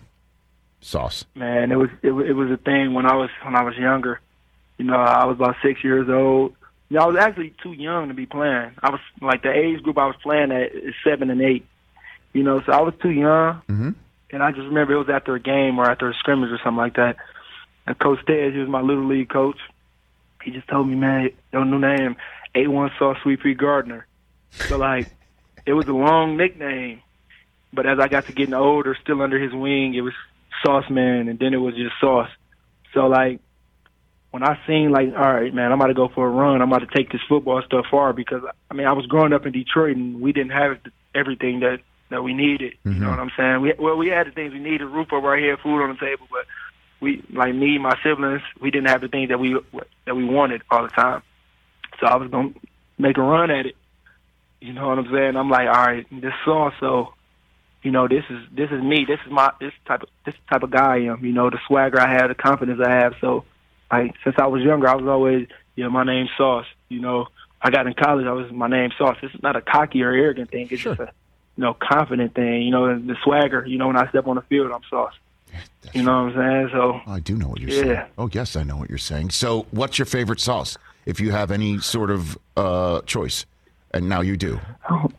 Sauce? 0.81 1.25
Man, 1.35 1.71
it 1.71 1.75
was 1.75 1.89
it, 2.01 2.11
was- 2.11 2.27
it 2.27 2.33
was 2.33 2.51
a 2.51 2.57
thing 2.57 2.93
when 2.93 3.05
I 3.05 3.15
was 3.15 3.29
when 3.43 3.55
I 3.55 3.63
was 3.63 3.75
younger. 3.77 4.19
You 4.77 4.85
know, 4.85 4.95
I 4.95 5.25
was 5.25 5.35
about 5.35 5.55
six 5.61 5.83
years 5.83 6.09
old. 6.09 6.55
You 6.89 6.97
know, 6.97 7.03
I 7.03 7.07
was 7.07 7.17
actually 7.17 7.53
too 7.61 7.73
young 7.73 8.07
to 8.07 8.13
be 8.13 8.25
playing. 8.25 8.71
I 8.81 8.89
was 8.89 8.99
like 9.21 9.43
the 9.43 9.51
age 9.51 9.81
group 9.83 9.97
I 9.97 10.07
was 10.07 10.15
playing 10.23 10.51
at 10.51 10.73
is 10.73 10.95
seven 11.03 11.29
and 11.29 11.41
eight. 11.41 11.65
You 12.33 12.43
know, 12.43 12.61
so 12.61 12.71
I 12.71 12.81
was 12.81 12.93
too 13.01 13.11
young. 13.11 13.61
Mm-hmm. 13.69 13.89
And 14.31 14.41
I 14.43 14.51
just 14.51 14.65
remember 14.65 14.93
it 14.93 14.97
was 14.97 15.09
after 15.09 15.35
a 15.35 15.39
game 15.39 15.77
or 15.77 15.89
after 15.89 16.09
a 16.09 16.13
scrimmage 16.15 16.49
or 16.49 16.57
something 16.63 16.77
like 16.77 16.95
that. 16.95 17.17
And 17.85 17.97
Coach 17.99 18.19
Ted, 18.25 18.53
he 18.53 18.59
was 18.59 18.69
my 18.69 18.81
little 18.81 19.05
league 19.05 19.29
coach. 19.29 19.57
He 20.43 20.51
just 20.51 20.67
told 20.67 20.87
me, 20.87 20.95
man, 20.95 21.29
your 21.51 21.65
new 21.65 21.79
name, 21.79 22.15
A1 22.55 22.97
Sauce 22.97 23.17
Sweet 23.23 23.41
Pea 23.41 23.53
Gardner. 23.53 24.07
So 24.51 24.77
like, 24.77 25.09
it 25.65 25.73
was 25.73 25.87
a 25.87 25.93
long 25.93 26.37
nickname, 26.37 27.01
but 27.73 27.85
as 27.85 27.99
I 27.99 28.07
got 28.07 28.25
to 28.25 28.33
getting 28.33 28.53
older, 28.53 28.97
still 29.01 29.21
under 29.21 29.39
his 29.39 29.53
wing, 29.53 29.93
it 29.93 30.01
was 30.01 30.13
Sauce 30.63 30.89
Man, 30.89 31.27
and 31.27 31.39
then 31.39 31.53
it 31.53 31.57
was 31.57 31.75
just 31.75 31.93
Sauce. 31.99 32.29
So 32.93 33.07
like, 33.07 33.39
when 34.31 34.43
I 34.43 34.57
seen 34.65 34.91
like, 34.91 35.09
all 35.09 35.33
right, 35.33 35.53
man, 35.53 35.71
I'm 35.71 35.79
about 35.79 35.87
to 35.87 35.93
go 35.93 36.07
for 36.07 36.25
a 36.25 36.29
run. 36.29 36.61
I'm 36.61 36.71
about 36.71 36.89
to 36.89 36.97
take 36.97 37.11
this 37.11 37.21
football 37.27 37.61
stuff 37.65 37.85
far 37.91 38.13
because 38.13 38.41
I 38.69 38.73
mean, 38.73 38.87
I 38.87 38.93
was 38.93 39.05
growing 39.05 39.33
up 39.33 39.45
in 39.45 39.51
Detroit 39.51 39.97
and 39.97 40.21
we 40.21 40.31
didn't 40.31 40.51
have 40.51 40.79
everything 41.13 41.59
that 41.59 41.79
that 42.09 42.23
we 42.23 42.33
needed. 42.33 42.73
You 42.83 42.91
mm-hmm. 42.91 43.03
know 43.03 43.09
what 43.09 43.19
I'm 43.19 43.31
saying? 43.37 43.61
We 43.61 43.73
well, 43.77 43.97
we 43.97 44.07
had 44.07 44.27
the 44.27 44.31
things 44.31 44.53
we 44.53 44.59
needed, 44.59 44.85
roof 44.85 45.11
over 45.11 45.29
our 45.29 45.37
head, 45.37 45.59
food 45.61 45.83
on 45.83 45.89
the 45.89 45.99
table, 45.99 46.27
but 46.29 46.45
we 47.01 47.23
like 47.33 47.53
me, 47.53 47.77
my 47.77 47.97
siblings, 48.03 48.41
we 48.61 48.71
didn't 48.71 48.87
have 48.87 49.01
the 49.01 49.07
things 49.07 49.29
that 49.29 49.39
we 49.39 49.59
that 50.05 50.15
we 50.15 50.23
wanted 50.23 50.61
all 50.69 50.83
the 50.83 50.89
time. 50.89 51.23
So 51.99 52.07
I 52.07 52.15
was 52.15 52.29
gonna 52.29 52.53
make 52.97 53.17
a 53.17 53.21
run 53.21 53.51
at 53.51 53.65
it. 53.65 53.75
You 54.59 54.73
know 54.73 54.87
what 54.87 54.99
I'm 54.99 55.11
saying? 55.11 55.35
I'm 55.35 55.49
like, 55.49 55.67
all 55.67 55.85
right, 55.85 56.05
this 56.11 56.33
song, 56.45 56.71
so 56.79 57.13
you 57.83 57.91
know, 57.91 58.07
this 58.07 58.23
is 58.29 58.37
this 58.51 58.69
is 58.69 58.81
me. 58.81 59.05
This 59.05 59.19
is 59.25 59.31
my 59.31 59.51
this 59.59 59.73
type 59.85 60.03
of 60.03 60.09
this 60.25 60.35
type 60.49 60.63
of 60.63 60.69
guy 60.69 60.95
I 60.95 60.99
am. 61.11 61.25
You 61.25 61.33
know, 61.33 61.49
the 61.49 61.59
swagger 61.67 61.99
I 61.99 62.07
have, 62.07 62.29
the 62.29 62.35
confidence 62.35 62.79
I 62.83 62.91
have. 62.91 63.15
So, 63.19 63.43
like 63.91 64.13
since 64.23 64.35
I 64.37 64.47
was 64.47 64.61
younger, 64.61 64.87
I 64.87 64.95
was 64.95 65.07
always, 65.07 65.47
you 65.75 65.83
know, 65.83 65.89
my 65.89 66.03
name's 66.03 66.29
Sauce. 66.37 66.67
You 66.89 66.99
know, 66.99 67.27
I 67.61 67.71
got 67.71 67.87
in 67.87 67.93
college, 67.93 68.27
I 68.27 68.33
was 68.33 68.51
my 68.51 68.67
name 68.67 68.91
Sauce. 68.97 69.17
This 69.21 69.33
is 69.33 69.41
not 69.41 69.55
a 69.55 69.61
cocky 69.61 70.03
or 70.03 70.11
arrogant 70.11 70.51
thing. 70.51 70.67
It's 70.69 70.83
just 70.83 70.99
a 70.99 71.11
you 71.57 71.63
know 71.63 71.73
confident 71.73 72.35
thing. 72.35 72.61
You 72.61 72.71
know, 72.71 72.99
the 72.99 73.15
swagger. 73.23 73.65
You 73.65 73.79
know, 73.79 73.87
when 73.87 73.97
I 73.97 74.07
step 74.09 74.27
on 74.27 74.35
the 74.35 74.43
field, 74.43 74.71
I'm 74.71 74.83
Sauce. 74.89 75.13
You 75.93 76.03
know 76.03 76.25
what 76.25 76.35
I'm 76.37 76.69
saying? 76.69 76.69
So 76.73 77.01
I 77.07 77.19
do 77.19 77.35
know 77.35 77.47
what 77.49 77.59
you're 77.59 77.69
Yeah. 77.71 77.81
saying. 77.95 78.09
Oh, 78.17 78.29
yes, 78.31 78.55
I 78.55 78.63
know 78.63 78.77
what 78.77 78.89
you're 78.89 78.97
saying. 78.97 79.31
So, 79.31 79.65
what's 79.71 79.97
your 79.99 80.05
favorite 80.05 80.39
sauce? 80.39 80.77
If 81.05 81.19
you 81.19 81.31
have 81.31 81.51
any 81.51 81.79
sort 81.79 82.11
of 82.11 82.37
uh, 82.55 83.01
choice, 83.01 83.45
and 83.93 84.07
now 84.07 84.21
you 84.21 84.37
do, 84.37 84.59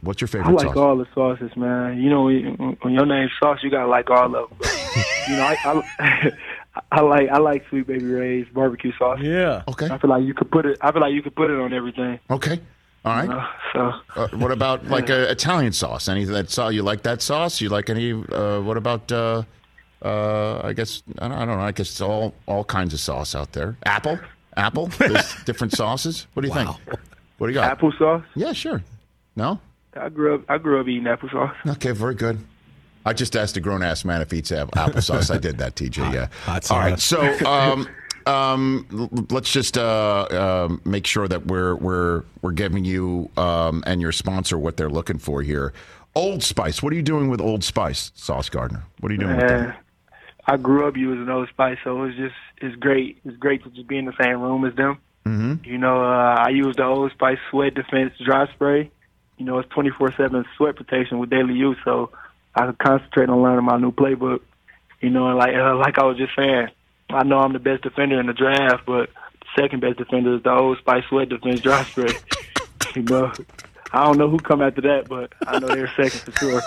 what's 0.00 0.20
your 0.20 0.28
favorite? 0.28 0.48
I 0.50 0.52
like 0.52 0.66
sauce? 0.68 0.76
all 0.76 0.96
the 0.96 1.06
sauces, 1.14 1.54
man. 1.56 1.98
You 2.00 2.08
know, 2.08 2.22
when 2.24 2.76
when 2.82 2.94
your 2.94 3.04
name's 3.04 3.32
Sauce, 3.38 3.58
you 3.62 3.70
gotta 3.70 3.88
like 3.88 4.08
all 4.08 4.34
of 4.34 4.48
them. 4.50 4.58
you 5.28 5.36
know, 5.36 5.42
I, 5.44 5.82
I, 5.98 6.30
I 6.92 7.00
like 7.02 7.28
I 7.28 7.38
like 7.38 7.64
Sweet 7.68 7.86
Baby 7.86 8.04
Ray's 8.06 8.46
barbecue 8.54 8.92
sauce. 8.98 9.18
Yeah. 9.20 9.62
Okay. 9.68 9.88
I 9.90 9.98
feel 9.98 10.08
like 10.08 10.22
you 10.24 10.32
could 10.34 10.50
put 10.50 10.64
it. 10.64 10.78
I 10.80 10.92
feel 10.92 11.00
like 11.02 11.12
you 11.12 11.22
could 11.22 11.34
put 11.34 11.50
it 11.50 11.58
on 11.60 11.72
everything. 11.74 12.18
Okay. 12.30 12.60
All 13.04 13.16
right. 13.16 13.28
Uh, 13.28 13.46
so 13.72 13.92
Uh, 14.16 14.28
what 14.38 14.52
about 14.52 14.86
like 14.86 15.10
uh, 15.10 15.26
Italian 15.28 15.72
sauce? 15.72 16.08
Any 16.08 16.24
that 16.24 16.48
sauce? 16.48 16.72
You 16.72 16.82
like 16.84 17.02
that 17.02 17.20
sauce? 17.20 17.60
You 17.60 17.68
like 17.68 17.90
any? 17.90 18.12
Uh, 18.12 18.60
what 18.60 18.76
about? 18.76 19.10
Uh, 20.04 20.08
uh, 20.08 20.60
I 20.64 20.72
guess 20.72 21.02
I 21.18 21.28
don't, 21.28 21.38
I 21.38 21.44
don't 21.44 21.58
know. 21.58 21.64
I 21.64 21.72
guess 21.72 21.90
it's 21.90 22.00
all 22.00 22.34
all 22.46 22.64
kinds 22.64 22.94
of 22.94 23.00
sauce 23.00 23.34
out 23.34 23.52
there. 23.52 23.76
Apple, 23.84 24.18
apple. 24.56 24.86
There's 24.98 25.34
different 25.44 25.74
sauces. 25.74 26.26
What 26.34 26.42
do 26.42 26.48
you 26.48 26.54
think? 26.54 26.68
What 27.38 27.46
do 27.46 27.52
you 27.52 27.54
got? 27.54 27.78
applesauce. 27.78 28.24
Yeah, 28.34 28.52
sure. 28.52 28.82
No. 29.36 29.60
I 29.94 30.08
grew 30.08 30.36
up. 30.36 30.42
I 30.48 30.58
grew 30.58 30.80
up 30.80 30.88
eating 30.88 31.04
applesauce. 31.04 31.54
Okay, 31.66 31.92
very 31.92 32.14
good. 32.14 32.38
I 33.04 33.12
just 33.12 33.34
asked 33.34 33.56
a 33.56 33.60
grown 33.60 33.82
ass 33.82 34.04
man 34.04 34.20
if 34.20 34.30
he 34.30 34.38
eats 34.38 34.52
ap- 34.52 34.70
applesauce. 34.72 35.30
I 35.34 35.38
did 35.38 35.58
that, 35.58 35.74
TJ. 35.74 36.12
Yeah. 36.12 36.28
hot 36.44 36.70
All 36.70 36.78
right. 36.78 36.98
So, 36.98 37.20
um, 37.46 37.88
um, 38.26 39.26
let's 39.30 39.52
just 39.52 39.76
uh, 39.76 40.66
um 40.68 40.80
make 40.84 41.06
sure 41.06 41.28
that 41.28 41.46
we're 41.46 41.74
we're 41.76 42.22
we're 42.42 42.52
giving 42.52 42.84
you 42.84 43.28
um, 43.36 43.82
and 43.86 44.00
your 44.00 44.12
sponsor 44.12 44.58
what 44.58 44.76
they're 44.76 44.90
looking 44.90 45.18
for 45.18 45.42
here. 45.42 45.72
Old 46.14 46.42
Spice. 46.42 46.82
What 46.82 46.92
are 46.92 46.96
you 46.96 47.02
doing 47.02 47.28
with 47.28 47.40
Old 47.40 47.64
Spice, 47.64 48.12
Sauce 48.14 48.48
Gardner? 48.48 48.84
What 49.00 49.10
are 49.10 49.14
you 49.14 49.20
doing 49.20 49.36
with 49.36 49.46
Man, 49.46 49.66
that? 49.68 49.82
I 50.46 50.56
grew 50.56 50.88
up 50.88 50.96
using 50.96 51.28
Old 51.28 51.48
Spice, 51.50 51.78
so 51.84 52.02
it's 52.04 52.16
just 52.16 52.34
it's 52.58 52.76
great. 52.76 53.18
It's 53.24 53.36
great 53.36 53.62
to 53.64 53.70
just 53.70 53.86
be 53.86 53.98
in 53.98 54.06
the 54.06 54.14
same 54.20 54.40
room 54.40 54.64
as 54.64 54.74
them. 54.74 54.98
Mm-hmm. 55.24 55.64
You 55.64 55.78
know, 55.78 56.02
uh, 56.02 56.36
I 56.38 56.48
use 56.48 56.76
the 56.76 56.84
Old 56.84 57.12
Spice 57.12 57.38
Sweat 57.50 57.74
Defense 57.74 58.12
Dry 58.24 58.46
Spray. 58.52 58.90
You 59.38 59.46
know, 59.46 59.58
it's 59.58 59.72
24/7 59.72 60.44
sweat 60.56 60.76
protection 60.76 61.18
with 61.18 61.30
daily 61.30 61.54
use, 61.54 61.78
so 61.84 62.10
I 62.54 62.66
can 62.66 62.74
concentrate 62.74 63.28
on 63.28 63.42
learning 63.42 63.64
my 63.64 63.76
new 63.76 63.92
playbook. 63.92 64.40
You 65.00 65.10
know, 65.10 65.28
and 65.28 65.38
like 65.38 65.54
uh, 65.54 65.76
like 65.76 65.98
I 65.98 66.04
was 66.04 66.16
just 66.16 66.34
saying, 66.34 66.68
I 67.08 67.22
know 67.22 67.38
I'm 67.38 67.52
the 67.52 67.58
best 67.60 67.82
defender 67.82 68.18
in 68.18 68.26
the 68.26 68.32
draft, 68.32 68.84
but 68.84 69.10
the 69.40 69.62
second 69.62 69.80
best 69.80 69.98
defender 69.98 70.34
is 70.36 70.42
the 70.42 70.50
old 70.50 70.78
Spice 70.78 71.04
Sweat 71.08 71.28
defense, 71.28 71.60
Dry 71.60 71.84
Spray. 71.84 72.14
you 72.96 73.02
know, 73.02 73.32
I 73.92 74.04
don't 74.04 74.18
know 74.18 74.28
who 74.28 74.38
come 74.38 74.60
after 74.60 74.80
that, 74.82 75.08
but 75.08 75.32
I 75.46 75.60
know 75.60 75.68
they're 75.68 75.88
second 75.88 76.20
for 76.20 76.32
sure. 76.32 76.62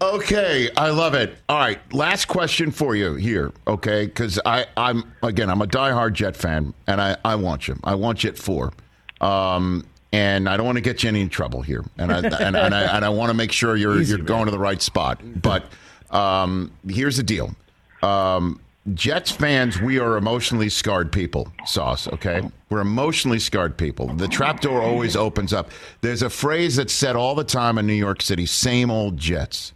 Okay, 0.00 0.70
I 0.76 0.90
love 0.90 1.14
it. 1.14 1.36
All 1.48 1.58
right, 1.58 1.80
last 1.92 2.26
question 2.26 2.70
for 2.70 2.94
you 2.96 3.14
here, 3.14 3.52
okay? 3.66 4.06
Because 4.06 4.40
I, 4.44 4.66
I'm 4.76 5.12
again, 5.22 5.50
I'm 5.50 5.62
a 5.62 5.66
diehard 5.66 6.12
Jet 6.12 6.36
fan, 6.36 6.74
and 6.86 7.00
I, 7.00 7.16
I 7.24 7.34
want 7.36 7.68
you. 7.68 7.78
I 7.84 7.94
want 7.94 8.18
Jet 8.18 8.38
four, 8.38 8.72
um, 9.20 9.84
and 10.12 10.48
I 10.48 10.56
don't 10.56 10.66
want 10.66 10.76
to 10.76 10.82
get 10.82 11.02
you 11.02 11.08
in 11.08 11.16
any 11.16 11.28
trouble 11.28 11.62
here, 11.62 11.84
and 11.98 12.12
I, 12.12 12.18
and, 12.18 12.56
and 12.56 12.74
I, 12.74 12.96
and 12.96 13.04
I 13.04 13.08
want 13.08 13.30
to 13.30 13.34
make 13.34 13.52
sure 13.52 13.76
you're 13.76 14.00
Easy, 14.00 14.10
you're 14.10 14.18
man. 14.18 14.26
going 14.26 14.44
to 14.46 14.50
the 14.50 14.58
right 14.58 14.80
spot. 14.80 15.20
But 15.42 15.64
um, 16.10 16.72
here's 16.88 17.16
the 17.16 17.22
deal. 17.22 17.54
Um, 18.02 18.60
Jets 18.92 19.30
fans, 19.30 19.80
we 19.80 19.98
are 19.98 20.18
emotionally 20.18 20.68
scarred 20.68 21.10
people, 21.10 21.50
Sauce, 21.64 22.06
okay? 22.08 22.42
We're 22.68 22.82
emotionally 22.82 23.38
scarred 23.38 23.78
people. 23.78 24.08
The 24.08 24.28
trapdoor 24.28 24.82
always 24.82 25.16
opens 25.16 25.54
up. 25.54 25.70
There's 26.02 26.20
a 26.20 26.28
phrase 26.28 26.76
that's 26.76 26.92
said 26.92 27.16
all 27.16 27.34
the 27.34 27.44
time 27.44 27.78
in 27.78 27.86
New 27.86 27.94
York 27.94 28.20
City 28.20 28.44
same 28.44 28.90
old 28.90 29.16
Jets. 29.16 29.72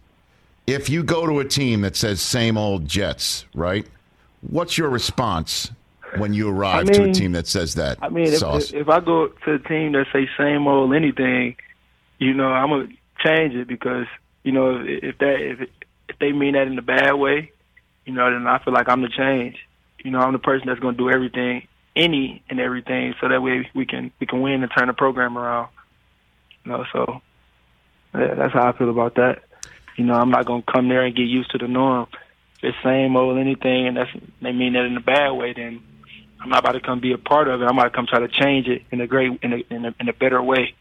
If 0.67 0.89
you 0.89 1.01
go 1.01 1.25
to 1.25 1.39
a 1.39 1.45
team 1.45 1.81
that 1.81 1.95
says 1.95 2.21
same 2.21 2.55
old 2.55 2.87
Jets, 2.87 3.45
right? 3.55 3.87
What's 4.41 4.77
your 4.77 4.89
response 4.89 5.71
when 6.17 6.33
you 6.35 6.49
arrive 6.49 6.85
to 6.91 7.09
a 7.09 7.11
team 7.11 7.31
that 7.31 7.47
says 7.47 7.75
that, 7.75 7.97
I 8.03 8.09
mean, 8.09 8.27
if, 8.27 8.37
Sauce? 8.37 8.71
if 8.71 8.89
I 8.89 8.99
go 8.99 9.29
to 9.29 9.53
a 9.53 9.59
team 9.59 9.93
that 9.93 10.05
say 10.13 10.29
same 10.37 10.67
old 10.67 10.93
anything, 10.93 11.55
you 12.19 12.35
know, 12.35 12.49
I'm 12.49 12.69
gonna 12.69 12.87
change 13.25 13.55
it 13.55 13.67
because 13.67 14.05
you 14.43 14.51
know 14.51 14.77
if, 14.81 15.03
if 15.03 15.17
that 15.17 15.39
if 15.39 15.69
if 16.09 16.19
they 16.19 16.31
mean 16.31 16.53
that 16.53 16.67
in 16.67 16.77
a 16.77 16.83
bad 16.83 17.13
way, 17.13 17.51
you 18.09 18.15
know, 18.15 18.31
then 18.31 18.47
I 18.47 18.57
feel 18.57 18.73
like 18.73 18.89
I'm 18.89 19.03
the 19.03 19.07
change. 19.07 19.55
You 20.03 20.09
know, 20.09 20.17
I'm 20.17 20.33
the 20.33 20.39
person 20.39 20.67
that's 20.67 20.79
gonna 20.79 20.97
do 20.97 21.11
everything, 21.11 21.67
any 21.95 22.41
and 22.49 22.59
everything, 22.59 23.13
so 23.21 23.29
that 23.29 23.43
way 23.43 23.69
we 23.75 23.85
can 23.85 24.11
we 24.19 24.25
can 24.25 24.41
win 24.41 24.63
and 24.63 24.71
turn 24.75 24.87
the 24.87 24.93
program 24.93 25.37
around. 25.37 25.69
You 26.65 26.71
know, 26.71 26.85
so 26.91 27.21
yeah, 28.15 28.33
that's 28.33 28.53
how 28.53 28.67
I 28.67 28.75
feel 28.75 28.89
about 28.89 29.13
that. 29.15 29.43
You 29.95 30.05
know, 30.05 30.15
I'm 30.15 30.31
not 30.31 30.47
gonna 30.47 30.63
come 30.63 30.89
there 30.89 31.03
and 31.03 31.15
get 31.15 31.27
used 31.27 31.51
to 31.51 31.59
the 31.59 31.67
norm. 31.67 32.07
If 32.57 32.63
it's 32.63 32.77
the 32.81 32.89
same 32.89 33.15
old 33.15 33.37
anything, 33.37 33.87
and 33.87 33.95
that's 33.95 34.09
they 34.41 34.53
mean 34.53 34.73
that 34.73 34.85
in 34.85 34.97
a 34.97 35.01
bad 35.01 35.29
way, 35.33 35.53
then 35.53 35.79
I'm 36.41 36.49
not 36.49 36.63
about 36.63 36.71
to 36.71 36.79
come 36.79 36.99
be 36.99 37.13
a 37.13 37.19
part 37.19 37.47
of 37.47 37.61
it. 37.61 37.65
I'm 37.65 37.77
about 37.77 37.89
to 37.89 37.95
come 37.95 38.07
try 38.07 38.21
to 38.21 38.27
change 38.27 38.67
it 38.67 38.81
in 38.89 39.01
a 39.01 39.05
great, 39.05 39.37
in 39.43 39.53
a, 39.53 39.57
in 39.69 39.85
a, 39.85 39.95
in 39.99 40.09
a 40.09 40.13
better 40.13 40.41
way. 40.41 40.73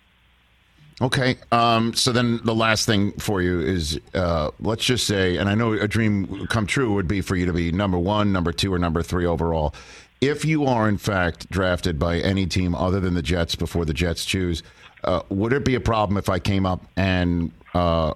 Okay. 1.01 1.37
Um, 1.53 1.95
so 1.95 2.11
then 2.11 2.41
the 2.45 2.55
last 2.55 2.87
thing 2.87 3.13
for 3.13 3.41
you 3.41 3.61
is 3.61 4.01
uh, 4.15 4.51
let's 4.61 4.85
just 4.85 5.07
say, 5.07 5.37
and 5.37 5.49
I 5.49 5.55
know 5.55 5.73
a 5.73 5.87
dream 5.87 6.47
come 6.49 6.67
true 6.67 6.93
would 6.95 7.07
be 7.07 7.21
for 7.21 7.37
you 7.37 7.47
to 7.47 7.53
be 7.53 7.71
number 7.71 7.99
one, 7.99 8.33
number 8.33 8.53
two, 8.53 8.73
or 8.73 8.79
number 8.79 9.03
three 9.03 9.25
overall. 9.25 9.75
If 10.21 10.45
you 10.45 10.67
are, 10.67 10.89
in 10.89 10.99
fact, 10.99 11.49
drafted 11.51 11.99
by 11.99 12.19
any 12.19 12.47
team 12.47 12.75
other 12.75 12.99
than 12.99 13.15
the 13.15 13.23
Jets 13.23 13.55
before 13.55 13.85
the 13.85 13.95
Jets 13.95 14.25
choose, 14.25 14.65
uh, 15.05 15.23
would 15.29 15.53
it 15.53 15.65
be 15.65 15.77
a 15.77 15.81
problem 15.81 16.17
if 16.17 16.29
I 16.29 16.41
came 16.41 16.67
up 16.67 16.85
and 16.97 17.53
uh, 17.75 18.15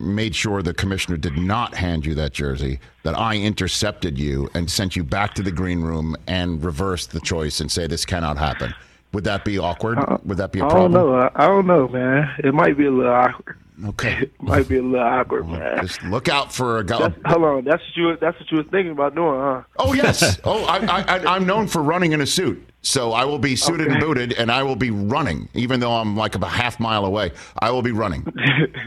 made 0.00 0.34
sure 0.34 0.62
the 0.62 0.74
commissioner 0.74 1.16
did 1.16 1.38
not 1.38 1.72
hand 1.74 2.04
you 2.04 2.16
that 2.16 2.32
jersey, 2.32 2.80
that 3.04 3.16
I 3.16 3.36
intercepted 3.36 4.18
you 4.18 4.50
and 4.54 4.68
sent 4.68 4.96
you 4.96 5.04
back 5.04 5.34
to 5.34 5.42
the 5.42 5.52
green 5.52 5.80
room 5.80 6.16
and 6.26 6.62
reversed 6.64 7.12
the 7.12 7.20
choice 7.20 7.60
and 7.60 7.70
say 7.70 7.86
this 7.86 8.04
cannot 8.04 8.36
happen? 8.36 8.74
Would 9.14 9.24
that 9.24 9.44
be 9.44 9.58
awkward? 9.58 9.98
Would 10.24 10.38
that 10.38 10.52
be 10.52 10.58
a 10.60 10.62
problem? 10.68 10.94
I 10.94 10.98
don't 10.98 11.10
know. 11.10 11.16
I, 11.16 11.30
I 11.34 11.46
don't 11.46 11.66
know, 11.66 11.88
man. 11.88 12.28
It 12.42 12.52
might 12.52 12.76
be 12.76 12.86
a 12.86 12.90
little 12.90 13.12
awkward. 13.12 13.58
Okay. 13.86 14.30
It 14.40 14.42
might 14.42 14.68
be 14.68 14.76
a 14.76 14.82
little 14.82 15.00
awkward, 15.00 15.48
man. 15.48 15.78
Just 15.80 16.02
look 16.04 16.28
out 16.28 16.52
for 16.52 16.78
a 16.78 16.84
guy. 16.84 17.08
That's, 17.08 17.14
hold 17.24 17.44
on. 17.44 17.64
That's 17.64 17.82
what 17.82 17.96
you. 17.96 18.16
That's 18.20 18.38
what 18.38 18.50
you 18.52 18.58
was 18.58 18.66
thinking 18.70 18.92
about 18.92 19.14
doing, 19.14 19.40
huh? 19.40 19.62
Oh 19.78 19.94
yes. 19.94 20.38
Oh, 20.44 20.64
I, 20.64 20.76
I, 20.78 21.00
I, 21.16 21.34
I'm 21.34 21.46
known 21.46 21.66
for 21.66 21.82
running 21.82 22.12
in 22.12 22.20
a 22.20 22.26
suit, 22.26 22.68
so 22.82 23.12
I 23.12 23.24
will 23.24 23.38
be 23.38 23.56
suited 23.56 23.88
and 23.88 23.98
booted, 24.00 24.34
and 24.34 24.52
I 24.52 24.62
will 24.62 24.76
be 24.76 24.90
running, 24.90 25.48
even 25.54 25.80
though 25.80 25.92
I'm 25.92 26.16
like 26.16 26.34
a 26.34 26.46
half 26.46 26.78
mile 26.78 27.04
away. 27.06 27.32
I 27.60 27.70
will 27.70 27.82
be 27.82 27.92
running. 27.92 28.26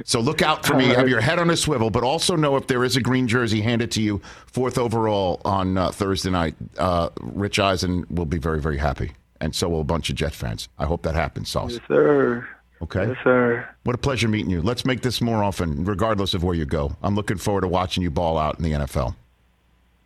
So 0.06 0.22
look 0.22 0.42
out 0.42 0.66
for 0.66 0.74
me. 0.76 0.88
Right. 0.88 0.98
Have 0.98 1.10
your 1.10 1.20
head 1.20 1.38
on 1.38 1.50
a 1.50 1.58
swivel, 1.58 1.90
but 1.90 2.02
also 2.02 2.38
know 2.38 2.56
if 2.56 2.68
there 2.68 2.86
is 2.86 2.96
a 2.96 3.02
green 3.02 3.28
jersey 3.28 3.60
handed 3.60 3.92
to 3.92 4.02
you 4.02 4.22
fourth 4.46 4.78
overall 4.78 5.42
on 5.44 5.78
uh, 5.78 5.92
Thursday 5.92 6.30
night, 6.30 6.56
uh, 6.78 7.10
Rich 7.20 7.60
Eisen 7.60 8.06
will 8.10 8.26
be 8.26 8.38
very, 8.38 8.62
very 8.62 8.78
happy, 8.78 9.12
and 9.42 9.56
so 9.56 9.70
will 9.70 9.82
a 9.82 9.86
bunch 9.86 10.10
of 10.10 10.16
Jet 10.16 10.34
fans. 10.34 10.70
I 10.78 10.86
hope 10.86 11.04
that 11.04 11.16
happens, 11.16 11.50
Sauce. 11.50 11.74
Yes, 11.74 11.82
sir. 11.88 12.48
Okay. 12.82 13.08
Yes, 13.08 13.18
sir. 13.24 13.68
What 13.84 13.96
a 13.96 13.98
pleasure 13.98 14.28
meeting 14.28 14.52
you. 14.52 14.62
Let's 14.62 14.86
make 14.86 15.02
this 15.02 15.20
more 15.22 15.44
often, 15.44 15.84
regardless 15.84 16.34
of 16.34 16.44
where 16.44 16.56
you 16.56 16.66
go. 16.66 16.96
I'm 17.02 17.16
looking 17.16 17.38
forward 17.38 17.62
to 17.62 17.68
watching 17.68 18.04
you 18.04 18.12
ball 18.12 18.38
out 18.38 18.58
in 18.60 18.64
the 18.64 18.72
NFL. 18.72 19.16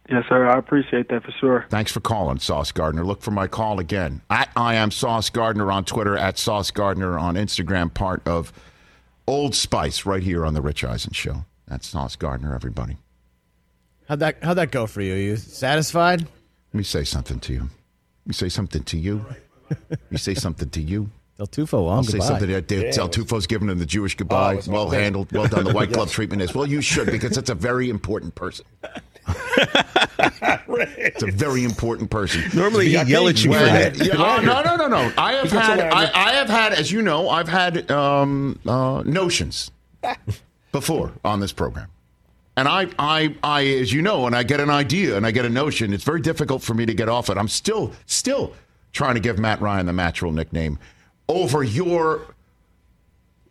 Yes, 0.09 0.23
sir. 0.27 0.47
I 0.47 0.57
appreciate 0.57 1.09
that 1.09 1.23
for 1.23 1.31
sure. 1.31 1.65
Thanks 1.69 1.91
for 1.91 1.99
calling, 1.99 2.39
Sauce 2.39 2.71
Gardner. 2.71 3.05
Look 3.05 3.21
for 3.21 3.31
my 3.31 3.47
call 3.47 3.79
again. 3.79 4.21
At 4.29 4.49
I 4.55 4.75
am 4.75 4.91
Sauce 4.91 5.29
Gardner 5.29 5.71
on 5.71 5.85
Twitter, 5.85 6.17
at 6.17 6.37
Sauce 6.37 6.71
Gardner 6.71 7.17
on 7.17 7.35
Instagram, 7.35 7.93
part 7.93 8.25
of 8.27 8.51
Old 9.27 9.55
Spice 9.55 10.05
right 10.05 10.23
here 10.23 10.45
on 10.45 10.53
the 10.53 10.61
Rich 10.61 10.83
Eisen 10.83 11.13
Show. 11.13 11.45
That's 11.67 11.87
Sauce 11.87 12.15
Gardner, 12.15 12.53
everybody. 12.53 12.97
How'd 14.07 14.19
that 14.19 14.43
How'd 14.43 14.57
that 14.57 14.71
go 14.71 14.87
for 14.87 15.01
you? 15.01 15.13
Are 15.13 15.17
You 15.17 15.37
satisfied? 15.37 16.21
Let 16.21 16.77
me 16.77 16.83
say 16.83 17.03
something 17.03 17.39
to 17.39 17.53
you. 17.53 17.69
Let 18.23 18.27
me 18.27 18.33
say 18.33 18.49
something 18.49 18.83
to 18.83 18.97
you. 18.97 19.25
You 20.09 20.17
say 20.17 20.33
something 20.35 20.69
to 20.69 20.81
you. 20.81 21.09
Del 21.37 21.47
Tufo, 21.47 21.73
well, 21.85 21.89
I'll 21.89 22.03
say 22.03 22.13
goodbye. 22.19 22.27
something 22.27 22.49
that 22.51 22.67
Dave 22.67 22.93
Del 22.93 23.09
Tufo's 23.09 23.47
giving 23.47 23.69
him 23.69 23.79
the 23.79 23.85
Jewish 23.85 24.15
goodbye. 24.15 24.55
Oh, 24.55 24.61
well 24.67 24.73
well 24.73 24.85
done. 24.91 24.99
handled. 25.01 25.31
Well 25.31 25.47
done. 25.47 25.63
The 25.63 25.73
White 25.73 25.91
Glove 25.93 26.11
treatment 26.11 26.41
is. 26.41 26.53
Well, 26.53 26.67
you 26.67 26.81
should 26.81 27.07
because 27.07 27.35
it's 27.37 27.49
a 27.49 27.55
very 27.55 27.89
important 27.89 28.35
person. 28.35 28.65
It's 30.73 31.23
a 31.23 31.27
very 31.31 31.63
important 31.63 32.09
person. 32.09 32.43
Normally 32.53 32.89
he'd 32.89 33.07
yell 33.07 33.27
at 33.27 33.43
you 33.43 33.51
for 33.51 33.59
Well, 33.59 33.65
that. 33.65 33.97
yeah, 33.97 34.13
oh, 34.17 34.41
no, 34.41 34.61
no, 34.63 34.75
no, 34.75 34.87
no. 34.87 35.11
I 35.17 35.33
have 35.33 35.51
had, 35.51 35.79
I 35.79 36.03
I, 36.05 36.11
I 36.29 36.31
have 36.33 36.49
had, 36.49 36.73
as 36.73 36.91
you 36.91 37.01
know, 37.01 37.29
I've 37.29 37.47
had 37.49 37.89
um, 37.91 38.57
uh, 38.65 39.03
notions 39.05 39.71
before 40.71 41.11
on 41.23 41.39
this 41.39 41.51
program. 41.51 41.89
And 42.61 42.69
I, 42.69 42.87
I, 42.99 43.35
I, 43.41 43.65
as 43.65 43.91
you 43.91 44.03
know, 44.03 44.21
when 44.21 44.35
I 44.35 44.43
get 44.43 44.59
an 44.59 44.69
idea 44.69 45.17
and 45.17 45.25
I 45.25 45.31
get 45.31 45.45
a 45.45 45.49
notion, 45.49 45.93
it's 45.93 46.03
very 46.03 46.21
difficult 46.21 46.61
for 46.61 46.75
me 46.75 46.85
to 46.85 46.93
get 46.93 47.09
off 47.09 47.27
it. 47.31 47.35
I'm 47.35 47.47
still, 47.47 47.91
still 48.05 48.53
trying 48.93 49.15
to 49.15 49.19
give 49.19 49.39
Matt 49.39 49.61
Ryan 49.61 49.87
the 49.87 49.93
natural 49.93 50.31
nickname 50.31 50.77
over 51.27 51.63
your 51.63 52.35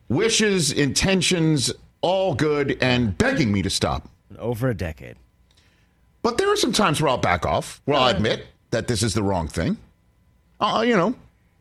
wishes, 0.09 0.71
intentions, 0.71 1.73
all 2.03 2.37
good, 2.37 2.79
and 2.81 3.19
begging 3.19 3.51
me 3.51 3.63
to 3.63 3.71
stop. 3.71 4.09
Over 4.39 4.69
a 4.69 4.75
decade. 4.77 5.17
But 6.23 6.39
there 6.39 6.49
are 6.53 6.57
some 6.57 6.73
times 6.73 7.03
where 7.03 7.09
I'll 7.09 7.19
back 7.19 7.45
off, 7.45 7.83
where 7.87 7.99
I'll 7.99 8.15
admit 8.15 8.47
that 8.71 8.87
this 8.87 9.03
is 9.03 9.13
the 9.13 9.25
wrong 9.25 9.49
thing. 9.49 9.77
Uh, 10.61 10.85
you 10.87 10.97
know, 10.97 11.17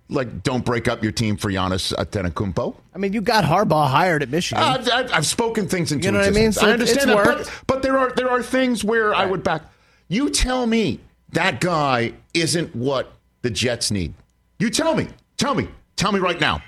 like 0.10 0.44
don't 0.44 0.66
break 0.66 0.88
up 0.88 1.04
your 1.04 1.12
team 1.12 1.38
for 1.38 1.50
Giannis 1.52 1.94
Antetokounmpo. 1.94 2.76
I 2.94 2.98
mean, 2.98 3.14
you 3.14 3.22
got 3.22 3.44
Harbaugh 3.44 3.88
hired 3.88 4.24
at 4.24 4.30
Michigan. 4.30 4.64
I've, 4.64 4.90
I've, 4.90 5.14
I've 5.14 5.26
spoken 5.26 5.68
things 5.68 5.92
into 5.92 6.06
You 6.06 6.12
know 6.12 6.20
what 6.20 6.28
I 6.28 6.32
mean? 6.32 6.52
So 6.52 6.68
I 6.68 6.72
understand 6.72 7.12
it's 7.12 7.24
that, 7.24 7.38
but, 7.38 7.64
but 7.68 7.82
there 7.82 7.98
are 7.98 8.12
there 8.12 8.30
are 8.30 8.42
things 8.42 8.84
where 8.84 9.14
I 9.14 9.26
would 9.26 9.44
back. 9.44 9.64
You 10.08 10.30
tell 10.30 10.66
me 10.66 11.00
that 11.32 11.62
guy 11.62 12.14
isn't 12.34 12.76
what 12.76 13.14
the 13.44 13.50
Jets 13.50 13.92
need. 13.92 14.14
You 14.58 14.70
tell 14.70 14.96
me, 14.96 15.08
tell 15.38 15.56
me, 15.56 15.70
tell 15.96 16.12
me 16.12 16.20
right 16.20 16.40
now. 16.40 16.62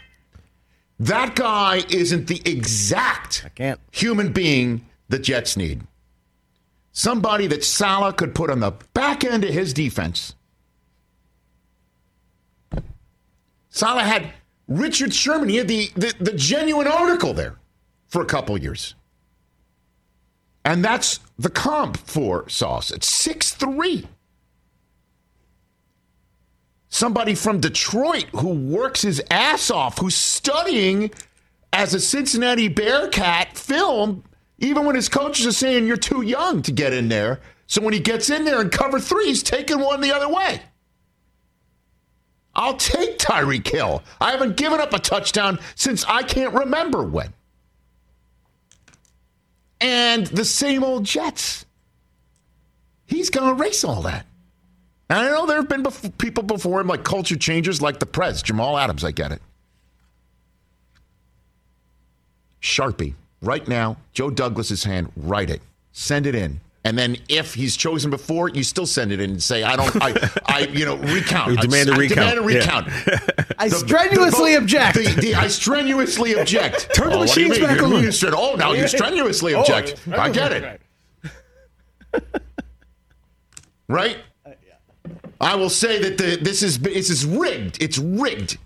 That 0.99 1.35
guy 1.35 1.83
isn't 1.89 2.27
the 2.27 2.41
exact 2.45 3.49
human 3.91 4.31
being 4.31 4.85
the 5.09 5.17
Jets 5.17 5.57
need. 5.57 5.81
Somebody 6.91 7.47
that 7.47 7.63
Salah 7.63 8.13
could 8.13 8.35
put 8.35 8.51
on 8.51 8.59
the 8.59 8.73
back 8.93 9.23
end 9.23 9.43
of 9.43 9.49
his 9.49 9.73
defense. 9.73 10.35
Salah 13.71 14.03
had 14.03 14.31
Richard 14.67 15.13
Sherman. 15.13 15.49
He 15.49 15.57
had 15.57 15.67
the, 15.67 15.89
the, 15.95 16.13
the 16.19 16.33
genuine 16.33 16.87
article 16.87 17.33
there 17.33 17.55
for 18.07 18.21
a 18.21 18.25
couple 18.25 18.57
years. 18.57 18.95
And 20.63 20.85
that's 20.85 21.19
the 21.39 21.49
comp 21.49 21.97
for 21.97 22.47
Sauce. 22.47 22.91
It's 22.91 23.07
six 23.07 23.53
three. 23.53 24.07
Somebody 26.89 27.33
from 27.33 27.61
Detroit 27.61 28.25
who 28.33 28.49
works 28.49 29.01
his 29.01 29.23
ass 29.31 29.71
off, 29.71 29.97
who's 29.97 30.15
studying 30.15 31.09
as 31.71 31.93
a 31.93 31.99
Cincinnati 31.99 32.67
Bearcat 32.67 33.57
film, 33.57 34.25
even 34.59 34.85
when 34.85 34.95
his 34.95 35.07
coaches 35.07 35.47
are 35.47 35.53
saying 35.53 35.87
you're 35.87 35.95
too 35.95 36.21
young 36.21 36.61
to 36.63 36.71
get 36.73 36.93
in 36.93 37.07
there. 37.07 37.39
So 37.67 37.81
when 37.81 37.93
he 37.93 38.01
gets 38.01 38.29
in 38.29 38.43
there 38.43 38.59
and 38.59 38.69
cover 38.69 38.99
three, 38.99 39.27
he's 39.27 39.41
taking 39.41 39.79
one 39.79 40.01
the 40.01 40.13
other 40.13 40.27
way. 40.27 40.61
I'll 42.55 42.75
take 42.75 43.17
Tyreek 43.17 43.67
Hill. 43.67 44.03
I 44.19 44.31
haven't 44.31 44.57
given 44.57 44.79
up 44.81 44.93
a 44.93 44.99
touchdown 44.99 45.59
since 45.75 46.03
I 46.05 46.23
can't 46.23 46.53
remember 46.53 47.03
when. 47.03 47.33
And 49.79 50.27
the 50.27 50.45
same 50.45 50.83
old 50.83 51.05
Jets. 51.05 51.65
He's 53.07 53.29
going 53.29 53.55
to 53.55 53.61
erase 53.61 53.83
all 53.83 54.01
that. 54.03 54.25
And 55.09 55.19
I 55.19 55.25
know 55.25 55.45
there 55.45 55.57
have 55.57 55.67
been 55.67 55.83
bef- 55.83 56.17
people 56.17 56.43
before 56.43 56.79
him, 56.79 56.87
like 56.87 57.03
culture 57.03 57.35
changers, 57.35 57.81
like 57.81 57.99
the 57.99 58.05
Prez, 58.05 58.41
Jamal 58.41 58.77
Adams. 58.77 59.03
I 59.03 59.11
get 59.11 59.31
it. 59.31 59.41
Sharpie. 62.61 63.15
right 63.41 63.67
now, 63.67 63.97
Joe 64.13 64.29
Douglas's 64.29 64.83
hand, 64.83 65.11
write 65.17 65.49
it, 65.49 65.61
send 65.93 66.27
it 66.27 66.35
in. 66.35 66.61
And 66.83 66.97
then 66.97 67.17
if 67.29 67.53
he's 67.53 67.77
chosen 67.77 68.09
before, 68.09 68.49
you 68.49 68.63
still 68.63 68.87
send 68.87 69.11
it 69.11 69.19
in 69.19 69.29
and 69.31 69.43
say, 69.43 69.61
I 69.61 69.75
don't, 69.75 69.95
I, 70.01 70.31
I 70.45 70.59
you 70.73 70.83
know, 70.83 70.95
recount. 71.13 71.51
You 71.51 71.57
demand 71.57 71.89
a 71.89 71.93
I, 71.93 71.97
recount. 71.97 72.19
I 72.19 72.33
demand 72.35 72.49
a 72.49 72.53
Yeah. 72.53 72.59
recount. 72.59 72.87
I 73.59 73.69
The- 73.69 73.75
strenuously 73.75 74.51
the- 74.53 74.57
object. 74.57 74.95
The, 74.97 75.03
the, 75.21 75.35
I 75.35 75.47
strenuously 75.47 76.33
object. 76.33 76.89
Turn 76.95 77.09
the 77.11 77.15
oh, 77.17 77.19
what 77.19 77.33
do 77.33 77.41
you 77.41 77.49
machines 77.49 77.67
mean? 77.67 77.77
back 77.77 77.83
on. 77.83 77.91
mean 77.91 78.03
you 78.03 78.11
Oh, 78.35 78.55
now 78.55 78.71
you 78.73 78.87
strenuously 78.87 79.53
oh, 79.53 79.59
object. 79.59 79.95
I 80.11 80.29
get 80.31 80.51
it. 80.53 80.81
Right? 83.87 84.17
I 85.39 85.55
will 85.55 85.69
say 85.69 85.99
that 86.01 86.17
the 86.17 86.37
this 86.41 86.63
is 86.63 86.79
this 86.79 87.09
is 87.09 87.25
rigged. 87.25 87.81
It's 87.81 87.97
rigged. 87.97 88.57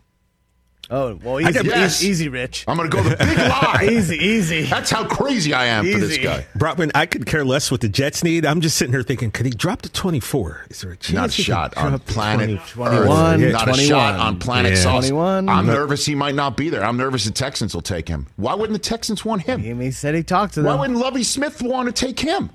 Oh, 0.90 1.16
well, 1.24 1.40
easy, 1.42 1.52
got- 1.54 1.66
yes. 1.66 2.02
easy, 2.02 2.10
easy, 2.12 2.30
Rich. 2.30 2.66
I'm 2.68 2.78
going 2.78 2.90
to 2.90 2.96
go 2.96 3.02
the 3.04 3.16
big 3.18 3.38
lie. 3.38 3.88
Easy, 3.92 4.18
easy. 4.18 4.64
That's 4.64 4.90
how 4.92 5.06
crazy 5.08 5.54
I 5.54 5.66
am 5.66 5.90
for 5.92 6.00
this 6.00 6.18
guy. 6.18 6.46
Brockman, 6.56 6.92
I 6.94 7.06
could 7.06 7.26
care 7.26 7.44
less 7.44 7.72
what 7.72 7.82
the 7.82 7.90
Jets 7.90 8.24
need. 8.24 8.46
I'm 8.46 8.62
just 8.62 8.78
sitting 8.78 8.94
here 8.94 9.04
thinking, 9.04 9.32
could 9.32 9.46
he 9.46 9.52
drop 9.52 9.82
to 9.84 9.92
24? 9.92 10.66
Is 10.70 10.82
there 10.82 10.92
a 10.92 10.98
chance? 10.98 11.14
Not 11.16 11.30
a 11.30 11.32
shot 11.32 11.76
on 11.78 11.98
planet 12.00 12.60
20? 12.68 12.96
Earth. 12.98 13.06
21, 13.08 13.52
Not 13.52 13.70
a 13.70 13.74
shot 13.74 14.20
on 14.20 14.40
planet 14.40 14.74
Yeah. 14.74 14.78
Sauce. 14.84 15.08
21. 15.10 15.50
I'm 15.50 15.66
nervous 15.66 16.06
he 16.06 16.16
might 16.16 16.36
not 16.36 16.56
be 16.58 16.70
there. 16.70 16.84
I'm 16.84 16.98
nervous 16.98 17.26
the 17.26 17.32
Texans 17.32 17.74
will 17.74 17.82
take 17.82 18.08
him. 18.08 18.28
Why 18.36 18.54
wouldn't 18.54 18.74
the 18.82 18.90
Texans 18.90 19.26
want 19.26 19.42
him? 19.44 19.60
He 19.82 19.92
said 19.92 20.16
he 20.16 20.24
talked 20.24 20.54
to 20.56 20.62
them. 20.62 20.72
Why 20.72 20.80
wouldn't 20.80 21.00
Lovie 21.00 21.24
Smith 21.24 21.62
want 21.62 21.88
to 21.88 21.92
take 22.06 22.20
him? 22.20 22.50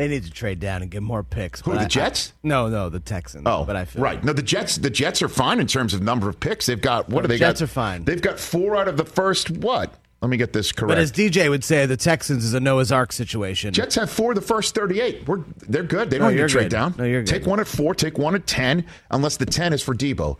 They 0.00 0.08
need 0.08 0.24
to 0.24 0.30
trade 0.30 0.60
down 0.60 0.80
and 0.80 0.90
get 0.90 1.02
more 1.02 1.22
picks. 1.22 1.60
Who, 1.60 1.72
the 1.74 1.80
I- 1.80 1.84
Jets? 1.84 2.32
I- 2.42 2.48
no, 2.48 2.68
no, 2.70 2.88
the 2.88 3.00
Texans. 3.00 3.42
Oh, 3.44 3.66
but 3.66 3.76
I 3.76 3.84
feel 3.84 4.00
right. 4.02 4.24
No, 4.24 4.32
the 4.32 4.40
Jets. 4.42 4.76
The 4.76 4.88
Jets 4.88 5.20
are 5.20 5.28
fine 5.28 5.60
in 5.60 5.66
terms 5.66 5.92
of 5.92 6.00
number 6.00 6.26
of 6.26 6.40
picks. 6.40 6.64
They've 6.64 6.80
got 6.80 7.10
what 7.10 7.20
The 7.20 7.28
do 7.28 7.34
they 7.34 7.38
Jets 7.38 7.60
got? 7.60 7.64
are 7.64 7.68
fine. 7.68 8.04
They've 8.04 8.22
got 8.22 8.40
four 8.40 8.76
out 8.76 8.88
of 8.88 8.96
the 8.96 9.04
first 9.04 9.50
what? 9.50 9.92
Let 10.22 10.30
me 10.30 10.38
get 10.38 10.54
this 10.54 10.72
correct. 10.72 10.88
But 10.88 10.96
as 10.96 11.12
DJ 11.12 11.50
would 11.50 11.62
say, 11.64 11.84
the 11.84 11.98
Texans 11.98 12.44
is 12.46 12.54
a 12.54 12.60
Noah's 12.60 12.90
Ark 12.90 13.12
situation. 13.12 13.74
Jets 13.74 13.94
have 13.96 14.08
four 14.10 14.30
of 14.30 14.36
the 14.36 14.40
first 14.40 14.74
38. 14.74 15.28
We're 15.28 15.40
they're 15.68 15.82
good. 15.82 16.08
They 16.08 16.16
don't 16.16 16.30
need 16.34 16.40
to 16.40 16.48
trade 16.48 16.62
good. 16.64 16.70
down. 16.70 16.94
No, 16.96 17.04
you're 17.04 17.20
good. 17.22 17.28
Take 17.30 17.46
one 17.46 17.60
at 17.60 17.66
four. 17.66 17.94
Take 17.94 18.16
one 18.16 18.34
at 18.34 18.46
ten. 18.46 18.86
Unless 19.10 19.36
the 19.36 19.44
ten 19.44 19.74
is 19.74 19.82
for 19.82 19.94
Deebo. 19.94 20.38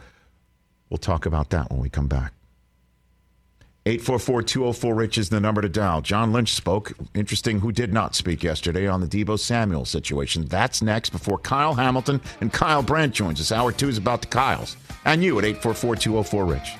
We'll 0.89 0.97
talk 0.97 1.27
about 1.27 1.51
that 1.51 1.71
when 1.71 1.81
we 1.81 1.91
come 1.91 2.07
back. 2.09 2.33
844-204 3.99 4.97
Rich 4.97 5.19
is 5.19 5.31
the 5.31 5.41
number 5.41 5.61
to 5.61 5.69
dial. 5.69 6.01
John 6.01 6.33
Lynch 6.33 6.55
spoke. 6.55 6.93
Interesting 7.15 7.59
who 7.59 7.73
did 7.73 7.93
not 7.93 8.15
speak 8.15 8.43
yesterday 8.43 8.87
on 8.87 9.01
the 9.01 9.07
Deebo 9.09 9.39
Samuel 9.39 9.85
situation. 9.85 10.45
That's 10.45 10.81
next 10.81 11.11
before 11.11 11.39
Kyle 11.39 11.75
Hamilton 11.75 12.21
and 12.41 12.53
Kyle 12.53 12.83
Brandt 12.83 13.15
joins 13.15 13.41
us. 13.41 13.51
Hour 13.51 13.73
two 13.73 13.89
is 13.89 13.99
about 13.99 14.23
the 14.23 14.29
Kyles. 14.29 14.77
And 15.05 15.25
you 15.25 15.39
at 15.39 15.45
844-204 15.45 16.49
Rich. 16.49 16.80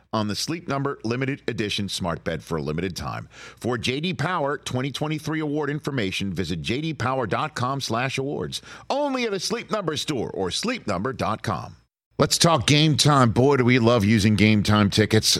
on 0.13 0.27
the 0.27 0.35
Sleep 0.35 0.67
Number 0.67 0.99
limited 1.03 1.41
edition 1.47 1.89
smart 1.89 2.23
bed 2.23 2.43
for 2.43 2.57
a 2.57 2.61
limited 2.61 2.95
time. 2.95 3.27
For 3.31 3.77
JD 3.77 4.17
Power 4.17 4.57
2023 4.57 5.39
award 5.39 5.69
information, 5.69 6.33
visit 6.33 6.61
jdpower.com/awards. 6.61 8.61
Only 8.89 9.25
at 9.25 9.33
a 9.33 9.39
Sleep 9.39 9.71
Number 9.71 9.97
store 9.97 10.29
or 10.31 10.49
sleepnumber.com. 10.49 11.75
Let's 12.17 12.37
talk 12.37 12.67
game 12.67 12.97
time. 12.97 13.31
Boy, 13.31 13.57
do 13.57 13.65
we 13.65 13.79
love 13.79 14.05
using 14.05 14.35
game 14.35 14.63
time 14.63 14.89
tickets 14.89 15.39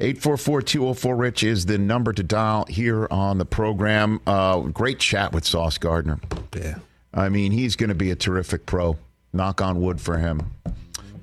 844-204-RICH 0.00 1.42
is 1.42 1.66
the 1.66 1.76
number 1.76 2.12
to 2.12 2.22
dial 2.22 2.66
here 2.68 3.08
on 3.10 3.38
the 3.38 3.44
program. 3.44 4.20
Uh, 4.26 4.60
great 4.60 5.00
chat 5.00 5.32
with 5.32 5.44
Sauce 5.44 5.76
Gardner. 5.76 6.20
Yeah. 6.56 6.76
I 7.12 7.28
mean, 7.28 7.50
he's 7.50 7.74
going 7.74 7.88
to 7.88 7.96
be 7.96 8.12
a 8.12 8.16
terrific 8.16 8.64
pro. 8.64 8.96
Knock 9.32 9.60
on 9.60 9.80
wood 9.80 10.00
for 10.00 10.18
him. 10.18 10.52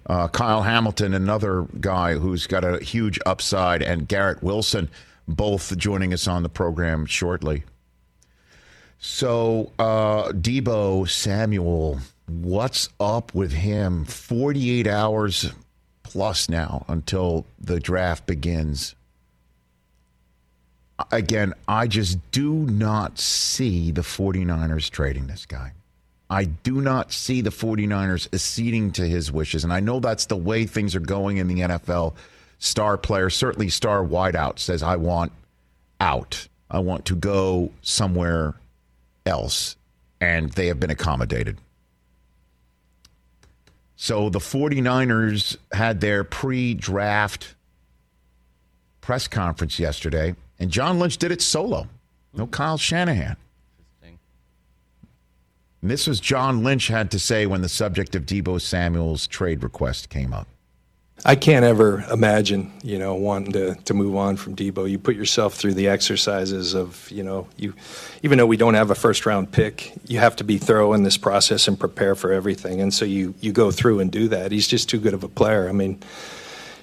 Uh, 0.07 0.28
Kyle 0.28 0.61
Hamilton, 0.61 1.13
another 1.13 1.65
guy 1.80 2.15
who's 2.15 2.47
got 2.47 2.63
a 2.65 2.84
huge 2.84 3.17
upside, 3.26 3.82
and 3.82 4.07
Garrett 4.07 4.43
Wilson, 4.43 4.89
both 5.28 5.76
joining 5.78 6.13
us 6.13 6.28
on 6.28 6.43
the 6.43 6.49
program 6.49 7.05
shortly. 7.05 7.63
So, 8.99 9.71
uh, 9.80 10.30
Deebo 10.30 11.09
Samuel, 11.09 11.99
what's 12.28 12.89
up 12.99 13.34
with 13.34 13.53
him? 13.53 14.05
48 14.05 14.86
hours 14.86 15.51
plus 16.16 16.47
now 16.47 16.86
until 16.88 17.45
the 17.59 17.78
draft 17.78 18.26
begins. 18.26 18.95
Again, 21.11 21.53
I 21.68 21.88
just 21.88 22.32
do 22.32 22.53
not 22.53 23.20
see 23.20 23.91
the 23.91 23.99
49ers 23.99 24.89
trading 24.89 25.28
this 25.28 25.45
guy. 25.45 25.74
I 26.30 26.45
do 26.45 26.80
not 26.80 27.11
see 27.11 27.41
the 27.41 27.49
49ers 27.49 28.34
acceding 28.34 28.93
to 28.93 29.05
his 29.05 29.30
wishes. 29.30 29.66
And 29.66 29.74
I 29.74 29.82
know 29.82 29.99
that's 29.99 30.28
the 30.28 30.38
way 30.38 30.66
things 30.66 30.95
are 30.95 31.01
going 31.01 31.36
in 31.36 31.49
the 31.49 31.59
NFL. 31.59 32.13
Star 32.59 32.97
player, 32.97 33.30
certainly 33.30 33.68
star 33.68 34.01
wideout, 34.01 34.57
says, 34.57 34.84
I 34.84 34.95
want 34.95 35.34
out. 35.99 36.47
I 36.72 36.80
want 36.80 37.03
to 37.07 37.16
go 37.16 37.74
somewhere 37.82 38.53
else. 39.26 39.76
And 40.22 40.49
they 40.53 40.68
have 40.68 40.80
been 40.80 40.91
accommodated. 40.91 41.57
So 43.96 44.30
the 44.30 44.39
49ers 44.39 45.58
had 45.72 46.02
their 46.02 46.24
pre 46.24 46.74
draft 46.74 47.56
press 49.02 49.28
conference 49.28 49.80
yesterday, 49.80 50.36
and 50.60 50.72
John 50.72 51.00
Lynch 51.00 51.18
did 51.18 51.32
it 51.32 51.41
solo. 51.41 51.88
No 52.34 52.46
hmm. 52.46 52.52
Kyle 52.52 52.78
Shanahan. 52.78 53.38
And 55.86 55.91
this 55.91 56.08
was 56.08 56.20
John 56.20 56.64
Lynch 56.64 56.88
had 56.88 57.12
to 57.12 57.20
say 57.20 57.46
when 57.46 57.62
the 57.62 57.70
subject 57.70 58.16
of 58.16 58.26
Deebo 58.26 58.60
Samuel's 58.60 59.28
trade 59.28 59.62
request 59.62 60.10
came 60.10 60.34
up. 60.34 60.48
I 61.28 61.36
can't 61.36 61.65
ever 61.65 62.05
imagine, 62.11 62.71
you 62.84 62.99
know, 62.99 63.15
wanting 63.15 63.53
to, 63.53 63.73
to 63.86 63.95
move 63.95 64.15
on 64.15 64.38
from 64.38 64.55
Deebo. 64.55 64.88
You 64.88 64.99
put 64.99 65.15
yourself 65.15 65.55
through 65.55 65.73
the 65.73 65.88
exercises 65.88 66.76
of, 66.76 67.09
you 67.09 67.23
know, 67.23 67.47
you, 67.57 67.73
even 68.21 68.38
though 68.38 68.45
we 68.45 68.57
don't 68.57 68.76
have 68.76 68.91
a 68.91 68.95
first 68.95 69.26
round 69.26 69.51
pick, 69.51 69.91
you 70.07 70.19
have 70.19 70.36
to 70.36 70.43
be 70.43 70.59
thorough 70.59 70.93
in 70.93 71.01
this 71.01 71.17
process 71.17 71.67
and 71.67 71.80
prepare 71.80 72.13
for 72.13 72.32
everything. 72.32 72.80
And 72.80 72.93
so 72.93 73.05
you, 73.05 73.34
you 73.41 73.51
go 73.51 73.71
through 73.71 74.01
and 74.01 74.11
do 74.11 74.28
that. 74.28 74.51
He's 74.51 74.67
just 74.67 74.88
too 74.88 74.99
good 74.99 75.15
of 75.15 75.23
a 75.23 75.28
player. 75.28 75.67
I 75.67 75.71
mean, 75.71 75.99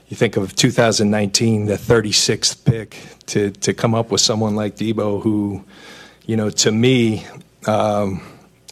you 0.08 0.16
think 0.16 0.36
of 0.36 0.56
2019, 0.56 1.66
the 1.66 1.74
36th 1.74 2.64
pick, 2.64 2.96
to, 3.26 3.52
to 3.52 3.72
come 3.72 3.94
up 3.94 4.10
with 4.10 4.20
someone 4.20 4.56
like 4.56 4.74
Deebo 4.74 5.22
who, 5.22 5.64
you 6.26 6.36
know, 6.36 6.50
to 6.50 6.72
me, 6.72 7.24
um, 7.68 8.20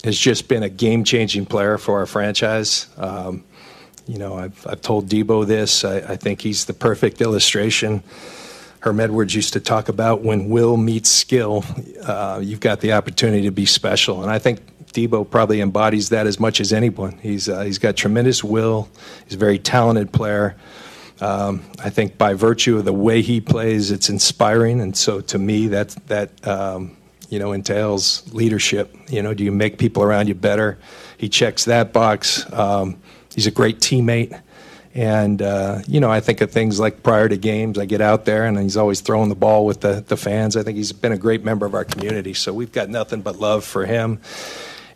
has 0.03 0.19
just 0.19 0.49
been 0.49 0.65
a 0.65 0.69
game 0.69 1.05
changing 1.05 1.47
player 1.47 1.79
for 1.79 1.99
our 1.99 2.07
franchise. 2.07 2.89
Um, 2.97 3.45
you 4.11 4.19
know, 4.19 4.35
I've, 4.35 4.67
I've 4.67 4.81
told 4.83 5.09
Deebo 5.09 5.47
this. 5.47 5.85
I, 5.85 5.99
I 5.99 6.17
think 6.17 6.41
he's 6.41 6.65
the 6.65 6.73
perfect 6.75 7.21
illustration. 7.21 8.03
Herm 8.81 8.99
Edwards 8.99 9.37
used 9.37 9.53
to 9.53 9.61
talk 9.61 9.89
about 9.89 10.23
when 10.23 10.49
will 10.49 10.77
meets 10.77 11.09
skill, 11.09 11.65
uh, 12.03 12.41
you've 12.43 12.59
got 12.59 12.81
the 12.81 12.95
opportunity 12.95 13.43
to 13.43 13.53
be 13.53 13.67
special. 13.67 14.23
And 14.23 14.29
I 14.33 14.41
think 14.41 14.59
Deebo 14.87 15.31
probably 15.31 15.61
embodies 15.61 16.09
that 16.09 16.27
as 16.27 16.41
much 16.41 16.61
as 16.61 16.73
anyone. 16.73 17.19
He's, 17.19 17.49
uh, 17.49 17.61
he's 17.61 17.79
got 17.79 17.97
tremendous 17.97 18.43
will, 18.43 18.89
he's 19.27 19.35
a 19.35 19.39
very 19.39 19.61
talented 19.61 20.13
player. 20.13 20.57
Um, 21.21 21.63
I 21.79 21.91
think 21.91 22.19
by 22.19 22.35
virtue 22.35 22.79
of 22.79 22.87
the 22.87 22.93
way 22.93 23.23
he 23.23 23.41
plays, 23.41 23.93
it's 23.93 24.11
inspiring. 24.11 24.81
And 24.81 24.97
so 24.97 25.21
to 25.21 25.39
me, 25.39 25.69
that, 25.69 25.91
that 26.09 26.49
um, 26.49 26.97
you 27.29 27.39
know, 27.39 27.53
entails 27.53 28.25
leadership. 28.35 28.93
You 29.09 29.23
know, 29.23 29.35
do 29.35 29.45
you 29.45 29.53
make 29.53 29.79
people 29.79 30.03
around 30.03 30.27
you 30.27 30.35
better? 30.35 30.79
He 31.17 31.29
checks 31.29 31.67
that 31.67 31.93
box. 31.93 32.51
Um, 32.53 33.01
he's 33.35 33.47
a 33.47 33.51
great 33.51 33.79
teammate. 33.79 34.41
And, 34.93 35.41
uh, 35.41 35.83
you 35.87 36.01
know, 36.01 36.11
I 36.11 36.21
think 36.21 36.41
of 36.41 36.51
things 36.51 36.81
like 36.81 37.03
prior 37.03 37.29
to 37.29 37.37
games, 37.37 37.79
I 37.79 37.85
get 37.85 38.01
out 38.01 38.25
there 38.25 38.45
and 38.45 38.59
he's 38.59 38.77
always 38.77 39.01
throwing 39.01 39.29
the 39.29 39.37
ball 39.37 39.65
with 39.65 39.83
the, 39.83 40.05
the 40.07 40.17
fans. 40.17 40.57
I 40.57 40.65
think 40.65 40.77
he's 40.77 40.93
been 40.93 41.13
a 41.13 41.19
great 41.19 41.45
member 41.45 41.65
of 41.65 41.75
our 41.75 41.85
community. 41.85 42.35
So 42.35 42.53
we've 42.53 42.73
got 42.73 42.89
nothing 42.89 43.23
but 43.23 43.37
love 43.37 43.65
for 43.65 43.87
him 43.87 44.21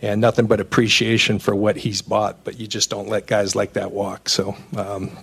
and 0.02 0.20
nothing 0.20 0.46
but 0.46 0.60
appreciation 0.60 1.38
for 1.38 1.54
what 1.54 1.76
he's 1.76 2.02
bought. 2.02 2.42
But 2.42 2.58
you 2.58 2.66
just 2.66 2.90
don't 2.90 3.08
let 3.08 3.26
guys 3.28 3.54
like 3.54 3.74
that 3.74 3.92
walk. 3.92 4.28
So, 4.28 4.56
um, 4.76 5.16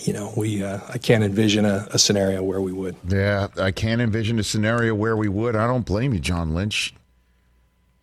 you 0.00 0.12
know, 0.12 0.32
we 0.36 0.62
uh, 0.62 0.80
I 0.88 0.98
can't 0.98 1.24
envision 1.24 1.64
a, 1.64 1.86
a, 1.92 1.98
scenario 1.98 2.42
where 2.42 2.60
we 2.60 2.72
would. 2.72 2.96
Yeah, 3.08 3.48
I 3.56 3.70
can't 3.70 4.00
envision 4.00 4.38
a 4.38 4.42
scenario 4.42 4.94
where 4.94 5.16
we 5.16 5.28
would. 5.28 5.56
I 5.56 5.66
don't 5.66 5.86
blame 5.86 6.12
you, 6.12 6.20
John 6.20 6.54
Lynch. 6.54 6.94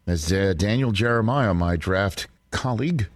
As 0.08 0.32
uh, 0.32 0.54
Daniel 0.58 0.92
Jeremiah, 0.92 1.54
my 1.54 1.76
draft 1.76 2.28
colleague, 2.50 3.08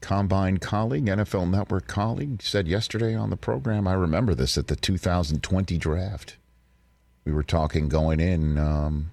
Combine 0.00 0.58
colleague, 0.58 1.06
NFL 1.06 1.50
Network 1.50 1.86
colleague, 1.86 2.40
said 2.42 2.68
yesterday 2.68 3.14
on 3.14 3.30
the 3.30 3.36
program. 3.36 3.88
I 3.88 3.94
remember 3.94 4.34
this 4.34 4.56
at 4.56 4.68
the 4.68 4.76
2020 4.76 5.76
draft. 5.76 6.36
We 7.24 7.32
were 7.32 7.42
talking 7.42 7.88
going 7.88 8.20
in 8.20 8.56
um, 8.58 9.10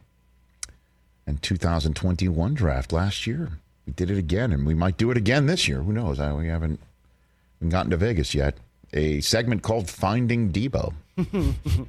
and 1.27 1.41
2021 1.41 2.53
draft 2.53 2.93
last 2.93 3.25
year. 3.25 3.59
We 3.85 3.93
did 3.93 4.09
it 4.09 4.17
again, 4.17 4.51
and 4.51 4.65
we 4.65 4.73
might 4.73 4.97
do 4.97 5.11
it 5.11 5.17
again 5.17 5.45
this 5.45 5.67
year. 5.67 5.81
Who 5.81 5.91
knows? 5.91 6.19
I, 6.19 6.33
we 6.33 6.47
haven't 6.47 6.79
gotten 7.67 7.91
to 7.91 7.97
Vegas 7.97 8.33
yet. 8.33 8.55
A 8.93 9.21
segment 9.21 9.63
called 9.63 9.89
Finding 9.89 10.51
Deebo. 10.51 10.93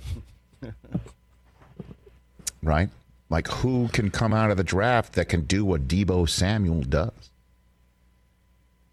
right? 2.62 2.88
Like, 3.28 3.48
who 3.48 3.88
can 3.88 4.10
come 4.10 4.32
out 4.32 4.50
of 4.50 4.56
the 4.56 4.64
draft 4.64 5.14
that 5.14 5.28
can 5.28 5.42
do 5.42 5.64
what 5.64 5.88
Deebo 5.88 6.28
Samuel 6.28 6.82
does? 6.82 7.30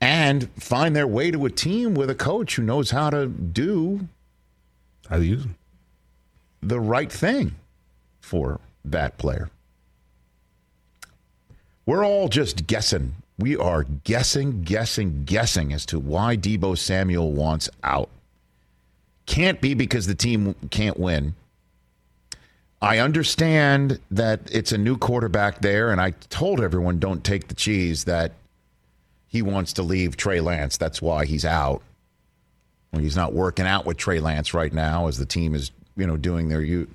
And 0.04 0.50
find 0.62 0.94
their 0.94 1.08
way 1.08 1.32
to 1.32 1.46
a 1.46 1.50
team 1.50 1.94
with 1.94 2.10
a 2.10 2.16
coach 2.16 2.58
who 2.58 2.62
knows 2.62 2.92
how 2.92 3.10
to 3.10 3.26
do 3.26 4.10
how 5.08 5.16
to 5.16 5.26
use 5.26 5.44
them. 5.44 5.56
the 6.62 6.80
right 6.80 7.10
thing 7.10 7.56
for 8.20 8.60
that 8.84 9.18
player. 9.18 9.50
We're 11.86 12.06
all 12.06 12.28
just 12.28 12.68
guessing. 12.68 13.14
We 13.40 13.56
are 13.56 13.84
guessing, 13.84 14.64
guessing, 14.64 15.24
guessing 15.24 15.72
as 15.72 15.86
to 15.88 16.00
why 16.00 16.36
Deebo 16.36 16.78
Samuel 16.78 17.32
wants 17.32 17.70
out. 17.82 18.10
Can't 19.26 19.62
be 19.62 19.74
because 19.74 20.08
the 20.08 20.16
team 20.16 20.54
can't 20.70 21.00
win. 21.00 21.34
I 22.82 22.98
understand 22.98 24.00
that 24.12 24.42
it's 24.52 24.74
a 24.74 24.78
new 24.78 24.98
quarterback 24.98 25.62
there, 25.62 25.92
and 25.92 26.02
I 26.02 26.12
told 26.30 26.60
everyone 26.60 27.00
don't 27.00 27.24
take 27.24 27.48
the 27.48 27.56
cheese 27.56 28.04
that 28.04 28.34
he 29.34 29.42
wants 29.42 29.74
to 29.74 29.84
leave 29.84 30.16
Trey 30.16 30.40
Lance. 30.40 30.78
That's 30.78 31.02
why 31.02 31.26
he's 31.26 31.44
out. 31.44 31.82
Well, 32.92 33.02
he's 33.02 33.16
not 33.16 33.34
working 33.34 33.66
out 33.66 33.84
with 33.84 33.98
Trey 33.98 34.20
Lance 34.20 34.54
right 34.54 34.72
now 34.72 35.08
as 35.08 35.18
the 35.18 35.26
team 35.26 35.56
is, 35.56 35.72
you 35.98 36.06
know, 36.06 36.18
doing 36.18 36.50
their 36.50 36.62
you 36.62 36.88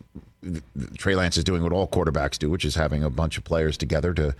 Trey 0.97 1.17
Lance 1.17 1.37
is 1.37 1.43
doing 1.43 1.65
what 1.65 1.73
all 1.73 1.89
quarterbacks 1.89 2.39
do, 2.39 2.49
which 2.49 2.65
is 2.65 2.77
having 2.77 3.03
a 3.03 3.11
bunch 3.11 3.39
of 3.39 3.43
players 3.43 3.77
together 3.77 4.15
to 4.15 4.37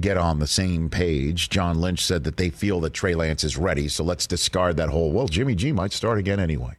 get 0.00 0.16
on 0.16 0.38
the 0.38 0.46
same 0.46 0.88
page. 0.88 1.50
John 1.50 1.78
Lynch 1.78 2.02
said 2.02 2.24
that 2.24 2.38
they 2.38 2.48
feel 2.48 2.80
that 2.80 2.94
Trey 2.94 3.14
Lance 3.14 3.44
is 3.44 3.58
ready, 3.58 3.86
so 3.88 4.02
let's 4.02 4.26
discard 4.26 4.78
that 4.78 4.88
whole, 4.88 5.12
well, 5.12 5.28
Jimmy 5.28 5.54
G 5.54 5.72
might 5.72 5.92
start 5.92 6.16
again 6.16 6.40
anyway. 6.40 6.72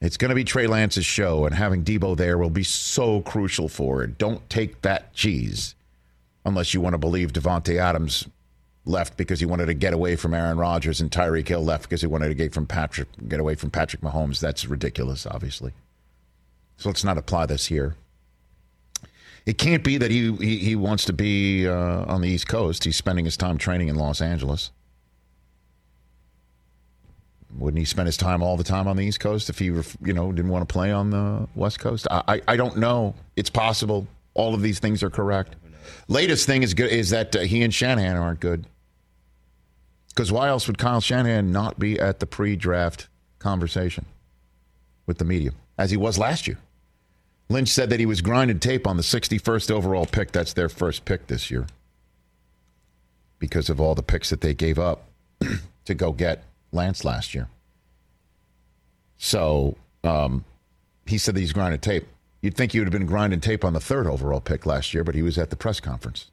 It's 0.00 0.16
going 0.16 0.30
to 0.30 0.34
be 0.34 0.44
Trey 0.44 0.66
Lance's 0.66 1.04
show, 1.04 1.44
and 1.44 1.54
having 1.54 1.84
Deebo 1.84 2.16
there 2.16 2.38
will 2.38 2.48
be 2.48 2.64
so 2.64 3.20
crucial 3.20 3.68
for 3.68 4.02
it. 4.02 4.16
Don't 4.16 4.48
take 4.48 4.80
that 4.80 5.12
cheese 5.12 5.74
unless 6.46 6.72
you 6.72 6.80
want 6.80 6.94
to 6.94 6.98
believe 6.98 7.34
Davante 7.34 7.76
Adams 7.76 8.26
left 8.86 9.16
because 9.16 9.40
he 9.40 9.46
wanted 9.46 9.66
to 9.66 9.74
get 9.74 9.92
away 9.92 10.16
from 10.16 10.34
Aaron 10.34 10.58
Rodgers, 10.58 11.00
and 11.00 11.10
Tyreek 11.10 11.48
Hill 11.48 11.64
left 11.64 11.84
because 11.84 12.00
he 12.00 12.06
wanted 12.06 12.28
to 12.28 12.34
get 12.34 12.52
from 12.52 12.66
Patrick, 12.66 13.08
get 13.28 13.40
away 13.40 13.54
from 13.54 13.70
Patrick 13.70 14.02
Mahomes. 14.02 14.40
That's 14.40 14.66
ridiculous, 14.66 15.26
obviously. 15.26 15.72
So 16.76 16.88
let's 16.88 17.04
not 17.04 17.18
apply 17.18 17.46
this 17.46 17.66
here. 17.66 17.96
It 19.46 19.58
can't 19.58 19.84
be 19.84 19.98
that 19.98 20.10
he 20.10 20.32
he, 20.36 20.58
he 20.58 20.76
wants 20.76 21.04
to 21.06 21.12
be 21.12 21.68
uh, 21.68 22.04
on 22.06 22.20
the 22.20 22.28
East 22.28 22.48
Coast. 22.48 22.84
He's 22.84 22.96
spending 22.96 23.24
his 23.24 23.36
time 23.36 23.58
training 23.58 23.88
in 23.88 23.96
Los 23.96 24.20
Angeles. 24.20 24.70
Wouldn't 27.56 27.78
he 27.78 27.84
spend 27.84 28.06
his 28.06 28.16
time 28.16 28.42
all 28.42 28.56
the 28.56 28.64
time 28.64 28.88
on 28.88 28.96
the 28.96 29.04
East 29.04 29.20
Coast 29.20 29.48
if 29.48 29.60
he, 29.60 29.66
you 29.66 30.12
know, 30.12 30.32
didn't 30.32 30.50
want 30.50 30.68
to 30.68 30.72
play 30.72 30.90
on 30.90 31.10
the 31.10 31.46
West 31.54 31.78
Coast? 31.78 32.08
I, 32.10 32.22
I, 32.26 32.42
I 32.48 32.56
don't 32.56 32.78
know. 32.78 33.14
It's 33.36 33.50
possible. 33.50 34.08
All 34.34 34.54
of 34.54 34.62
these 34.62 34.80
things 34.80 35.04
are 35.04 35.10
correct. 35.10 35.54
Latest 36.08 36.46
thing 36.46 36.64
is 36.64 36.74
good 36.74 36.90
is 36.90 37.10
that 37.10 37.36
uh, 37.36 37.40
he 37.40 37.62
and 37.62 37.72
Shanahan 37.72 38.16
aren't 38.16 38.40
good. 38.40 38.66
Because 40.14 40.30
why 40.30 40.48
else 40.48 40.68
would 40.68 40.78
Kyle 40.78 41.00
Shanahan 41.00 41.50
not 41.50 41.78
be 41.78 41.98
at 41.98 42.20
the 42.20 42.26
pre 42.26 42.54
draft 42.54 43.08
conversation 43.40 44.06
with 45.06 45.18
the 45.18 45.24
media, 45.24 45.50
as 45.76 45.90
he 45.90 45.96
was 45.96 46.18
last 46.18 46.46
year? 46.46 46.58
Lynch 47.48 47.68
said 47.68 47.90
that 47.90 48.00
he 48.00 48.06
was 48.06 48.20
grinding 48.20 48.60
tape 48.60 48.86
on 48.86 48.96
the 48.96 49.02
61st 49.02 49.70
overall 49.70 50.06
pick. 50.06 50.30
That's 50.30 50.52
their 50.52 50.68
first 50.68 51.04
pick 51.04 51.26
this 51.26 51.50
year 51.50 51.66
because 53.38 53.68
of 53.68 53.80
all 53.80 53.94
the 53.94 54.02
picks 54.02 54.30
that 54.30 54.40
they 54.40 54.54
gave 54.54 54.78
up 54.78 55.04
to 55.84 55.94
go 55.94 56.12
get 56.12 56.44
Lance 56.72 57.04
last 57.04 57.34
year. 57.34 57.48
So 59.18 59.76
um, 60.04 60.44
he 61.06 61.18
said 61.18 61.34
that 61.34 61.40
he's 61.40 61.52
grinding 61.52 61.80
tape. 61.80 62.06
You'd 62.40 62.56
think 62.56 62.72
he 62.72 62.78
would 62.78 62.86
have 62.86 62.92
been 62.92 63.06
grinding 63.06 63.40
tape 63.40 63.64
on 63.64 63.72
the 63.72 63.80
third 63.80 64.06
overall 64.06 64.40
pick 64.40 64.64
last 64.64 64.94
year, 64.94 65.02
but 65.02 65.14
he 65.14 65.22
was 65.22 65.38
at 65.38 65.50
the 65.50 65.56
press 65.56 65.80
conference. 65.80 66.30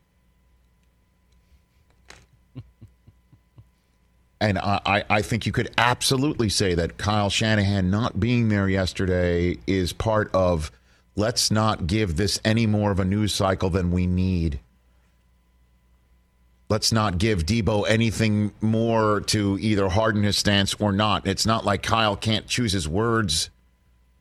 And 4.42 4.58
I, 4.58 5.04
I 5.08 5.22
think 5.22 5.46
you 5.46 5.52
could 5.52 5.70
absolutely 5.78 6.50
say 6.50 6.74
that 6.74 6.98
Kyle 6.98 7.30
Shanahan 7.30 7.92
not 7.92 8.20
being 8.20 8.50
there 8.50 8.68
yesterday 8.68 9.60
is 9.68 9.94
part 9.94 10.34
of 10.34 10.72
let's 11.16 11.52
not 11.52 11.86
give 11.86 12.18
this 12.18 12.42
any 12.44 12.66
more 12.66 12.90
of 12.90 13.00
a 13.00 13.06
news 13.06 13.36
cycle 13.36 13.70
than 13.70 13.92
we 13.92 14.08
need. 14.08 14.60
Let's 16.70 16.92
not 16.92 17.20
give 17.20 17.46
Deebo 17.46 17.86
anything 17.88 18.52
more 18.62 19.22
to 19.28 19.60
either 19.62 19.90
harden 19.90 20.24
his 20.24 20.38
stance 20.38 20.74
or 20.74 20.92
not. 20.92 21.28
It's 21.28 21.46
not 21.46 21.64
like 21.64 21.84
Kyle 21.84 22.16
can't 22.16 22.48
choose 22.48 22.72
his 22.72 22.88
words 22.88 23.52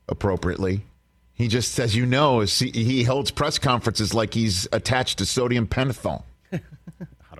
appropriately. 0.07 0.85
He 1.33 1.47
just, 1.47 1.79
as 1.79 1.95
you 1.95 2.05
know, 2.05 2.41
he 2.41 3.03
holds 3.05 3.31
press 3.31 3.57
conferences 3.57 4.13
like 4.13 4.35
he's 4.35 4.67
attached 4.71 5.17
to 5.17 5.25
sodium 5.25 5.65
pentothal 5.65 6.21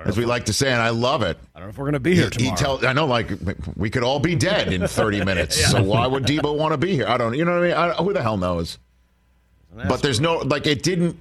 as 0.06 0.18
we 0.18 0.26
like 0.26 0.46
to 0.46 0.54
say, 0.54 0.72
and 0.72 0.82
I 0.82 0.90
love 0.90 1.22
it. 1.22 1.38
I 1.56 1.60
don't 1.60 1.68
know 1.68 1.72
if 1.72 1.78
we're 1.78 1.86
going 1.86 1.94
to 1.94 2.00
be 2.00 2.16
here 2.16 2.26
he, 2.26 2.30
tomorrow. 2.32 2.56
He 2.56 2.64
tell, 2.64 2.86
I 2.86 2.94
know, 2.94 3.06
like 3.06 3.32
we 3.76 3.90
could 3.90 4.04
all 4.04 4.20
be 4.20 4.36
dead 4.36 4.72
in 4.74 4.88
30 4.88 5.26
minutes. 5.26 5.60
yeah. 5.60 5.68
So 5.68 5.84
why 5.84 6.08
would 6.08 6.24
Deebo 6.24 6.58
want 6.58 6.74
to 6.74 6.78
be 6.78 6.94
here? 6.96 7.08
I 7.08 7.18
don't. 7.18 7.34
You 7.34 7.46
know 7.46 7.54
what 7.54 7.64
I 7.64 7.68
mean? 7.68 7.74
I, 7.74 7.94
who 7.94 8.14
the 8.14 8.22
hell 8.22 8.38
knows? 8.38 8.78
But 9.74 10.02
there's 10.02 10.20
no 10.20 10.38
like 10.38 10.68
it 10.68 10.84
didn't. 10.84 11.18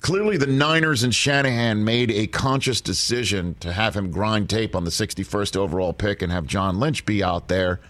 Clearly, 0.00 0.36
the 0.36 0.46
Niners 0.46 1.02
and 1.02 1.12
Shanahan 1.12 1.84
made 1.84 2.10
a 2.10 2.28
conscious 2.28 2.80
decision 2.80 3.56
to 3.60 3.72
have 3.72 3.96
him 3.96 4.10
grind 4.10 4.48
tape 4.48 4.76
on 4.76 4.84
the 4.84 4.90
61st 4.90 5.56
overall 5.56 5.92
pick 5.92 6.22
and 6.22 6.30
have 6.30 6.46
John 6.46 6.78
Lynch 6.78 7.04
be 7.04 7.24
out 7.24 7.48
there 7.48 7.80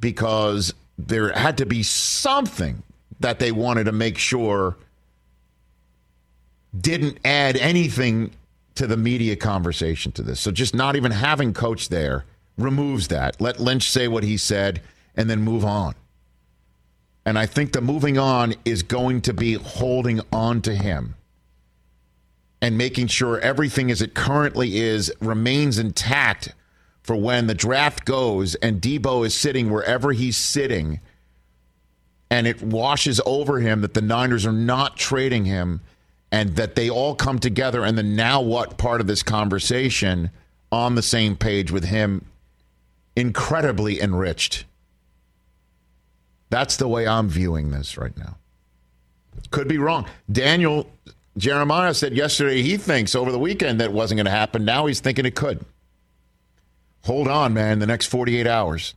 because 0.00 0.74
there 0.98 1.30
had 1.32 1.58
to 1.58 1.66
be 1.66 1.82
something 1.82 2.82
that 3.20 3.38
they 3.38 3.52
wanted 3.52 3.84
to 3.84 3.92
make 3.92 4.18
sure 4.18 4.76
didn't 6.78 7.18
add 7.24 7.56
anything 7.56 8.32
to 8.76 8.86
the 8.86 8.96
media 8.96 9.36
conversation 9.36 10.12
to 10.12 10.22
this. 10.22 10.40
So 10.40 10.50
just 10.50 10.74
not 10.74 10.96
even 10.96 11.12
having 11.12 11.52
coach 11.52 11.88
there 11.88 12.24
removes 12.56 13.08
that. 13.08 13.40
Let 13.40 13.60
Lynch 13.60 13.90
say 13.90 14.08
what 14.08 14.24
he 14.24 14.36
said 14.36 14.80
and 15.14 15.28
then 15.28 15.40
move 15.42 15.64
on. 15.64 15.94
And 17.24 17.38
I 17.38 17.46
think 17.46 17.72
the 17.72 17.80
moving 17.80 18.18
on 18.18 18.54
is 18.64 18.82
going 18.82 19.22
to 19.22 19.34
be 19.34 19.54
holding 19.54 20.20
on 20.32 20.62
to 20.62 20.74
him 20.74 21.16
and 22.62 22.78
making 22.78 23.08
sure 23.08 23.40
everything 23.40 23.90
as 23.90 24.00
it 24.00 24.14
currently 24.14 24.78
is 24.78 25.12
remains 25.20 25.78
intact 25.78 26.54
for 27.02 27.16
when 27.16 27.46
the 27.46 27.54
draft 27.54 28.04
goes 28.04 28.54
and 28.56 28.80
Deebo 28.80 29.26
is 29.26 29.34
sitting 29.34 29.70
wherever 29.70 30.12
he's 30.12 30.36
sitting 30.36 31.00
and 32.30 32.46
it 32.46 32.62
washes 32.62 33.20
over 33.24 33.60
him 33.60 33.80
that 33.82 33.94
the 33.94 34.02
Niners 34.02 34.46
are 34.46 34.52
not 34.52 34.96
trading 34.96 35.44
him 35.44 35.80
and 36.36 36.56
that 36.56 36.74
they 36.74 36.90
all 36.90 37.14
come 37.14 37.38
together 37.38 37.82
and 37.82 37.96
the 37.96 38.02
now 38.02 38.42
what 38.42 38.76
part 38.76 39.00
of 39.00 39.06
this 39.06 39.22
conversation 39.22 40.30
on 40.70 40.94
the 40.94 41.00
same 41.00 41.34
page 41.34 41.70
with 41.70 41.84
him 41.84 42.26
incredibly 43.16 44.02
enriched. 44.02 44.66
That's 46.50 46.76
the 46.76 46.88
way 46.88 47.06
I'm 47.08 47.30
viewing 47.30 47.70
this 47.70 47.96
right 47.96 48.14
now. 48.18 48.36
Could 49.50 49.66
be 49.66 49.78
wrong. 49.78 50.04
Daniel 50.30 50.90
Jeremiah 51.38 51.94
said 51.94 52.12
yesterday 52.12 52.60
he 52.60 52.76
thinks 52.76 53.14
over 53.14 53.32
the 53.32 53.38
weekend 53.38 53.80
that 53.80 53.94
wasn't 53.94 54.18
going 54.18 54.26
to 54.26 54.30
happen. 54.30 54.66
Now 54.66 54.84
he's 54.84 55.00
thinking 55.00 55.24
it 55.24 55.34
could. 55.34 55.64
Hold 57.04 57.28
on, 57.28 57.54
man, 57.54 57.78
the 57.78 57.86
next 57.86 58.08
48 58.08 58.46
hours. 58.46 58.92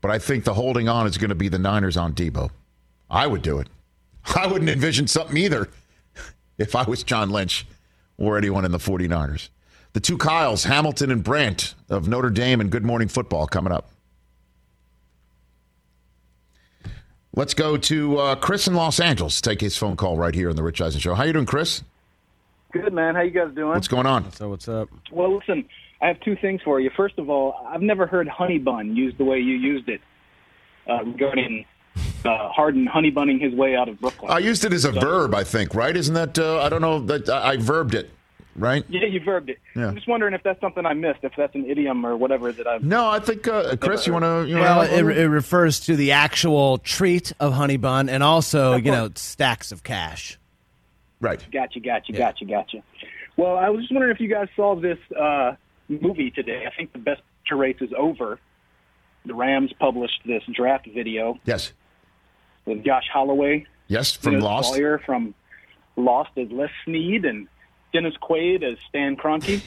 But 0.00 0.12
I 0.12 0.20
think 0.20 0.44
the 0.44 0.54
holding 0.54 0.88
on 0.88 1.08
is 1.08 1.18
going 1.18 1.30
to 1.30 1.34
be 1.34 1.48
the 1.48 1.58
Niners 1.58 1.96
on 1.96 2.12
Deebo. 2.12 2.50
I 3.10 3.26
would 3.26 3.42
do 3.42 3.58
it. 3.58 3.66
I 4.36 4.46
wouldn't 4.46 4.70
envision 4.70 5.08
something 5.08 5.36
either 5.36 5.68
if 6.58 6.74
I 6.74 6.84
was 6.84 7.02
John 7.02 7.30
Lynch 7.30 7.66
or 8.16 8.38
anyone 8.38 8.64
in 8.64 8.72
the 8.72 8.78
49ers. 8.78 9.48
The 9.92 10.00
two 10.00 10.18
Kyles, 10.18 10.64
Hamilton 10.64 11.10
and 11.10 11.22
Brandt 11.22 11.74
of 11.88 12.08
Notre 12.08 12.30
Dame 12.30 12.60
and 12.60 12.70
Good 12.70 12.84
Morning 12.84 13.08
Football 13.08 13.46
coming 13.46 13.72
up. 13.72 13.90
Let's 17.36 17.54
go 17.54 17.76
to 17.76 18.18
uh, 18.18 18.34
Chris 18.36 18.68
in 18.68 18.74
Los 18.74 19.00
Angeles. 19.00 19.40
Take 19.40 19.60
his 19.60 19.76
phone 19.76 19.96
call 19.96 20.16
right 20.16 20.34
here 20.34 20.50
on 20.50 20.56
the 20.56 20.62
Rich 20.62 20.80
Eisen 20.80 21.00
Show. 21.00 21.14
How 21.14 21.24
you 21.24 21.32
doing, 21.32 21.46
Chris? 21.46 21.82
Good 22.72 22.92
man. 22.92 23.14
How 23.14 23.22
you 23.22 23.30
guys 23.30 23.54
doing? 23.54 23.70
What's 23.70 23.88
going 23.88 24.06
on? 24.06 24.30
So 24.32 24.48
what's 24.48 24.68
up? 24.68 24.88
Well, 25.10 25.36
listen. 25.36 25.68
I 26.00 26.08
have 26.08 26.20
two 26.20 26.36
things 26.36 26.60
for 26.62 26.80
you. 26.80 26.90
First 26.96 27.18
of 27.18 27.30
all, 27.30 27.54
I've 27.66 27.80
never 27.80 28.06
heard 28.06 28.28
honey 28.28 28.58
bun 28.58 28.94
used 28.94 29.16
the 29.16 29.24
way 29.24 29.38
you 29.38 29.54
used 29.54 29.88
it 29.88 30.00
uh, 30.88 31.02
regarding 31.04 31.64
uh, 32.24 32.48
Harden 32.50 32.86
honey 32.86 33.10
bunning 33.10 33.38
his 33.38 33.52
way 33.54 33.76
out 33.76 33.88
of 33.88 34.00
Brooklyn. 34.00 34.30
I 34.30 34.38
used 34.38 34.64
it 34.64 34.72
as 34.72 34.84
a 34.84 34.92
So- 34.92 35.00
verb, 35.00 35.34
I 35.34 35.44
think, 35.44 35.74
right? 35.74 35.96
Isn't 35.96 36.14
that, 36.14 36.38
uh, 36.38 36.60
I 36.62 36.68
don't 36.68 36.80
know, 36.80 36.98
that 37.00 37.28
I, 37.28 37.52
I 37.52 37.56
verbed 37.56 37.94
it, 37.94 38.10
right? 38.56 38.84
Yeah, 38.88 39.04
you 39.06 39.20
verbed 39.20 39.50
it. 39.50 39.58
Yeah. 39.76 39.88
I'm 39.88 39.94
just 39.94 40.08
wondering 40.08 40.32
if 40.34 40.42
that's 40.42 40.60
something 40.60 40.86
I 40.86 40.94
missed, 40.94 41.20
if 41.22 41.32
that's 41.36 41.54
an 41.54 41.68
idiom 41.68 42.04
or 42.06 42.16
whatever 42.16 42.52
that 42.52 42.66
I've. 42.66 42.82
No, 42.82 43.08
I 43.08 43.18
think, 43.20 43.46
uh, 43.48 43.76
Chris, 43.76 44.06
you 44.06 44.12
want 44.12 44.24
to. 44.24 44.46
You 44.48 44.56
Well, 44.56 44.78
wanna, 44.78 44.92
it, 45.10 45.18
it 45.18 45.28
refers 45.28 45.80
to 45.80 45.96
the 45.96 46.12
actual 46.12 46.78
treat 46.78 47.32
of 47.40 47.52
honey 47.52 47.76
bun 47.76 48.08
and 48.08 48.22
also, 48.22 48.76
you 48.76 48.90
know, 48.90 49.10
stacks 49.14 49.70
of 49.72 49.82
cash. 49.82 50.38
Right. 51.20 51.44
Gotcha, 51.52 51.80
gotcha, 51.80 52.12
gotcha, 52.12 52.44
gotcha. 52.44 52.82
Well, 53.36 53.56
I 53.56 53.68
was 53.70 53.80
just 53.82 53.92
wondering 53.92 54.14
if 54.14 54.20
you 54.20 54.28
guys 54.28 54.48
saw 54.54 54.76
this 54.76 54.98
uh, 55.18 55.56
movie 55.88 56.30
today. 56.30 56.64
I 56.66 56.70
think 56.76 56.92
the 56.92 56.98
best 56.98 57.22
picture 57.42 57.56
race 57.56 57.76
is 57.80 57.90
over. 57.96 58.38
The 59.26 59.34
Rams 59.34 59.72
published 59.80 60.20
this 60.26 60.42
draft 60.54 60.86
video 60.86 61.38
Yes. 61.46 61.72
With 62.66 62.84
Josh 62.84 63.04
Holloway. 63.12 63.66
Yes, 63.88 64.12
from 64.12 64.34
you 64.34 64.40
Lost. 64.40 64.72
Sawyer 64.74 64.98
from 65.04 65.34
Lost 65.96 66.30
as 66.36 66.50
Les 66.50 66.70
Snead 66.84 67.24
and 67.24 67.46
Dennis 67.92 68.14
Quaid 68.22 68.62
as 68.62 68.78
Stan 68.88 69.16
Kroenke. 69.16 69.62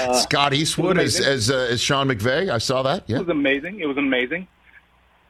Uh, 0.00 0.14
Scott 0.20 0.54
Eastwood 0.54 0.98
as, 0.98 1.20
as, 1.20 1.50
uh, 1.50 1.68
as 1.70 1.80
Sean 1.80 2.08
McVay. 2.08 2.48
I 2.50 2.58
saw 2.58 2.82
that. 2.82 3.04
Yeah. 3.06 3.16
It 3.16 3.20
was 3.20 3.28
amazing. 3.28 3.80
It 3.80 3.86
was 3.86 3.96
amazing. 3.98 4.46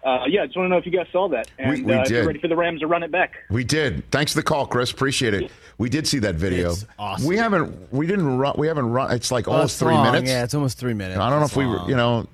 Uh, 0.04 0.24
yeah, 0.28 0.42
I 0.42 0.46
just 0.46 0.56
want 0.56 0.66
to 0.66 0.70
know 0.70 0.76
if 0.76 0.86
you 0.86 0.92
guys 0.92 1.06
saw 1.10 1.28
that. 1.30 1.50
And 1.58 1.84
we 1.84 1.92
uh, 1.92 2.04
did. 2.04 2.24
ready 2.24 2.38
for 2.38 2.46
the 2.46 2.54
Rams 2.54 2.80
to 2.80 2.86
run 2.86 3.02
it 3.02 3.10
back. 3.10 3.34
We 3.50 3.64
did. 3.64 4.08
Thanks 4.12 4.32
for 4.32 4.38
the 4.38 4.44
call, 4.44 4.66
Chris. 4.66 4.92
Appreciate 4.92 5.34
it. 5.34 5.50
We 5.78 5.88
did 5.88 6.06
see 6.06 6.20
that 6.20 6.36
video. 6.36 6.70
It's 6.70 6.86
awesome. 6.98 7.26
We 7.26 7.36
haven't. 7.36 7.92
We 7.92 8.06
didn't 8.06 8.38
run. 8.38 8.54
We 8.58 8.68
haven't 8.68 8.90
run. 8.90 9.10
It's 9.12 9.32
like 9.32 9.46
Well, 9.46 9.56
almost 9.56 9.74
it's 9.74 9.80
three 9.80 9.94
long. 9.94 10.12
minutes. 10.12 10.30
Yeah, 10.30 10.44
it's 10.44 10.54
almost 10.54 10.78
three 10.78 10.94
minutes. 10.94 11.18
I 11.18 11.28
don't 11.30 11.40
know 11.40 11.44
It's 11.46 11.52
if 11.52 11.58
we 11.58 11.66
were. 11.66 11.88
You 11.88 11.96
know, 11.96 12.26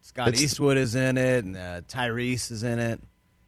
Scott 0.00 0.34
Eastwood 0.40 0.78
is 0.78 0.94
in 0.94 1.18
it, 1.18 1.44
and 1.44 1.56
uh, 1.56 1.80
Tyrese 1.88 2.50
is 2.50 2.62
in 2.62 2.78
it. 2.78 3.00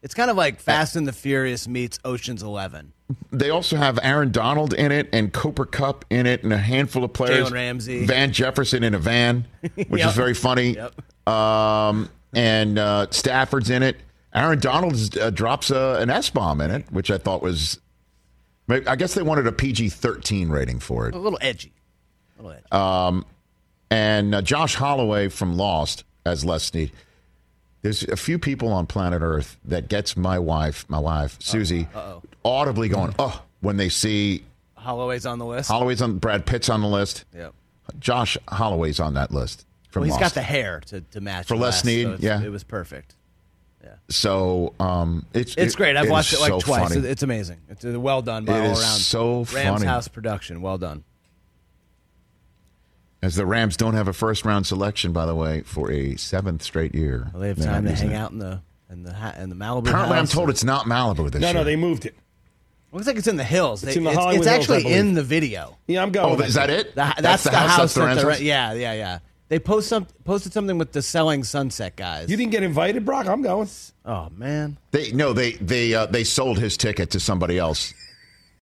It's 0.03 0.14
kind 0.14 0.30
of 0.30 0.36
like 0.36 0.61
Fast 0.61 0.96
and 0.96 1.07
the 1.07 1.12
Furious 1.12 1.68
meets 1.68 1.98
Ocean's 2.05 2.42
Eleven. 2.42 2.92
they 3.30 3.50
also 3.50 3.76
have 3.76 3.98
Aaron 4.03 4.32
Donald 4.32 4.74
in 4.74 4.90
it 4.90 5.09
and 5.12 5.32
Cooper 5.32 5.64
Kupp 5.64 6.05
in 6.11 6.26
it 6.26 6.42
and 6.42 6.53
a 6.53 6.59
handful 6.59 7.05
of 7.05 7.12
players. 7.12 7.48
Jalen 7.48 7.53
Ramsey. 7.53 8.07
Van 8.07 8.32
Jefferson 8.32 8.82
in 8.82 8.94
a 8.94 8.98
van, 8.98 9.46
which 9.88 10.00
Yep. 10.00 10.09
is 10.09 10.14
very 10.14 10.34
funny. 10.34 10.74
Yep. 10.74 11.28
Um, 11.28 12.11
and 12.34 12.78
uh, 12.78 13.07
Stafford's 13.11 13.70
in 13.70 13.82
it. 13.82 13.96
Aaron 14.34 14.59
Donald 14.59 15.16
uh, 15.18 15.30
drops 15.30 15.70
uh, 15.70 15.98
an 16.00 16.11
S 16.11 16.30
bomb 16.30 16.61
in 16.61 16.70
it, 16.70 16.84
which 16.90 17.11
I 17.11 17.18
thought 17.18 17.42
was. 17.42 17.78
I 18.68 18.96
guess 18.96 19.12
they 19.14 19.22
wanted 19.22 19.46
a 19.46 19.53
PG 19.53 19.90
13 19.90 20.48
rating 20.48 20.78
for 20.80 21.07
it. 21.09 21.14
A 21.14 21.18
little 21.18 21.38
edgy. 21.42 21.72
A 22.38 22.42
little 22.42 22.57
edgy. 22.57 22.66
Um, 22.72 23.26
and 23.90 24.34
uh, 24.34 24.40
Josh 24.42 24.74
Holloway 24.76 25.28
from 25.28 25.57
Lost 25.59 26.05
as 26.24 26.44
Les 26.44 26.62
Snead. 26.64 26.90
There's 27.83 28.05
a 28.05 28.16
few 28.16 28.39
people 28.39 28.68
on 28.72 28.87
planet 28.87 29.22
Earth 29.22 29.57
that 29.64 29.89
gets 29.89 30.16
my 30.16 30.39
wife, 30.39 30.85
my 30.89 30.99
wife 31.01 31.37
Suzy, 31.41 31.89
Uh-oh. 31.95 32.22
audibly 32.45 32.89
going, 32.89 33.14
"Oh," 33.18 33.43
when 33.61 33.76
they 33.76 33.89
see 33.89 34.45
Holloway's 34.76 35.26
on 35.26 35.39
the 35.39 35.47
list. 35.47 35.68
Holloway's 35.68 36.01
on 36.03 36.18
Brad 36.18 36.47
Pitt's 36.47 36.68
on 36.68 36.80
the 36.80 36.89
list. 36.89 37.24
Yep. 37.35 37.55
Josh 37.99 38.39
Holloway's 38.49 39.01
on 39.01 39.14
that 39.14 39.33
list 39.33 39.66
from 39.91 40.01
Well, 40.03 40.05
he's 40.07 40.12
Lost. 40.12 40.22
got 40.22 40.35
the 40.35 40.43
hair 40.43 40.80
to, 40.87 41.01
to 41.01 41.20
match 41.20 41.47
For 41.49 41.57
Les 41.57 41.80
Snead, 41.80 42.07
so 42.07 42.16
yeah. 42.20 42.41
it 42.41 42.51
was 42.51 42.62
perfect. 42.64 43.16
Yeah. 43.83 43.95
So 44.09 44.74
um, 44.78 45.26
it's 45.35 45.55
It's 45.57 45.74
it- 45.74 45.76
great. 45.76 45.97
I've 45.97 46.07
it 46.07 46.11
watched 46.11 46.33
it 46.33 46.41
like 46.41 46.51
so 46.51 46.61
twice. 46.61 46.95
funny. 46.95 47.07
It's 47.09 47.24
amazing. 47.24 47.59
It's 47.68 47.85
uh, 47.85 47.99
well 47.99 48.22
done 48.22 48.45
by 48.45 48.59
It 48.59 48.61
all 48.61 48.66
around. 48.80 48.99
so 49.01 49.39
Rams 49.53 49.55
funny. 49.80 49.87
House 49.87 50.07
production. 50.07 50.62
Well 50.62 50.78
done. 50.78 51.03
As 53.23 53.37
the 53.37 53.47
Rams 53.47 53.77
don't 53.77 53.95
have 53.95 54.09
a 54.09 54.12
first 54.12 54.45
round 54.45 54.66
selection, 54.66 55.12
by 55.12 55.27
the 55.27 55.35
way, 55.35 55.62
for 55.62 55.91
a 55.93 56.16
seventh 56.16 56.62
straight 56.62 56.95
year. 56.95 57.31
Well, 57.33 57.43
they 57.43 57.49
have 57.49 57.59
time 57.62 57.85
not 57.85 57.91
to 57.91 57.97
hang 57.97 58.11
it. 58.11 58.14
out 58.16 58.33
in 58.33 58.39
the 58.39 58.61
in 58.91 59.05
the 59.05 59.12
ha- 59.12 59.35
in 59.39 59.49
the 59.49 59.55
Malibu. 59.55 59.89
Apparently, 59.89 60.16
I'm 60.18 60.25
house. 60.25 60.33
told 60.33 60.51
it's 60.51 60.64
not 60.64 60.87
Malibu 60.87 61.31
this 61.31 61.41
No, 61.41 61.47
year. 61.49 61.55
no, 61.55 61.61
no, 61.61 61.64
they 61.64 61.77
moved 61.77 62.05
it. 62.05 62.14
Looks 62.91 63.07
like 63.07 63.16
it's 63.16 63.29
in 63.29 63.37
the 63.37 63.45
hills. 63.45 63.83
It's 63.85 63.93
They- 63.95 63.99
in 63.99 64.05
the 64.05 64.11
it's, 64.11 64.18
Hollywood 64.18 64.47
it's 64.47 64.55
Hills, 64.66 64.70
I 64.70 64.75
actually 64.77 64.93
in 64.95 65.14
the 65.14 65.23
video. 65.23 65.79
Yeah, 65.87 66.03
I'm 66.03 66.11
going. 66.11 66.41
Oh, 66.41 66.45
is 66.45 66.55
that 66.55 66.68
it? 66.68 66.95
The- 66.95 67.14
that's, 67.20 67.45
the, 67.45 67.51
house, 67.51 67.77
that's 67.79 67.95
the 67.95 68.01
that 68.01 68.07
Rams 68.25 68.39
the, 68.39 68.45
yeah, 68.45 68.73
yeah, 68.75 68.93
yeah. 68.93 69.18
They 69.49 69.59
post 69.59 69.89
some 69.89 70.07
posted 70.25 70.53
something 70.53 70.77
with 70.79 70.93
the 70.93 71.03
selling 71.03 71.45
sunset 71.45 71.95
guys. 71.95 72.29
You 72.31 72.37
didn't 72.37 72.53
get 72.53 72.62
invited, 72.62 73.05
Brock. 73.05 73.27
I'm 73.29 73.43
going. 73.43 73.68
Oh 74.05 74.31
man, 74.37 74.79
They 74.91 75.12
no, 75.12 75.33
they 75.33 75.53
they 75.53 75.95
uh, 75.95 76.07
they 76.07 76.25
sold 76.25 76.59
his 76.59 76.77
ticket 76.77 77.11
to 77.11 77.20
somebody 77.20 77.59
else. 77.59 77.95